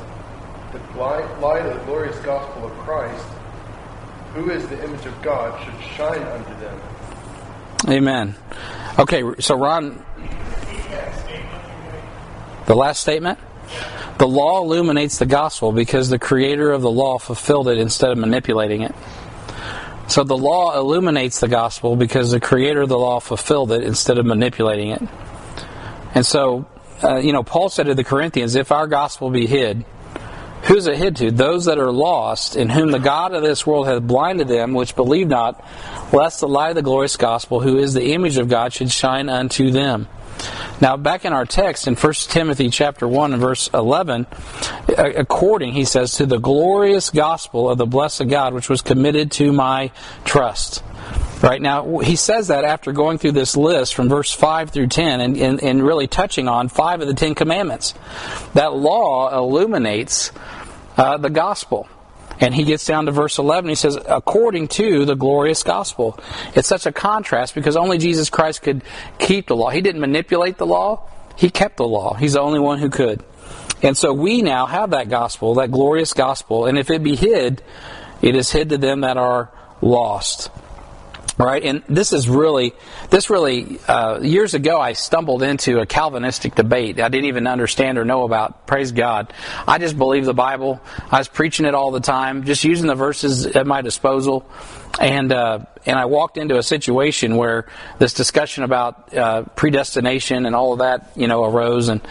the 0.73 0.99
light, 0.99 1.65
of 1.65 1.79
the 1.79 1.85
glorious 1.85 2.17
gospel 2.19 2.65
of 2.65 2.71
Christ, 2.79 3.25
who 4.33 4.49
is 4.49 4.67
the 4.67 4.83
image 4.83 5.05
of 5.05 5.21
God, 5.21 5.63
should 5.63 5.89
shine 5.95 6.23
unto 6.23 6.59
them. 6.59 6.81
Amen. 7.87 8.35
Okay, 8.97 9.23
so 9.39 9.55
Ron, 9.55 10.03
the 12.65 12.75
last 12.75 12.99
statement? 13.01 13.39
The 14.17 14.27
law 14.27 14.61
illuminates 14.61 15.17
the 15.17 15.25
gospel 15.25 15.71
because 15.71 16.09
the 16.09 16.19
creator 16.19 16.71
of 16.71 16.81
the 16.81 16.91
law 16.91 17.17
fulfilled 17.17 17.67
it 17.67 17.77
instead 17.77 18.11
of 18.11 18.17
manipulating 18.17 18.83
it. 18.83 18.93
So 20.07 20.23
the 20.23 20.37
law 20.37 20.77
illuminates 20.77 21.39
the 21.39 21.47
gospel 21.47 21.95
because 21.95 22.31
the 22.31 22.39
creator 22.39 22.81
of 22.81 22.89
the 22.89 22.97
law 22.97 23.19
fulfilled 23.19 23.71
it 23.71 23.83
instead 23.83 24.17
of 24.17 24.25
manipulating 24.25 24.91
it. 24.91 25.01
And 26.13 26.25
so, 26.25 26.65
uh, 27.03 27.17
you 27.17 27.33
know, 27.33 27.43
Paul 27.43 27.69
said 27.69 27.87
to 27.87 27.95
the 27.95 28.03
Corinthians, 28.03 28.55
if 28.55 28.71
our 28.71 28.87
gospel 28.87 29.29
be 29.29 29.47
hid, 29.47 29.83
who's 30.63 30.87
it 30.87 30.97
hid 30.97 31.15
to? 31.17 31.31
Those 31.31 31.65
that 31.65 31.77
are 31.77 31.91
lost, 31.91 32.55
in 32.55 32.69
whom 32.69 32.91
the 32.91 32.99
God 32.99 33.33
of 33.33 33.43
this 33.43 33.65
world 33.65 33.87
hath 33.87 34.03
blinded 34.03 34.47
them, 34.47 34.73
which 34.73 34.95
believe 34.95 35.27
not, 35.27 35.63
lest 36.11 36.39
the 36.39 36.47
light 36.47 36.69
of 36.69 36.75
the 36.75 36.81
glorious 36.81 37.17
gospel, 37.17 37.59
who 37.59 37.77
is 37.77 37.93
the 37.93 38.13
image 38.13 38.37
of 38.37 38.49
God, 38.49 38.73
should 38.73 38.91
shine 38.91 39.29
unto 39.29 39.71
them. 39.71 40.07
Now, 40.81 40.97
back 40.97 41.25
in 41.25 41.33
our 41.33 41.45
text 41.45 41.87
in 41.87 41.95
1 41.95 42.13
Timothy 42.13 42.69
chapter 42.69 43.07
1 43.07 43.33
and 43.33 43.41
verse 43.41 43.69
11, 43.73 44.25
according, 44.97 45.73
he 45.73 45.85
says, 45.85 46.13
to 46.13 46.25
the 46.25 46.39
glorious 46.39 47.09
gospel 47.09 47.69
of 47.69 47.77
the 47.77 47.85
blessed 47.85 48.27
God, 48.27 48.53
which 48.53 48.69
was 48.69 48.81
committed 48.81 49.31
to 49.33 49.53
my 49.53 49.91
trust. 50.25 50.83
Right 51.43 51.61
now, 51.61 51.97
he 51.97 52.15
says 52.15 52.47
that 52.47 52.63
after 52.63 52.93
going 52.93 53.17
through 53.17 53.33
this 53.33 53.57
list 53.57 53.95
from 53.95 54.07
verse 54.07 54.31
5 54.31 54.69
through 54.69 54.87
10 54.87 55.19
and, 55.19 55.35
and, 55.35 55.61
and 55.61 55.83
really 55.83 56.07
touching 56.07 56.47
on 56.47 56.69
five 56.69 57.01
of 57.01 57.07
the 57.07 57.13
Ten 57.13 57.35
Commandments. 57.35 57.93
That 58.53 58.73
law 58.73 59.37
illuminates 59.37 60.31
uh, 60.95 61.17
the 61.17 61.29
gospel. 61.29 61.89
And 62.39 62.55
he 62.55 62.63
gets 62.63 62.85
down 62.85 63.07
to 63.07 63.11
verse 63.11 63.39
11. 63.39 63.67
He 63.67 63.75
says, 63.75 63.97
according 64.07 64.69
to 64.69 65.03
the 65.03 65.15
glorious 65.15 65.63
gospel. 65.63 66.17
It's 66.55 66.69
such 66.69 66.85
a 66.85 66.93
contrast 66.93 67.55
because 67.55 67.75
only 67.75 67.97
Jesus 67.97 68.29
Christ 68.29 68.61
could 68.61 68.81
keep 69.19 69.47
the 69.47 69.55
law. 69.57 69.69
He 69.69 69.81
didn't 69.81 69.99
manipulate 69.99 70.57
the 70.57 70.65
law. 70.65 71.09
He 71.35 71.49
kept 71.49 71.75
the 71.75 71.87
law. 71.87 72.13
He's 72.13 72.33
the 72.33 72.41
only 72.41 72.59
one 72.59 72.79
who 72.79 72.89
could. 72.89 73.21
And 73.81 73.97
so 73.97 74.13
we 74.13 74.41
now 74.41 74.65
have 74.65 74.91
that 74.91 75.09
gospel, 75.09 75.55
that 75.55 75.71
glorious 75.71 76.13
gospel. 76.13 76.67
And 76.67 76.77
if 76.77 76.89
it 76.89 77.03
be 77.03 77.17
hid, 77.17 77.61
it 78.21 78.33
is 78.33 78.49
hid 78.49 78.69
to 78.69 78.77
them 78.77 79.01
that 79.01 79.17
are 79.17 79.51
lost 79.81 80.49
right 81.37 81.63
and 81.63 81.83
this 81.87 82.13
is 82.13 82.29
really 82.29 82.73
this 83.09 83.29
really 83.29 83.79
uh, 83.87 84.19
years 84.19 84.53
ago 84.53 84.79
i 84.79 84.93
stumbled 84.93 85.43
into 85.43 85.79
a 85.79 85.85
calvinistic 85.85 86.55
debate. 86.55 86.99
I 86.99 87.09
didn't 87.09 87.27
even 87.27 87.47
understand 87.47 87.97
or 87.97 88.05
know 88.05 88.23
about 88.23 88.65
praise 88.65 88.91
god. 88.91 89.31
I 89.67 89.77
just 89.77 89.97
believe 89.97 90.25
the 90.25 90.33
bible. 90.33 90.81
I 91.11 91.19
was 91.19 91.27
preaching 91.27 91.65
it 91.65 91.75
all 91.75 91.91
the 91.91 91.99
time 91.99 92.45
just 92.45 92.63
using 92.63 92.87
the 92.87 92.95
verses 92.95 93.45
at 93.45 93.67
my 93.67 93.81
disposal. 93.81 94.45
And 94.99 95.31
uh, 95.31 95.59
and 95.85 95.97
i 95.97 96.05
walked 96.05 96.37
into 96.37 96.57
a 96.57 96.63
situation 96.63 97.35
where 97.35 97.67
this 97.99 98.13
discussion 98.13 98.63
about 98.63 99.15
uh, 99.15 99.43
predestination 99.55 100.45
and 100.45 100.55
all 100.55 100.73
of 100.73 100.79
that 100.79 101.11
you 101.15 101.27
know 101.27 101.43
arose. 101.43 101.89
And 101.89 102.01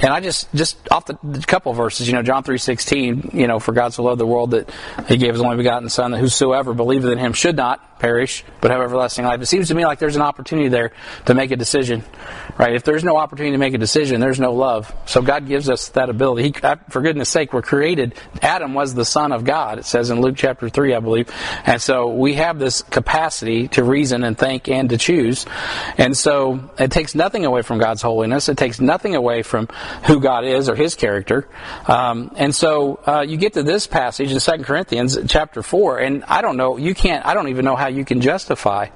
and 0.00 0.12
I 0.12 0.20
just, 0.20 0.52
just 0.54 0.76
off 0.90 1.06
the 1.06 1.14
couple 1.46 1.72
of 1.72 1.76
verses, 1.76 2.06
you 2.06 2.14
know, 2.14 2.22
John 2.22 2.42
three 2.42 2.58
sixteen, 2.58 3.30
you 3.32 3.46
know, 3.46 3.58
for 3.58 3.72
God 3.72 3.94
so 3.94 4.02
loved 4.02 4.20
the 4.20 4.26
world 4.26 4.52
that 4.52 4.70
He 5.08 5.16
gave 5.16 5.32
His 5.32 5.42
only 5.42 5.56
begotten 5.56 5.88
Son, 5.88 6.10
that 6.10 6.18
whosoever 6.18 6.74
believeth 6.74 7.10
in 7.10 7.18
Him 7.18 7.32
should 7.32 7.56
not 7.56 7.98
perish, 7.98 8.44
but 8.60 8.70
have 8.70 8.82
everlasting 8.82 9.24
life. 9.24 9.40
It 9.40 9.46
seems 9.46 9.68
to 9.68 9.74
me 9.74 9.86
like 9.86 9.98
there's 9.98 10.16
an 10.16 10.22
opportunity 10.22 10.68
there 10.68 10.92
to 11.24 11.32
make 11.32 11.50
a 11.50 11.56
decision, 11.56 12.04
right? 12.58 12.74
If 12.74 12.84
there's 12.84 13.02
no 13.02 13.16
opportunity 13.16 13.52
to 13.52 13.58
make 13.58 13.72
a 13.72 13.78
decision, 13.78 14.20
there's 14.20 14.38
no 14.38 14.52
love. 14.52 14.94
So 15.06 15.22
God 15.22 15.48
gives 15.48 15.70
us 15.70 15.88
that 15.90 16.10
ability. 16.10 16.42
He, 16.42 16.54
uh, 16.62 16.76
for 16.90 17.00
goodness 17.00 17.30
sake, 17.30 17.54
we're 17.54 17.62
created. 17.62 18.14
Adam 18.42 18.74
was 18.74 18.94
the 18.94 19.06
Son 19.06 19.32
of 19.32 19.44
God. 19.44 19.78
It 19.78 19.86
says 19.86 20.10
in 20.10 20.20
Luke 20.20 20.36
chapter 20.36 20.68
three, 20.68 20.94
I 20.94 21.00
believe, 21.00 21.30
and 21.64 21.80
so 21.80 22.08
we 22.08 22.34
have 22.34 22.58
this 22.58 22.82
capacity 22.82 23.68
to 23.68 23.82
reason 23.82 24.24
and 24.24 24.36
think 24.36 24.68
and 24.68 24.90
to 24.90 24.98
choose, 24.98 25.46
and 25.96 26.14
so 26.14 26.68
it 26.78 26.90
takes 26.90 27.14
nothing 27.14 27.46
away 27.46 27.62
from 27.62 27.78
God's 27.78 28.02
holiness. 28.02 28.50
It 28.50 28.58
takes 28.58 28.78
nothing 28.78 29.14
away 29.14 29.42
from 29.42 29.68
who 30.04 30.20
God 30.20 30.44
is 30.44 30.68
or 30.68 30.74
His 30.74 30.94
character. 30.94 31.48
Um, 31.86 32.32
and 32.36 32.54
so 32.54 33.00
uh, 33.06 33.24
you 33.26 33.36
get 33.36 33.54
to 33.54 33.62
this 33.62 33.86
passage 33.86 34.32
in 34.32 34.40
Second 34.40 34.64
Corinthians 34.64 35.18
chapter 35.28 35.62
four, 35.62 35.98
and 35.98 36.24
I 36.24 36.42
don't 36.42 36.56
know, 36.56 36.76
you 36.76 36.94
can't, 36.94 37.24
I 37.24 37.34
don't 37.34 37.48
even 37.48 37.64
know 37.64 37.76
how 37.76 37.88
you 37.88 38.04
can 38.04 38.20
justify 38.20 38.88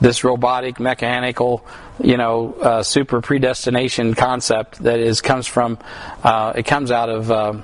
this 0.00 0.24
robotic, 0.24 0.80
mechanical, 0.80 1.64
you 2.02 2.16
know, 2.16 2.54
uh, 2.54 2.82
super 2.82 3.20
predestination 3.20 4.14
concept 4.14 4.82
that 4.82 4.98
is 4.98 5.20
comes 5.20 5.46
from, 5.46 5.78
uh, 6.22 6.52
it 6.56 6.64
comes 6.64 6.90
out 6.90 7.08
of 7.08 7.30
uh, 7.30 7.54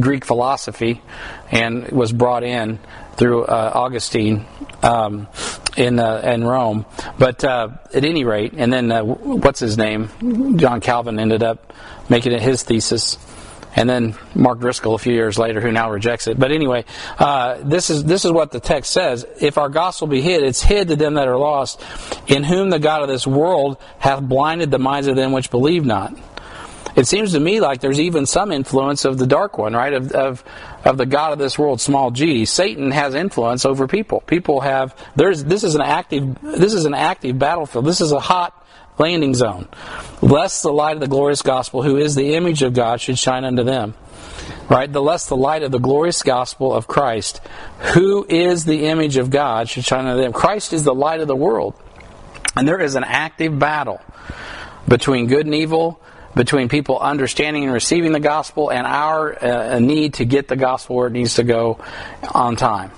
Greek 0.00 0.24
philosophy, 0.24 1.02
and 1.50 1.88
was 1.90 2.12
brought 2.12 2.42
in 2.42 2.78
through 3.16 3.44
uh, 3.44 3.72
Augustine 3.74 4.46
um, 4.82 5.28
in 5.76 5.98
uh, 5.98 6.22
in 6.24 6.44
Rome. 6.44 6.86
But 7.18 7.44
uh, 7.44 7.68
at 7.92 8.04
any 8.04 8.24
rate, 8.24 8.54
and 8.56 8.72
then 8.72 8.90
uh, 8.90 9.02
what's 9.02 9.60
his 9.60 9.76
name? 9.76 10.58
John 10.58 10.80
Calvin 10.80 11.18
ended 11.18 11.42
up 11.42 11.72
making 12.08 12.32
it 12.32 12.42
his 12.42 12.62
thesis. 12.62 13.18
And 13.76 13.90
then 13.90 14.14
Mark 14.36 14.60
Driscoll 14.60 14.94
a 14.94 14.98
few 14.98 15.12
years 15.12 15.36
later, 15.36 15.60
who 15.60 15.72
now 15.72 15.90
rejects 15.90 16.28
it. 16.28 16.38
But 16.38 16.52
anyway, 16.52 16.84
uh, 17.18 17.58
this 17.64 17.90
is 17.90 18.04
this 18.04 18.24
is 18.24 18.30
what 18.30 18.52
the 18.52 18.60
text 18.60 18.92
says: 18.92 19.26
If 19.40 19.58
our 19.58 19.68
gospel 19.68 20.06
be 20.06 20.20
hid, 20.20 20.44
it's 20.44 20.62
hid 20.62 20.88
to 20.88 20.96
them 20.96 21.14
that 21.14 21.26
are 21.26 21.36
lost, 21.36 21.82
in 22.28 22.44
whom 22.44 22.70
the 22.70 22.78
God 22.78 23.02
of 23.02 23.08
this 23.08 23.26
world 23.26 23.78
hath 23.98 24.22
blinded 24.22 24.70
the 24.70 24.78
minds 24.78 25.08
of 25.08 25.16
them 25.16 25.32
which 25.32 25.50
believe 25.50 25.84
not 25.84 26.14
it 26.96 27.06
seems 27.06 27.32
to 27.32 27.40
me 27.40 27.60
like 27.60 27.80
there's 27.80 28.00
even 28.00 28.26
some 28.26 28.52
influence 28.52 29.04
of 29.04 29.18
the 29.18 29.26
dark 29.26 29.58
one, 29.58 29.74
right? 29.74 29.92
Of, 29.92 30.12
of, 30.12 30.44
of 30.84 30.96
the 30.96 31.06
God 31.06 31.32
of 31.32 31.38
this 31.38 31.58
world, 31.58 31.80
small 31.80 32.10
g. 32.10 32.44
Satan 32.44 32.90
has 32.92 33.14
influence 33.14 33.64
over 33.64 33.88
people. 33.88 34.20
People 34.20 34.60
have, 34.60 34.96
there's, 35.16 35.42
this 35.44 35.64
is 35.64 35.74
an 35.74 35.80
active, 35.82 36.40
this 36.40 36.72
is 36.72 36.84
an 36.84 36.94
active 36.94 37.38
battlefield. 37.38 37.84
This 37.84 38.00
is 38.00 38.12
a 38.12 38.20
hot 38.20 38.64
landing 38.98 39.34
zone. 39.34 39.68
Lest 40.22 40.62
the 40.62 40.72
light 40.72 40.96
of 40.96 41.00
the 41.00 41.08
glorious 41.08 41.42
gospel, 41.42 41.82
who 41.82 41.96
is 41.96 42.14
the 42.14 42.34
image 42.34 42.62
of 42.62 42.74
God, 42.74 43.00
should 43.00 43.18
shine 43.18 43.44
unto 43.44 43.64
them. 43.64 43.94
Right? 44.68 44.90
The 44.90 45.02
less 45.02 45.26
the 45.26 45.36
light 45.36 45.62
of 45.62 45.72
the 45.72 45.78
glorious 45.78 46.22
gospel 46.22 46.72
of 46.72 46.86
Christ, 46.86 47.40
who 47.94 48.24
is 48.28 48.64
the 48.64 48.86
image 48.86 49.16
of 49.16 49.30
God, 49.30 49.68
should 49.68 49.84
shine 49.84 50.06
unto 50.06 50.22
them. 50.22 50.32
Christ 50.32 50.72
is 50.72 50.84
the 50.84 50.94
light 50.94 51.20
of 51.20 51.28
the 51.28 51.36
world. 51.36 51.74
And 52.56 52.68
there 52.68 52.80
is 52.80 52.94
an 52.94 53.04
active 53.04 53.58
battle 53.58 54.00
between 54.86 55.26
good 55.26 55.46
and 55.46 55.54
evil, 55.54 56.00
between 56.34 56.68
people 56.68 56.98
understanding 56.98 57.64
and 57.64 57.72
receiving 57.72 58.12
the 58.12 58.20
gospel 58.20 58.70
and 58.70 58.86
our 58.86 59.44
uh, 59.44 59.78
need 59.78 60.14
to 60.14 60.24
get 60.24 60.48
the 60.48 60.56
gospel 60.56 60.96
where 60.96 61.06
it 61.06 61.12
needs 61.12 61.34
to 61.34 61.44
go 61.44 61.78
on 62.32 62.56
time. 62.56 62.90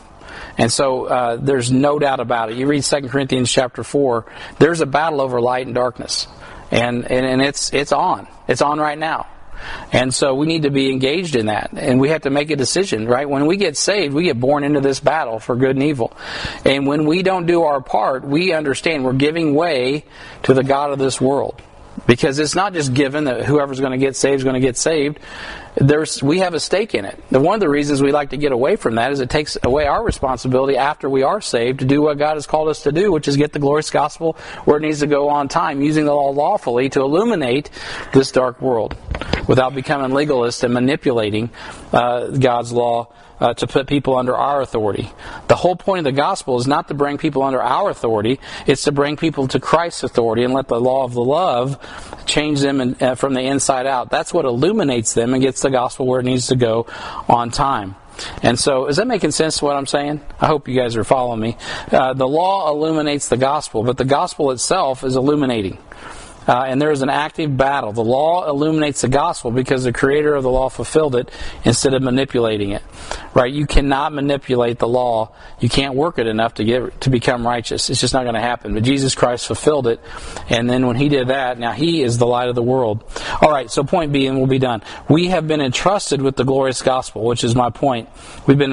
And 0.58 0.72
so 0.72 1.04
uh, 1.04 1.36
there's 1.36 1.70
no 1.70 1.98
doubt 1.98 2.20
about 2.20 2.50
it. 2.50 2.56
You 2.56 2.66
read 2.66 2.82
2 2.82 3.08
Corinthians 3.08 3.52
chapter 3.52 3.84
4, 3.84 4.24
there's 4.58 4.80
a 4.80 4.86
battle 4.86 5.20
over 5.20 5.40
light 5.40 5.66
and 5.66 5.74
darkness. 5.74 6.26
And, 6.70 7.10
and, 7.10 7.26
and 7.26 7.42
it's, 7.42 7.72
it's 7.72 7.92
on. 7.92 8.26
It's 8.48 8.62
on 8.62 8.78
right 8.78 8.98
now. 8.98 9.26
And 9.92 10.14
so 10.14 10.34
we 10.34 10.46
need 10.46 10.62
to 10.62 10.70
be 10.70 10.90
engaged 10.90 11.36
in 11.36 11.46
that. 11.46 11.70
And 11.72 12.00
we 12.00 12.10
have 12.10 12.22
to 12.22 12.30
make 12.30 12.50
a 12.50 12.56
decision, 12.56 13.06
right? 13.06 13.28
When 13.28 13.46
we 13.46 13.56
get 13.56 13.76
saved, 13.76 14.14
we 14.14 14.24
get 14.24 14.38
born 14.38 14.64
into 14.64 14.80
this 14.80 15.00
battle 15.00 15.38
for 15.38 15.56
good 15.56 15.76
and 15.76 15.82
evil. 15.82 16.16
And 16.64 16.86
when 16.86 17.06
we 17.06 17.22
don't 17.22 17.46
do 17.46 17.62
our 17.62 17.80
part, 17.80 18.24
we 18.24 18.52
understand 18.52 19.04
we're 19.04 19.14
giving 19.14 19.54
way 19.54 20.04
to 20.44 20.54
the 20.54 20.62
God 20.62 20.92
of 20.92 20.98
this 20.98 21.20
world. 21.20 21.60
Because 22.06 22.38
it's 22.38 22.54
not 22.54 22.72
just 22.72 22.94
given 22.94 23.24
that 23.24 23.44
whoever's 23.44 23.80
going 23.80 23.92
to 23.92 23.98
get 23.98 24.16
saved 24.16 24.36
is 24.36 24.44
going 24.44 24.54
to 24.54 24.60
get 24.60 24.76
saved. 24.76 25.18
There's, 25.76 26.22
we 26.22 26.38
have 26.38 26.54
a 26.54 26.60
stake 26.60 26.94
in 26.94 27.04
it. 27.04 27.18
One 27.30 27.54
of 27.54 27.60
the 27.60 27.68
reasons 27.68 28.02
we 28.02 28.12
like 28.12 28.30
to 28.30 28.36
get 28.36 28.52
away 28.52 28.76
from 28.76 28.94
that 28.94 29.12
is 29.12 29.20
it 29.20 29.30
takes 29.30 29.58
away 29.62 29.86
our 29.86 30.02
responsibility 30.02 30.76
after 30.76 31.08
we 31.08 31.22
are 31.22 31.40
saved 31.40 31.80
to 31.80 31.84
do 31.84 32.02
what 32.02 32.18
God 32.18 32.34
has 32.34 32.46
called 32.46 32.68
us 32.68 32.82
to 32.84 32.92
do, 32.92 33.12
which 33.12 33.28
is 33.28 33.36
get 33.36 33.52
the 33.52 33.58
glorious 33.58 33.90
gospel 33.90 34.36
where 34.64 34.78
it 34.78 34.80
needs 34.80 35.00
to 35.00 35.06
go 35.06 35.28
on 35.28 35.48
time, 35.48 35.82
using 35.82 36.04
the 36.04 36.14
law 36.14 36.30
lawfully 36.30 36.88
to 36.90 37.00
illuminate 37.00 37.70
this 38.12 38.30
dark 38.32 38.60
world 38.60 38.96
without 39.48 39.74
becoming 39.74 40.12
legalist 40.12 40.64
and 40.64 40.72
manipulating 40.72 41.50
uh, 41.92 42.28
God's 42.28 42.72
law 42.72 43.08
uh, 43.40 43.54
to 43.54 43.66
put 43.66 43.86
people 43.86 44.16
under 44.16 44.36
our 44.36 44.62
authority. 44.62 45.10
The 45.48 45.56
whole 45.56 45.76
point 45.76 46.00
of 46.00 46.04
the 46.04 46.12
gospel 46.12 46.58
is 46.58 46.66
not 46.66 46.88
to 46.88 46.94
bring 46.94 47.18
people 47.18 47.42
under 47.42 47.62
our 47.62 47.90
authority, 47.90 48.40
it's 48.66 48.84
to 48.84 48.92
bring 48.92 49.16
people 49.16 49.48
to 49.48 49.60
Christ's 49.60 50.04
authority 50.04 50.44
and 50.44 50.54
let 50.54 50.68
the 50.68 50.80
law 50.80 51.04
of 51.04 51.14
the 51.14 51.24
love 51.24 51.78
change 52.26 52.60
them 52.60 52.80
in, 52.80 52.96
uh, 53.00 53.14
from 53.14 53.34
the 53.34 53.42
inside 53.42 53.86
out. 53.86 54.10
That's 54.10 54.32
what 54.32 54.44
illuminates 54.44 55.14
them 55.14 55.34
and 55.34 55.42
gets 55.42 55.62
the 55.62 55.70
gospel 55.70 56.06
where 56.06 56.20
it 56.20 56.24
needs 56.24 56.48
to 56.48 56.56
go 56.56 56.86
on 57.28 57.50
time. 57.50 57.96
And 58.42 58.58
so, 58.58 58.86
is 58.86 58.96
that 58.96 59.06
making 59.06 59.32
sense 59.32 59.58
to 59.58 59.66
what 59.66 59.76
I'm 59.76 59.86
saying? 59.86 60.22
I 60.40 60.46
hope 60.46 60.68
you 60.68 60.78
guys 60.78 60.96
are 60.96 61.04
following 61.04 61.40
me. 61.40 61.56
Uh, 61.92 62.14
the 62.14 62.26
law 62.26 62.70
illuminates 62.70 63.28
the 63.28 63.36
gospel, 63.36 63.82
but 63.82 63.98
the 63.98 64.06
gospel 64.06 64.50
itself 64.52 65.04
is 65.04 65.16
illuminating. 65.16 65.78
Uh, 66.46 66.64
and 66.68 66.80
there 66.80 66.92
is 66.92 67.02
an 67.02 67.10
active 67.10 67.56
battle. 67.56 67.92
The 67.92 68.04
law 68.04 68.48
illuminates 68.48 69.00
the 69.00 69.08
gospel 69.08 69.50
because 69.50 69.82
the 69.82 69.92
creator 69.92 70.34
of 70.34 70.44
the 70.44 70.50
law 70.50 70.68
fulfilled 70.68 71.16
it 71.16 71.28
instead 71.64 71.92
of 71.92 72.02
manipulating 72.02 72.70
it. 72.70 72.82
Right? 73.36 73.52
You 73.52 73.66
cannot 73.66 74.14
manipulate 74.14 74.78
the 74.78 74.88
law. 74.88 75.34
You 75.60 75.68
can't 75.68 75.94
work 75.94 76.18
it 76.18 76.26
enough 76.26 76.54
to 76.54 76.64
get 76.64 77.02
to 77.02 77.10
become 77.10 77.46
righteous. 77.46 77.90
It's 77.90 78.00
just 78.00 78.14
not 78.14 78.22
going 78.22 78.34
to 78.34 78.40
happen. 78.40 78.72
But 78.72 78.82
Jesus 78.82 79.14
Christ 79.14 79.46
fulfilled 79.46 79.88
it, 79.88 80.00
and 80.48 80.70
then 80.70 80.86
when 80.86 80.96
He 80.96 81.10
did 81.10 81.28
that, 81.28 81.58
now 81.58 81.72
He 81.72 82.00
is 82.00 82.16
the 82.16 82.26
light 82.26 82.48
of 82.48 82.54
the 82.54 82.62
world. 82.62 83.04
All 83.42 83.50
right. 83.50 83.70
So 83.70 83.84
point 83.84 84.10
B, 84.10 84.26
and 84.26 84.38
we'll 84.38 84.46
be 84.46 84.58
done. 84.58 84.80
We 85.06 85.26
have 85.26 85.46
been 85.46 85.60
entrusted 85.60 86.22
with 86.22 86.36
the 86.36 86.44
glorious 86.44 86.80
gospel, 86.80 87.24
which 87.24 87.44
is 87.44 87.54
my 87.54 87.68
point. 87.68 88.08
We've 88.46 88.56
been 88.56 88.72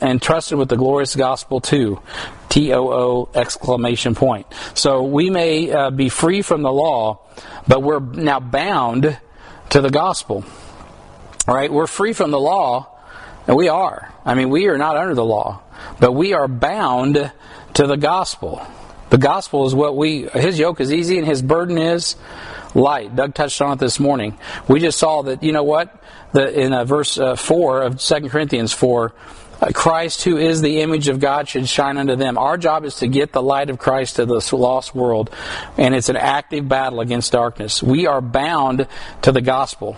entrusted 0.00 0.58
with 0.58 0.68
the 0.68 0.76
glorious 0.76 1.16
gospel 1.16 1.60
too. 1.60 2.00
T 2.48 2.72
O 2.72 2.92
O 2.92 3.28
exclamation 3.34 4.14
point. 4.14 4.46
So 4.74 5.02
we 5.02 5.28
may 5.28 5.72
uh, 5.72 5.90
be 5.90 6.08
free 6.08 6.42
from 6.42 6.62
the 6.62 6.72
law, 6.72 7.18
but 7.66 7.82
we're 7.82 7.98
now 7.98 8.38
bound 8.38 9.18
to 9.70 9.80
the 9.80 9.90
gospel. 9.90 10.44
All 11.48 11.54
right, 11.56 11.72
we're 11.72 11.88
free 11.88 12.12
from 12.12 12.30
the 12.30 12.38
law, 12.38 12.93
and 13.46 13.56
we 13.56 13.68
are. 13.68 14.12
I 14.24 14.34
mean, 14.34 14.50
we 14.50 14.68
are 14.68 14.78
not 14.78 14.96
under 14.96 15.14
the 15.14 15.24
law, 15.24 15.62
but 16.00 16.12
we 16.12 16.32
are 16.32 16.48
bound 16.48 17.32
to 17.74 17.86
the 17.86 17.96
gospel. 17.96 18.66
The 19.10 19.18
gospel 19.18 19.66
is 19.66 19.74
what 19.74 19.96
we, 19.96 20.22
his 20.28 20.58
yoke 20.58 20.80
is 20.80 20.92
easy 20.92 21.18
and 21.18 21.26
his 21.26 21.42
burden 21.42 21.78
is 21.78 22.16
light. 22.74 23.14
Doug 23.14 23.34
touched 23.34 23.60
on 23.60 23.72
it 23.72 23.78
this 23.78 24.00
morning. 24.00 24.36
We 24.68 24.80
just 24.80 24.98
saw 24.98 25.22
that, 25.22 25.42
you 25.42 25.52
know 25.52 25.62
what? 25.62 26.02
The, 26.32 26.60
in 26.60 26.72
uh, 26.72 26.84
verse 26.84 27.18
uh, 27.18 27.36
4 27.36 27.82
of 27.82 28.00
2 28.00 28.28
Corinthians 28.28 28.72
4, 28.72 29.14
uh, 29.60 29.70
Christ, 29.72 30.24
who 30.24 30.36
is 30.36 30.60
the 30.60 30.80
image 30.80 31.08
of 31.08 31.20
God, 31.20 31.48
should 31.48 31.68
shine 31.68 31.96
unto 31.96 32.16
them. 32.16 32.36
Our 32.38 32.58
job 32.58 32.84
is 32.84 32.96
to 32.96 33.06
get 33.06 33.32
the 33.32 33.42
light 33.42 33.70
of 33.70 33.78
Christ 33.78 34.16
to 34.16 34.26
this 34.26 34.52
lost 34.52 34.94
world, 34.94 35.30
and 35.78 35.94
it's 35.94 36.08
an 36.08 36.16
active 36.16 36.68
battle 36.68 37.00
against 37.00 37.32
darkness. 37.32 37.82
We 37.82 38.06
are 38.06 38.20
bound 38.20 38.88
to 39.22 39.32
the 39.32 39.40
gospel. 39.40 39.96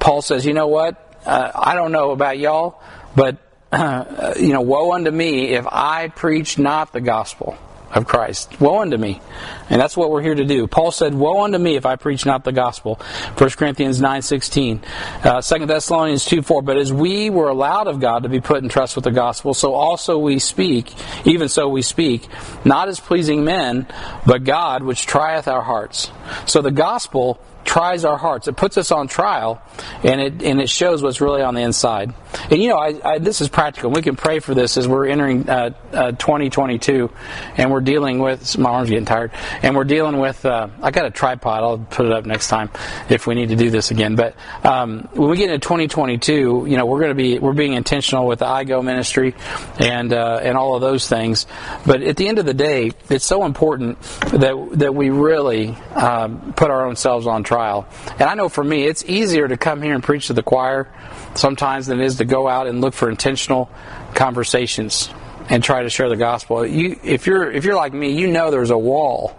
Paul 0.00 0.20
says, 0.20 0.44
you 0.44 0.52
know 0.52 0.68
what? 0.68 1.09
Uh, 1.24 1.50
I 1.54 1.74
don't 1.74 1.92
know 1.92 2.10
about 2.10 2.38
y'all, 2.38 2.82
but, 3.14 3.36
uh, 3.72 4.34
you 4.38 4.52
know, 4.52 4.62
woe 4.62 4.92
unto 4.92 5.10
me 5.10 5.50
if 5.50 5.66
I 5.66 6.08
preach 6.08 6.58
not 6.58 6.92
the 6.92 7.00
gospel 7.00 7.56
of 7.92 8.06
Christ. 8.06 8.60
Woe 8.60 8.80
unto 8.80 8.96
me. 8.96 9.20
And 9.68 9.80
that's 9.80 9.96
what 9.96 10.10
we're 10.10 10.22
here 10.22 10.34
to 10.34 10.44
do. 10.44 10.66
Paul 10.66 10.92
said, 10.92 11.14
Woe 11.14 11.42
unto 11.42 11.58
me 11.58 11.76
if 11.76 11.84
I 11.84 11.96
preach 11.96 12.24
not 12.24 12.44
the 12.44 12.52
gospel. 12.52 12.96
1 13.36 13.50
Corinthians 13.50 14.00
9.16. 14.00 14.80
Uh, 15.24 15.42
2 15.42 15.66
Thessalonians 15.66 16.24
2.4. 16.24 16.64
But 16.64 16.76
as 16.76 16.92
we 16.92 17.30
were 17.30 17.48
allowed 17.48 17.88
of 17.88 18.00
God 18.00 18.22
to 18.22 18.28
be 18.28 18.40
put 18.40 18.62
in 18.62 18.68
trust 18.68 18.94
with 18.94 19.04
the 19.04 19.10
gospel, 19.10 19.54
so 19.54 19.74
also 19.74 20.18
we 20.18 20.38
speak, 20.38 20.92
even 21.26 21.48
so 21.48 21.68
we 21.68 21.82
speak, 21.82 22.28
not 22.64 22.88
as 22.88 23.00
pleasing 23.00 23.44
men, 23.44 23.86
but 24.24 24.44
God 24.44 24.82
which 24.84 25.06
trieth 25.06 25.48
our 25.48 25.62
hearts. 25.62 26.10
So 26.46 26.62
the 26.62 26.70
gospel 26.70 27.40
tries 27.64 28.04
our 28.04 28.16
hearts. 28.16 28.48
It 28.48 28.56
puts 28.56 28.78
us 28.78 28.90
on 28.90 29.08
trial, 29.08 29.62
and 30.02 30.20
it 30.20 30.42
and 30.42 30.60
it 30.60 30.68
shows 30.68 31.02
what's 31.02 31.20
really 31.20 31.42
on 31.42 31.54
the 31.54 31.62
inside. 31.62 32.14
And 32.50 32.62
you 32.62 32.68
know, 32.68 32.78
I, 32.78 33.00
I, 33.04 33.18
this 33.18 33.40
is 33.40 33.48
practical. 33.48 33.90
We 33.90 34.02
can 34.02 34.16
pray 34.16 34.38
for 34.38 34.54
this 34.54 34.76
as 34.76 34.86
we're 34.88 35.06
entering 35.06 35.48
uh, 35.48 35.70
uh, 35.92 36.12
2022, 36.12 37.10
and 37.56 37.70
we're 37.70 37.80
dealing 37.80 38.18
with 38.18 38.56
my 38.58 38.70
arms 38.70 38.88
getting 38.88 39.04
tired, 39.04 39.32
and 39.62 39.76
we're 39.76 39.84
dealing 39.84 40.18
with. 40.18 40.44
Uh, 40.44 40.68
I 40.82 40.90
got 40.90 41.06
a 41.06 41.10
tripod. 41.10 41.62
I'll 41.62 41.78
put 41.78 42.06
it 42.06 42.12
up 42.12 42.26
next 42.26 42.48
time 42.48 42.70
if 43.08 43.26
we 43.26 43.34
need 43.34 43.50
to 43.50 43.56
do 43.56 43.70
this 43.70 43.90
again. 43.90 44.16
But 44.16 44.34
um, 44.64 45.08
when 45.12 45.30
we 45.30 45.36
get 45.36 45.50
into 45.50 45.58
2022, 45.60 46.66
you 46.68 46.76
know, 46.76 46.86
we're 46.86 47.00
going 47.00 47.10
to 47.10 47.14
be 47.14 47.38
we're 47.38 47.52
being 47.52 47.74
intentional 47.74 48.26
with 48.26 48.40
the 48.40 48.46
IGO 48.46 48.82
ministry 48.84 49.34
and 49.78 50.12
uh, 50.12 50.40
and 50.42 50.56
all 50.56 50.74
of 50.74 50.80
those 50.80 51.08
things. 51.08 51.46
But 51.86 52.02
at 52.02 52.16
the 52.16 52.28
end 52.28 52.38
of 52.38 52.46
the 52.46 52.54
day, 52.54 52.92
it's 53.08 53.24
so 53.24 53.44
important 53.44 54.00
that 54.32 54.70
that 54.74 54.94
we 54.94 55.10
really 55.10 55.68
um, 55.94 56.52
put 56.54 56.70
our 56.70 56.86
own 56.86 56.96
selves 56.96 57.26
on 57.26 57.42
trial. 57.50 57.88
And 58.12 58.22
I 58.22 58.34
know 58.34 58.48
for 58.48 58.62
me, 58.62 58.84
it's 58.84 59.04
easier 59.04 59.48
to 59.48 59.56
come 59.56 59.82
here 59.82 59.92
and 59.92 60.04
preach 60.04 60.28
to 60.28 60.32
the 60.32 60.42
choir 60.42 60.86
sometimes 61.34 61.88
than 61.88 62.00
it 62.00 62.04
is 62.04 62.18
to 62.18 62.24
go 62.24 62.46
out 62.46 62.68
and 62.68 62.80
look 62.80 62.94
for 62.94 63.10
intentional 63.10 63.68
conversations 64.14 65.10
and 65.48 65.64
try 65.64 65.82
to 65.82 65.90
share 65.90 66.08
the 66.08 66.16
gospel. 66.16 66.64
You, 66.64 67.00
if 67.02 67.26
you're 67.26 67.50
if 67.50 67.64
you're 67.64 67.74
like 67.74 67.92
me, 67.92 68.12
you 68.12 68.28
know 68.28 68.52
there's 68.52 68.70
a 68.70 68.78
wall. 68.78 69.36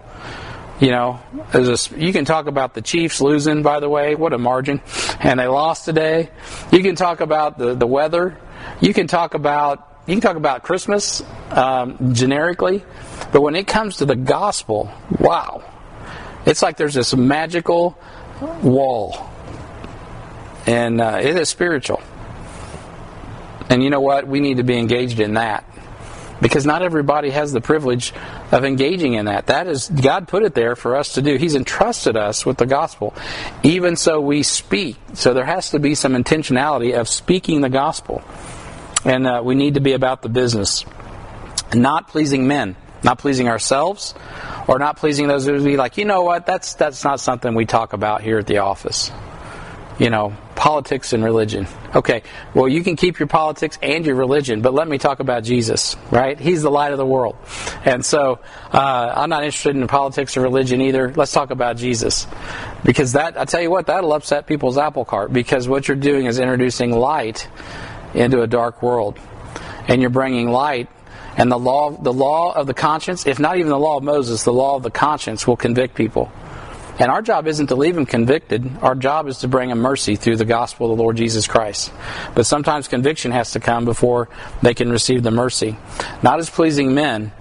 You 0.82 0.90
know, 0.90 1.20
there's 1.54 1.92
a, 1.92 2.00
you 2.00 2.12
can 2.12 2.26
talk 2.26 2.48
about 2.48 2.74
the 2.74 2.82
Chiefs 2.82 3.22
losing. 3.22 3.62
By 3.64 3.80
the 3.80 3.88
way, 3.88 4.16
what 4.16 4.34
a 4.34 4.38
margin, 4.38 4.82
and 5.20 5.40
they 5.40 5.48
lost 5.48 5.86
today. 5.86 6.32
You 6.72 6.82
can 6.82 6.96
talk 6.96 7.22
about 7.22 7.58
the 7.58 7.76
the 7.76 7.88
weather. 7.88 8.38
You 8.82 8.94
can 8.94 9.08
talk 9.08 9.36
about 9.36 9.88
you 10.06 10.16
can 10.16 10.22
talk 10.22 10.36
about 10.36 10.64
Christmas 10.64 11.24
um, 11.52 12.14
generically, 12.14 12.84
but 13.32 13.42
when 13.42 13.56
it 13.56 13.68
comes 13.68 13.98
to 13.98 14.06
the 14.06 14.16
gospel, 14.16 14.92
wow, 15.20 15.64
it's 16.46 16.62
like 16.62 16.78
there's 16.78 16.94
this 16.94 17.16
magical 17.16 17.98
wall, 18.62 19.30
and 20.66 21.00
uh, 21.02 21.20
it 21.22 21.36
is 21.36 21.50
spiritual. 21.50 22.02
And 23.70 23.84
you 23.84 23.90
know 23.90 24.02
what? 24.02 24.28
We 24.28 24.40
need 24.40 24.58
to 24.58 24.64
be 24.64 24.78
engaged 24.78 25.20
in 25.20 25.36
that 25.36 25.66
because 26.42 26.66
not 26.66 26.82
everybody 26.82 27.30
has 27.30 27.54
the 27.54 27.62
privilege 27.62 28.14
of 28.52 28.66
engaging 28.66 29.14
in 29.14 29.26
that. 29.26 29.46
That 29.46 29.68
is, 29.68 29.88
God 29.90 30.28
put 30.28 30.44
it 30.44 30.56
there 30.56 30.76
for 30.76 30.96
us 30.96 31.14
to 31.14 31.22
do. 31.22 31.38
He's 31.38 31.56
entrusted 31.56 32.18
us 32.18 32.46
with 32.46 32.58
the 32.58 32.66
gospel. 32.66 33.14
Even 33.64 33.96
so, 33.96 34.20
we 34.20 34.44
speak. 34.44 34.98
So 35.14 35.34
there 35.34 35.46
has 35.46 35.70
to 35.70 35.80
be 35.80 35.96
some 35.96 36.14
intentionality 36.14 37.00
of 37.00 37.08
speaking 37.08 37.62
the 37.62 37.70
gospel. 37.70 38.24
And 39.06 39.26
uh, 39.26 39.42
we 39.44 39.56
need 39.56 39.76
to 39.76 39.80
be 39.80 39.94
about 39.94 40.22
the 40.22 40.30
business, 40.30 40.84
not 41.74 42.08
pleasing 42.08 42.48
men 42.48 42.76
not 43.04 43.20
pleasing 43.20 43.48
ourselves 43.48 44.14
or 44.68 44.80
not 44.80 44.98
pleasing 44.98 45.28
those 45.28 45.46
who 45.46 45.54
would 45.54 45.64
be 45.64 45.78
like, 45.78 45.98
you 45.98 46.06
know 46.06 46.24
what, 46.24 46.46
that's 46.46 46.76
that's 46.76 47.04
not 47.04 47.20
something 47.20 47.56
we 47.56 47.66
talk 47.66 47.94
about 47.94 48.22
here 48.22 48.38
at 48.38 48.48
the 48.48 48.60
office. 48.60 49.12
You 50.00 50.10
know, 50.10 50.36
politics 50.56 51.14
and 51.14 51.24
religion. 51.24 51.68
Okay, 51.94 52.24
well, 52.56 52.68
you 52.68 52.82
can 52.84 52.96
keep 52.96 53.20
your 53.20 53.28
politics 53.28 53.78
and 53.84 54.04
your 54.04 54.16
religion, 54.16 54.62
but 54.62 54.74
let 54.74 54.88
me 54.88 54.98
talk 54.98 55.20
about 55.20 55.44
Jesus, 55.44 55.96
right? 56.10 56.40
He's 56.40 56.64
the 56.64 56.72
light 56.72 56.92
of 56.92 56.98
the 56.98 57.06
world. 57.06 57.36
And 57.86 58.04
so, 58.04 58.40
uh, 58.72 59.14
I'm 59.16 59.30
not 59.30 59.44
interested 59.44 59.76
in 59.76 59.86
politics 59.88 60.38
or 60.38 60.42
religion 60.42 60.82
either. 60.82 61.14
Let's 61.14 61.32
talk 61.32 61.52
about 61.52 61.78
Jesus. 61.78 62.26
Because 62.84 63.12
that, 63.14 63.38
I 63.38 63.46
tell 63.46 63.62
you 63.62 63.70
what, 63.70 63.88
that'll 63.88 64.14
upset 64.14 64.48
people's 64.48 64.78
apple 64.78 65.06
cart, 65.06 65.32
because 65.32 65.68
what 65.68 65.88
you're 65.88 65.98
doing 65.98 66.26
is 66.26 66.40
introducing 66.40 66.92
light 66.92 67.48
into 68.16 68.42
a 68.42 68.48
dark 68.48 68.82
world. 68.82 69.20
And 69.88 70.02
you're 70.02 70.10
bringing 70.10 70.50
light 70.50 70.90
and 71.38 71.52
the 71.52 71.58
law, 71.58 71.92
the 71.92 72.14
law 72.14 72.54
of 72.54 72.68
the 72.68 72.74
conscience, 72.74 73.26
if 73.26 73.40
not 73.40 73.58
even 73.58 73.70
the 73.70 73.80
law 73.80 73.98
of 73.98 74.04
Moses, 74.04 74.44
the 74.44 74.54
law 74.54 74.76
of 74.76 74.84
the 74.84 74.92
conscience 74.92 75.48
will 75.48 75.58
convict 75.58 75.96
people. 75.96 76.32
And 77.00 77.10
our 77.10 77.22
job 77.22 77.48
isn't 77.48 77.68
to 77.68 77.76
leave 77.76 77.96
them 77.96 78.06
convicted. 78.06 78.70
Our 78.82 78.96
job 78.96 79.28
is 79.28 79.40
to 79.40 79.48
bring 79.48 79.70
them 79.70 79.80
mercy 79.80 80.16
through 80.16 80.36
the 80.36 80.46
gospel 80.46 80.92
of 80.92 80.98
the 80.98 81.02
Lord 81.02 81.18
Jesus 81.18 81.48
Christ. 81.48 81.92
But 82.36 82.46
sometimes 82.46 82.88
conviction 82.88 83.32
has 83.32 83.52
to 83.52 83.60
come 83.60 83.86
before 83.86 84.30
they 84.62 84.74
can 84.74 84.92
receive 84.92 85.24
the 85.24 85.32
mercy. 85.32 85.78
Not 86.22 86.40
as 86.40 86.50
pleasing 86.50 86.94
men, 86.94 87.32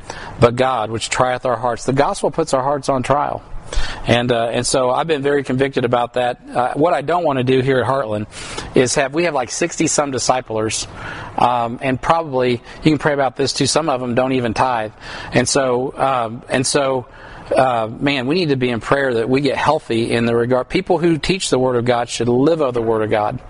but 0.40 0.56
God, 0.56 0.90
which 0.90 1.10
trieth 1.10 1.44
our 1.44 1.56
hearts. 1.56 1.84
The 1.84 1.92
gospel 1.92 2.30
puts 2.30 2.54
our 2.54 2.62
hearts 2.62 2.88
on 2.88 3.02
trial. 3.02 3.42
And 4.06 4.32
uh, 4.32 4.46
and 4.46 4.66
so 4.66 4.90
I've 4.90 5.06
been 5.06 5.22
very 5.22 5.44
convicted 5.44 5.84
about 5.84 6.14
that. 6.14 6.40
Uh, 6.48 6.74
what 6.74 6.94
I 6.94 7.02
don't 7.02 7.24
want 7.24 7.38
to 7.38 7.44
do 7.44 7.60
here 7.60 7.80
at 7.80 7.86
Heartland 7.86 8.26
is 8.76 8.94
have 8.94 9.14
we 9.14 9.24
have 9.24 9.34
like 9.34 9.50
sixty 9.50 9.86
some 9.86 10.10
disciplers, 10.10 10.86
um, 11.36 11.78
and 11.82 12.00
probably 12.00 12.52
you 12.52 12.90
can 12.90 12.98
pray 12.98 13.12
about 13.12 13.36
this 13.36 13.52
too. 13.52 13.66
Some 13.66 13.88
of 13.88 14.00
them 14.00 14.14
don't 14.14 14.32
even 14.32 14.54
tithe, 14.54 14.92
and 15.32 15.48
so 15.48 15.96
um, 15.96 16.42
and 16.48 16.66
so. 16.66 17.06
Uh, 17.50 17.88
man, 17.98 18.28
we 18.28 18.36
need 18.36 18.50
to 18.50 18.56
be 18.56 18.68
in 18.68 18.78
prayer 18.78 19.14
that 19.14 19.28
we 19.28 19.40
get 19.40 19.56
healthy 19.56 20.12
in 20.12 20.24
the 20.24 20.36
regard. 20.36 20.68
People 20.68 20.98
who 20.98 21.18
teach 21.18 21.50
the 21.50 21.58
Word 21.58 21.74
of 21.74 21.84
God 21.84 22.08
should 22.08 22.28
live 22.28 22.60
of 22.60 22.74
the 22.74 22.80
Word 22.80 23.02
of 23.02 23.10
God 23.10 23.40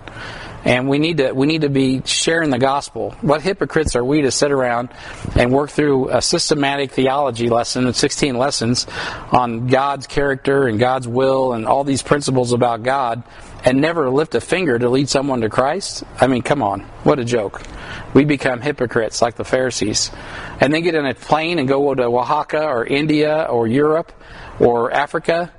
and 0.63 0.87
we 0.87 0.99
need 0.99 1.17
to 1.17 1.31
we 1.31 1.47
need 1.47 1.61
to 1.61 1.69
be 1.69 2.01
sharing 2.05 2.49
the 2.49 2.59
gospel. 2.59 3.11
What 3.21 3.41
hypocrites 3.41 3.95
are 3.95 4.03
we 4.03 4.21
to 4.21 4.31
sit 4.31 4.51
around 4.51 4.89
and 5.35 5.51
work 5.51 5.71
through 5.71 6.09
a 6.09 6.21
systematic 6.21 6.91
theology 6.91 7.49
lesson 7.49 7.87
of 7.87 7.95
16 7.95 8.37
lessons 8.37 8.85
on 9.31 9.67
God's 9.67 10.07
character 10.07 10.67
and 10.67 10.79
God's 10.79 11.07
will 11.07 11.53
and 11.53 11.65
all 11.65 11.83
these 11.83 12.03
principles 12.03 12.53
about 12.53 12.83
God 12.83 13.23
and 13.63 13.79
never 13.79 14.09
lift 14.09 14.35
a 14.35 14.41
finger 14.41 14.77
to 14.77 14.89
lead 14.89 15.09
someone 15.09 15.41
to 15.41 15.49
Christ? 15.49 16.03
I 16.19 16.27
mean, 16.27 16.41
come 16.41 16.61
on. 16.61 16.81
What 17.03 17.19
a 17.19 17.25
joke. 17.25 17.61
We 18.13 18.25
become 18.25 18.61
hypocrites 18.61 19.21
like 19.21 19.35
the 19.35 19.43
Pharisees. 19.43 20.11
And 20.59 20.73
then 20.73 20.81
get 20.81 20.95
in 20.95 21.05
a 21.05 21.13
plane 21.13 21.59
and 21.59 21.67
go 21.67 21.93
to 21.93 22.03
Oaxaca 22.03 22.63
or 22.63 22.85
India 22.85 23.47
or 23.49 23.67
Europe 23.67 24.11
or 24.59 24.91
Africa 24.91 25.51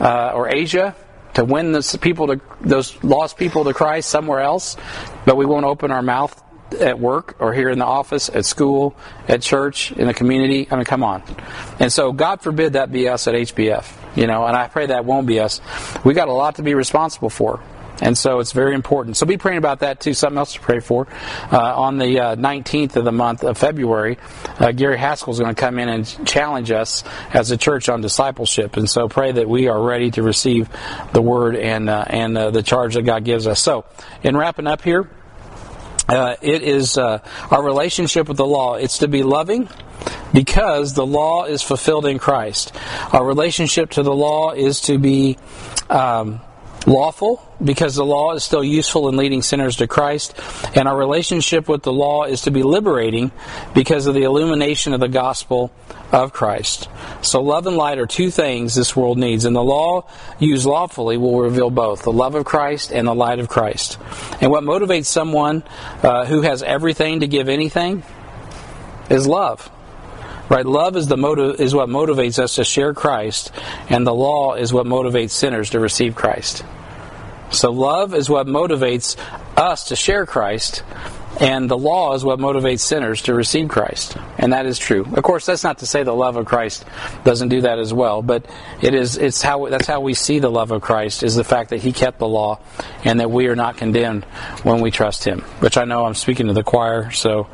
uh, 0.00 0.32
or 0.34 0.48
Asia 0.48 0.94
to 1.34 1.44
win 1.44 1.72
those 1.72 1.96
people 1.96 2.28
to 2.28 2.40
those 2.60 3.02
lost 3.02 3.36
people 3.36 3.64
to 3.64 3.74
Christ 3.74 4.08
somewhere 4.08 4.40
else, 4.40 4.76
but 5.24 5.36
we 5.36 5.46
won't 5.46 5.66
open 5.66 5.90
our 5.90 6.02
mouth 6.02 6.40
at 6.80 6.98
work 6.98 7.36
or 7.38 7.52
here 7.52 7.68
in 7.68 7.78
the 7.78 7.84
office, 7.84 8.28
at 8.28 8.44
school, 8.44 8.96
at 9.28 9.42
church, 9.42 9.92
in 9.92 10.06
the 10.06 10.14
community. 10.14 10.66
I 10.70 10.76
mean, 10.76 10.84
come 10.84 11.02
on. 11.02 11.22
And 11.78 11.92
so, 11.92 12.12
God 12.12 12.40
forbid 12.40 12.74
that 12.74 12.90
be 12.90 13.08
us 13.08 13.26
at 13.26 13.34
HBF. 13.34 14.16
You 14.16 14.26
know, 14.26 14.46
and 14.46 14.56
I 14.56 14.68
pray 14.68 14.86
that 14.86 15.04
won't 15.04 15.26
be 15.26 15.40
us. 15.40 15.60
We 16.04 16.14
got 16.14 16.28
a 16.28 16.32
lot 16.32 16.56
to 16.56 16.62
be 16.62 16.74
responsible 16.74 17.30
for. 17.30 17.60
And 18.00 18.18
so 18.18 18.40
it's 18.40 18.52
very 18.52 18.74
important. 18.74 19.16
So 19.16 19.26
be 19.26 19.36
praying 19.36 19.58
about 19.58 19.80
that 19.80 20.00
too. 20.00 20.14
Something 20.14 20.38
else 20.38 20.54
to 20.54 20.60
pray 20.60 20.80
for. 20.80 21.06
Uh, 21.52 21.80
on 21.80 21.98
the 21.98 22.18
uh, 22.18 22.36
19th 22.36 22.96
of 22.96 23.04
the 23.04 23.12
month 23.12 23.44
of 23.44 23.56
February, 23.56 24.18
uh, 24.58 24.72
Gary 24.72 24.98
Haskell 24.98 25.32
is 25.32 25.38
going 25.38 25.54
to 25.54 25.60
come 25.60 25.78
in 25.78 25.88
and 25.88 26.26
challenge 26.26 26.70
us 26.70 27.04
as 27.32 27.50
a 27.50 27.56
church 27.56 27.88
on 27.88 28.00
discipleship. 28.00 28.76
And 28.76 28.88
so 28.90 29.08
pray 29.08 29.32
that 29.32 29.48
we 29.48 29.68
are 29.68 29.80
ready 29.80 30.10
to 30.12 30.22
receive 30.22 30.68
the 31.12 31.22
word 31.22 31.56
and 31.56 31.88
uh, 31.88 32.04
and 32.08 32.36
uh, 32.36 32.50
the 32.50 32.62
charge 32.62 32.94
that 32.94 33.02
God 33.02 33.24
gives 33.24 33.46
us. 33.46 33.60
So 33.60 33.84
in 34.22 34.36
wrapping 34.36 34.66
up 34.66 34.82
here. 34.82 35.08
Uh, 36.06 36.36
it 36.42 36.62
is 36.62 36.98
our 36.98 37.22
relationship 37.50 38.28
with 38.28 38.36
the 38.36 38.44
law. 38.44 38.74
It's 38.74 38.98
to 38.98 39.08
be 39.08 39.22
loving 39.22 39.70
because 40.34 40.92
the 40.92 41.06
law 41.06 41.44
is 41.44 41.62
fulfilled 41.62 42.04
in 42.04 42.18
Christ. 42.18 42.76
Our 43.12 43.24
relationship 43.24 43.90
to 43.92 44.02
the 44.02 44.14
law 44.14 44.50
is 44.50 44.82
to 44.82 44.98
be 44.98 45.38
um, 45.88 46.42
lawful 46.86 47.42
because 47.62 47.94
the 47.94 48.04
law 48.04 48.34
is 48.34 48.44
still 48.44 48.64
useful 48.64 49.08
in 49.08 49.16
leading 49.16 49.42
sinners 49.42 49.76
to 49.76 49.86
Christ, 49.86 50.38
and 50.74 50.86
our 50.88 50.96
relationship 50.96 51.68
with 51.68 51.82
the 51.82 51.92
law 51.92 52.24
is 52.24 52.42
to 52.42 52.50
be 52.50 52.62
liberating 52.62 53.32
because 53.74 54.06
of 54.06 54.14
the 54.14 54.24
illumination 54.24 54.92
of 54.92 55.00
the 55.00 55.08
gospel 55.08 55.72
of 56.12 56.32
Christ. 56.32 56.88
So, 57.22 57.42
love 57.42 57.66
and 57.66 57.76
light 57.76 57.98
are 57.98 58.06
two 58.06 58.30
things 58.30 58.74
this 58.74 58.94
world 58.94 59.18
needs, 59.18 59.44
and 59.44 59.56
the 59.56 59.62
law 59.62 60.08
used 60.38 60.66
lawfully 60.66 61.16
will 61.16 61.40
reveal 61.40 61.70
both 61.70 62.02
the 62.02 62.12
love 62.12 62.34
of 62.34 62.44
Christ 62.44 62.92
and 62.92 63.06
the 63.06 63.14
light 63.14 63.38
of 63.38 63.48
Christ. 63.48 63.98
And 64.40 64.50
what 64.50 64.64
motivates 64.64 65.06
someone 65.06 65.62
uh, 66.02 66.26
who 66.26 66.42
has 66.42 66.62
everything 66.62 67.20
to 67.20 67.26
give 67.26 67.48
anything 67.48 68.02
is 69.10 69.26
love. 69.26 69.70
Right? 70.48 70.66
Love 70.66 70.96
is 70.96 71.06
the 71.06 71.16
motive 71.16 71.60
is 71.60 71.74
what 71.74 71.88
motivates 71.88 72.38
us 72.38 72.56
to 72.56 72.64
share 72.64 72.92
Christ, 72.92 73.50
and 73.88 74.06
the 74.06 74.14
law 74.14 74.54
is 74.54 74.72
what 74.72 74.86
motivates 74.86 75.30
sinners 75.30 75.70
to 75.70 75.80
receive 75.80 76.14
Christ. 76.14 76.64
So 77.50 77.70
love 77.70 78.14
is 78.14 78.28
what 78.28 78.46
motivates 78.46 79.16
us 79.56 79.88
to 79.88 79.96
share 79.96 80.26
Christ, 80.26 80.82
and 81.40 81.68
the 81.68 81.78
law 81.78 82.14
is 82.14 82.24
what 82.24 82.38
motivates 82.38 82.80
sinners 82.80 83.22
to 83.22 83.34
receive 83.34 83.68
Christ. 83.68 84.16
And 84.38 84.52
that 84.52 84.66
is 84.66 84.78
true. 84.78 85.04
Of 85.14 85.22
course, 85.22 85.46
that's 85.46 85.64
not 85.64 85.78
to 85.78 85.86
say 85.86 86.02
the 86.02 86.12
love 86.12 86.36
of 86.36 86.46
Christ 86.46 86.84
doesn't 87.24 87.48
do 87.48 87.62
that 87.62 87.78
as 87.78 87.92
well, 87.92 88.22
but 88.22 88.46
it 88.80 88.94
is 88.94 89.16
it's 89.16 89.42
how 89.42 89.66
that's 89.68 89.86
how 89.86 90.00
we 90.00 90.14
see 90.14 90.38
the 90.38 90.50
love 90.50 90.70
of 90.70 90.82
Christ 90.82 91.22
is 91.22 91.34
the 91.34 91.44
fact 91.44 91.70
that 91.70 91.80
he 91.80 91.92
kept 91.92 92.18
the 92.18 92.28
law 92.28 92.60
and 93.04 93.20
that 93.20 93.30
we 93.30 93.48
are 93.48 93.56
not 93.56 93.76
condemned 93.76 94.24
when 94.62 94.80
we 94.80 94.90
trust 94.90 95.24
him. 95.24 95.40
Which 95.60 95.76
I 95.76 95.84
know 95.84 96.04
I'm 96.04 96.14
speaking 96.14 96.46
to 96.46 96.52
the 96.52 96.64
choir, 96.64 97.10
so 97.10 97.48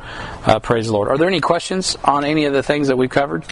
uh, 0.45 0.59
praise 0.59 0.87
the 0.87 0.93
Lord. 0.93 1.09
Are 1.09 1.17
there 1.17 1.27
any 1.27 1.41
questions 1.41 1.97
on 2.03 2.23
any 2.23 2.45
of 2.45 2.53
the 2.53 2.63
things 2.63 2.87
that 2.87 2.97
we've 2.97 3.09
covered? 3.09 3.45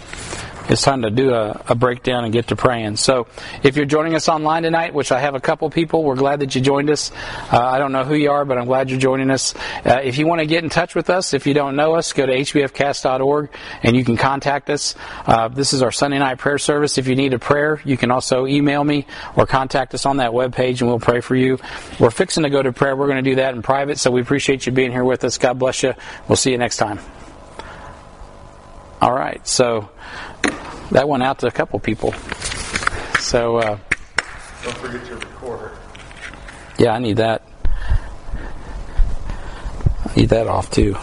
It's 0.70 0.84
time 0.84 1.02
to 1.02 1.10
do 1.10 1.34
a, 1.34 1.64
a, 1.68 1.76
breakdown 1.76 2.24
and 2.24 2.32
get 2.32 2.48
to 2.48 2.56
praying. 2.56 2.98
So, 2.98 3.28
if 3.64 3.76
you're 3.76 3.86
joining 3.86 4.14
us 4.14 4.30
online 4.30 4.64
tonight, 4.64 4.94
which 4.94 5.12
I 5.12 5.20
have 5.20 5.34
a 5.34 5.40
couple 5.40 5.70
people, 5.70 6.04
we're 6.04 6.16
glad 6.16 6.42
that 6.42 6.54
you 6.54 6.62
joined 6.62 6.90
us. 6.92 7.12
Uh, 7.52 7.60
I 7.60 7.80
don't 7.80 7.92
know 7.92 8.04
who 8.04 8.14
you 8.14 8.30
are, 8.30 8.46
but 8.46 8.58
I'm 8.58 8.66
glad 8.66 8.90
you're 8.90 9.00
joining 9.00 9.32
us. 9.32 9.56
Uh, 9.84 10.00
if 10.04 10.20
you 10.20 10.28
want 10.28 10.42
to 10.42 10.46
get 10.46 10.64
in 10.64 10.70
touch 10.70 10.94
with 10.94 11.10
us, 11.10 11.34
if 11.34 11.48
you 11.48 11.56
don't 11.56 11.76
know 11.76 11.96
us, 11.96 12.14
go 12.14 12.26
to 12.26 12.32
hbfcast.org 12.34 13.50
and 13.82 13.96
you 13.96 14.06
can 14.06 14.16
contact 14.16 14.70
us. 14.70 14.96
Uh, 15.26 15.48
this 15.48 15.74
is 15.74 15.82
our 15.82 15.92
Sunday 15.92 16.20
night 16.20 16.38
prayer 16.38 16.60
service. 16.60 16.98
If 16.98 17.08
you 17.08 17.16
need 17.16 17.34
a 17.34 17.40
prayer, 17.40 17.82
you 17.84 17.98
can 17.98 18.12
also 18.12 18.46
email 18.46 18.84
me 18.84 19.08
or 19.36 19.48
contact 19.48 19.94
us 19.96 20.06
on 20.06 20.18
that 20.18 20.32
webpage 20.32 20.82
and 20.82 20.90
we'll 20.90 21.00
pray 21.00 21.22
for 21.22 21.36
you. 21.36 21.58
We're 22.00 22.12
fixing 22.12 22.44
to 22.44 22.50
go 22.50 22.62
to 22.62 22.72
prayer. 22.72 22.96
We're 22.96 23.08
going 23.08 23.24
to 23.24 23.30
do 23.30 23.36
that 23.38 23.56
in 23.56 23.62
private, 23.64 23.98
so 23.98 24.12
we 24.12 24.22
appreciate 24.22 24.66
you 24.66 24.72
being 24.72 24.92
here 24.92 25.04
with 25.04 25.24
us. 25.24 25.38
God 25.40 25.58
bless 25.58 25.82
you. 25.82 25.94
We'll 26.28 26.36
see 26.36 26.52
you 26.52 26.58
next 26.58 26.78
time. 26.78 27.00
All 29.02 29.14
right, 29.14 29.46
so 29.48 29.90
that 30.92 31.08
went 31.08 31.24
out 31.24 31.40
to 31.40 31.48
a 31.48 31.52
couple 31.52 31.80
people. 31.80 32.14
So 33.20 33.58
uh, 33.58 33.78
don't 34.64 34.78
forget 34.78 35.06
your 35.08 35.18
recorder. 35.18 35.72
Yeah, 36.78 36.94
I 36.94 37.00
need 37.00 37.18
that. 37.18 37.42
I 40.06 40.16
need 40.16 40.30
that 40.30 40.48
off 40.48 40.72
too. 40.72 40.96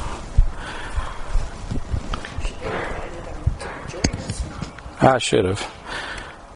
I 5.01 5.19
should 5.19 5.45
have. 5.45 5.76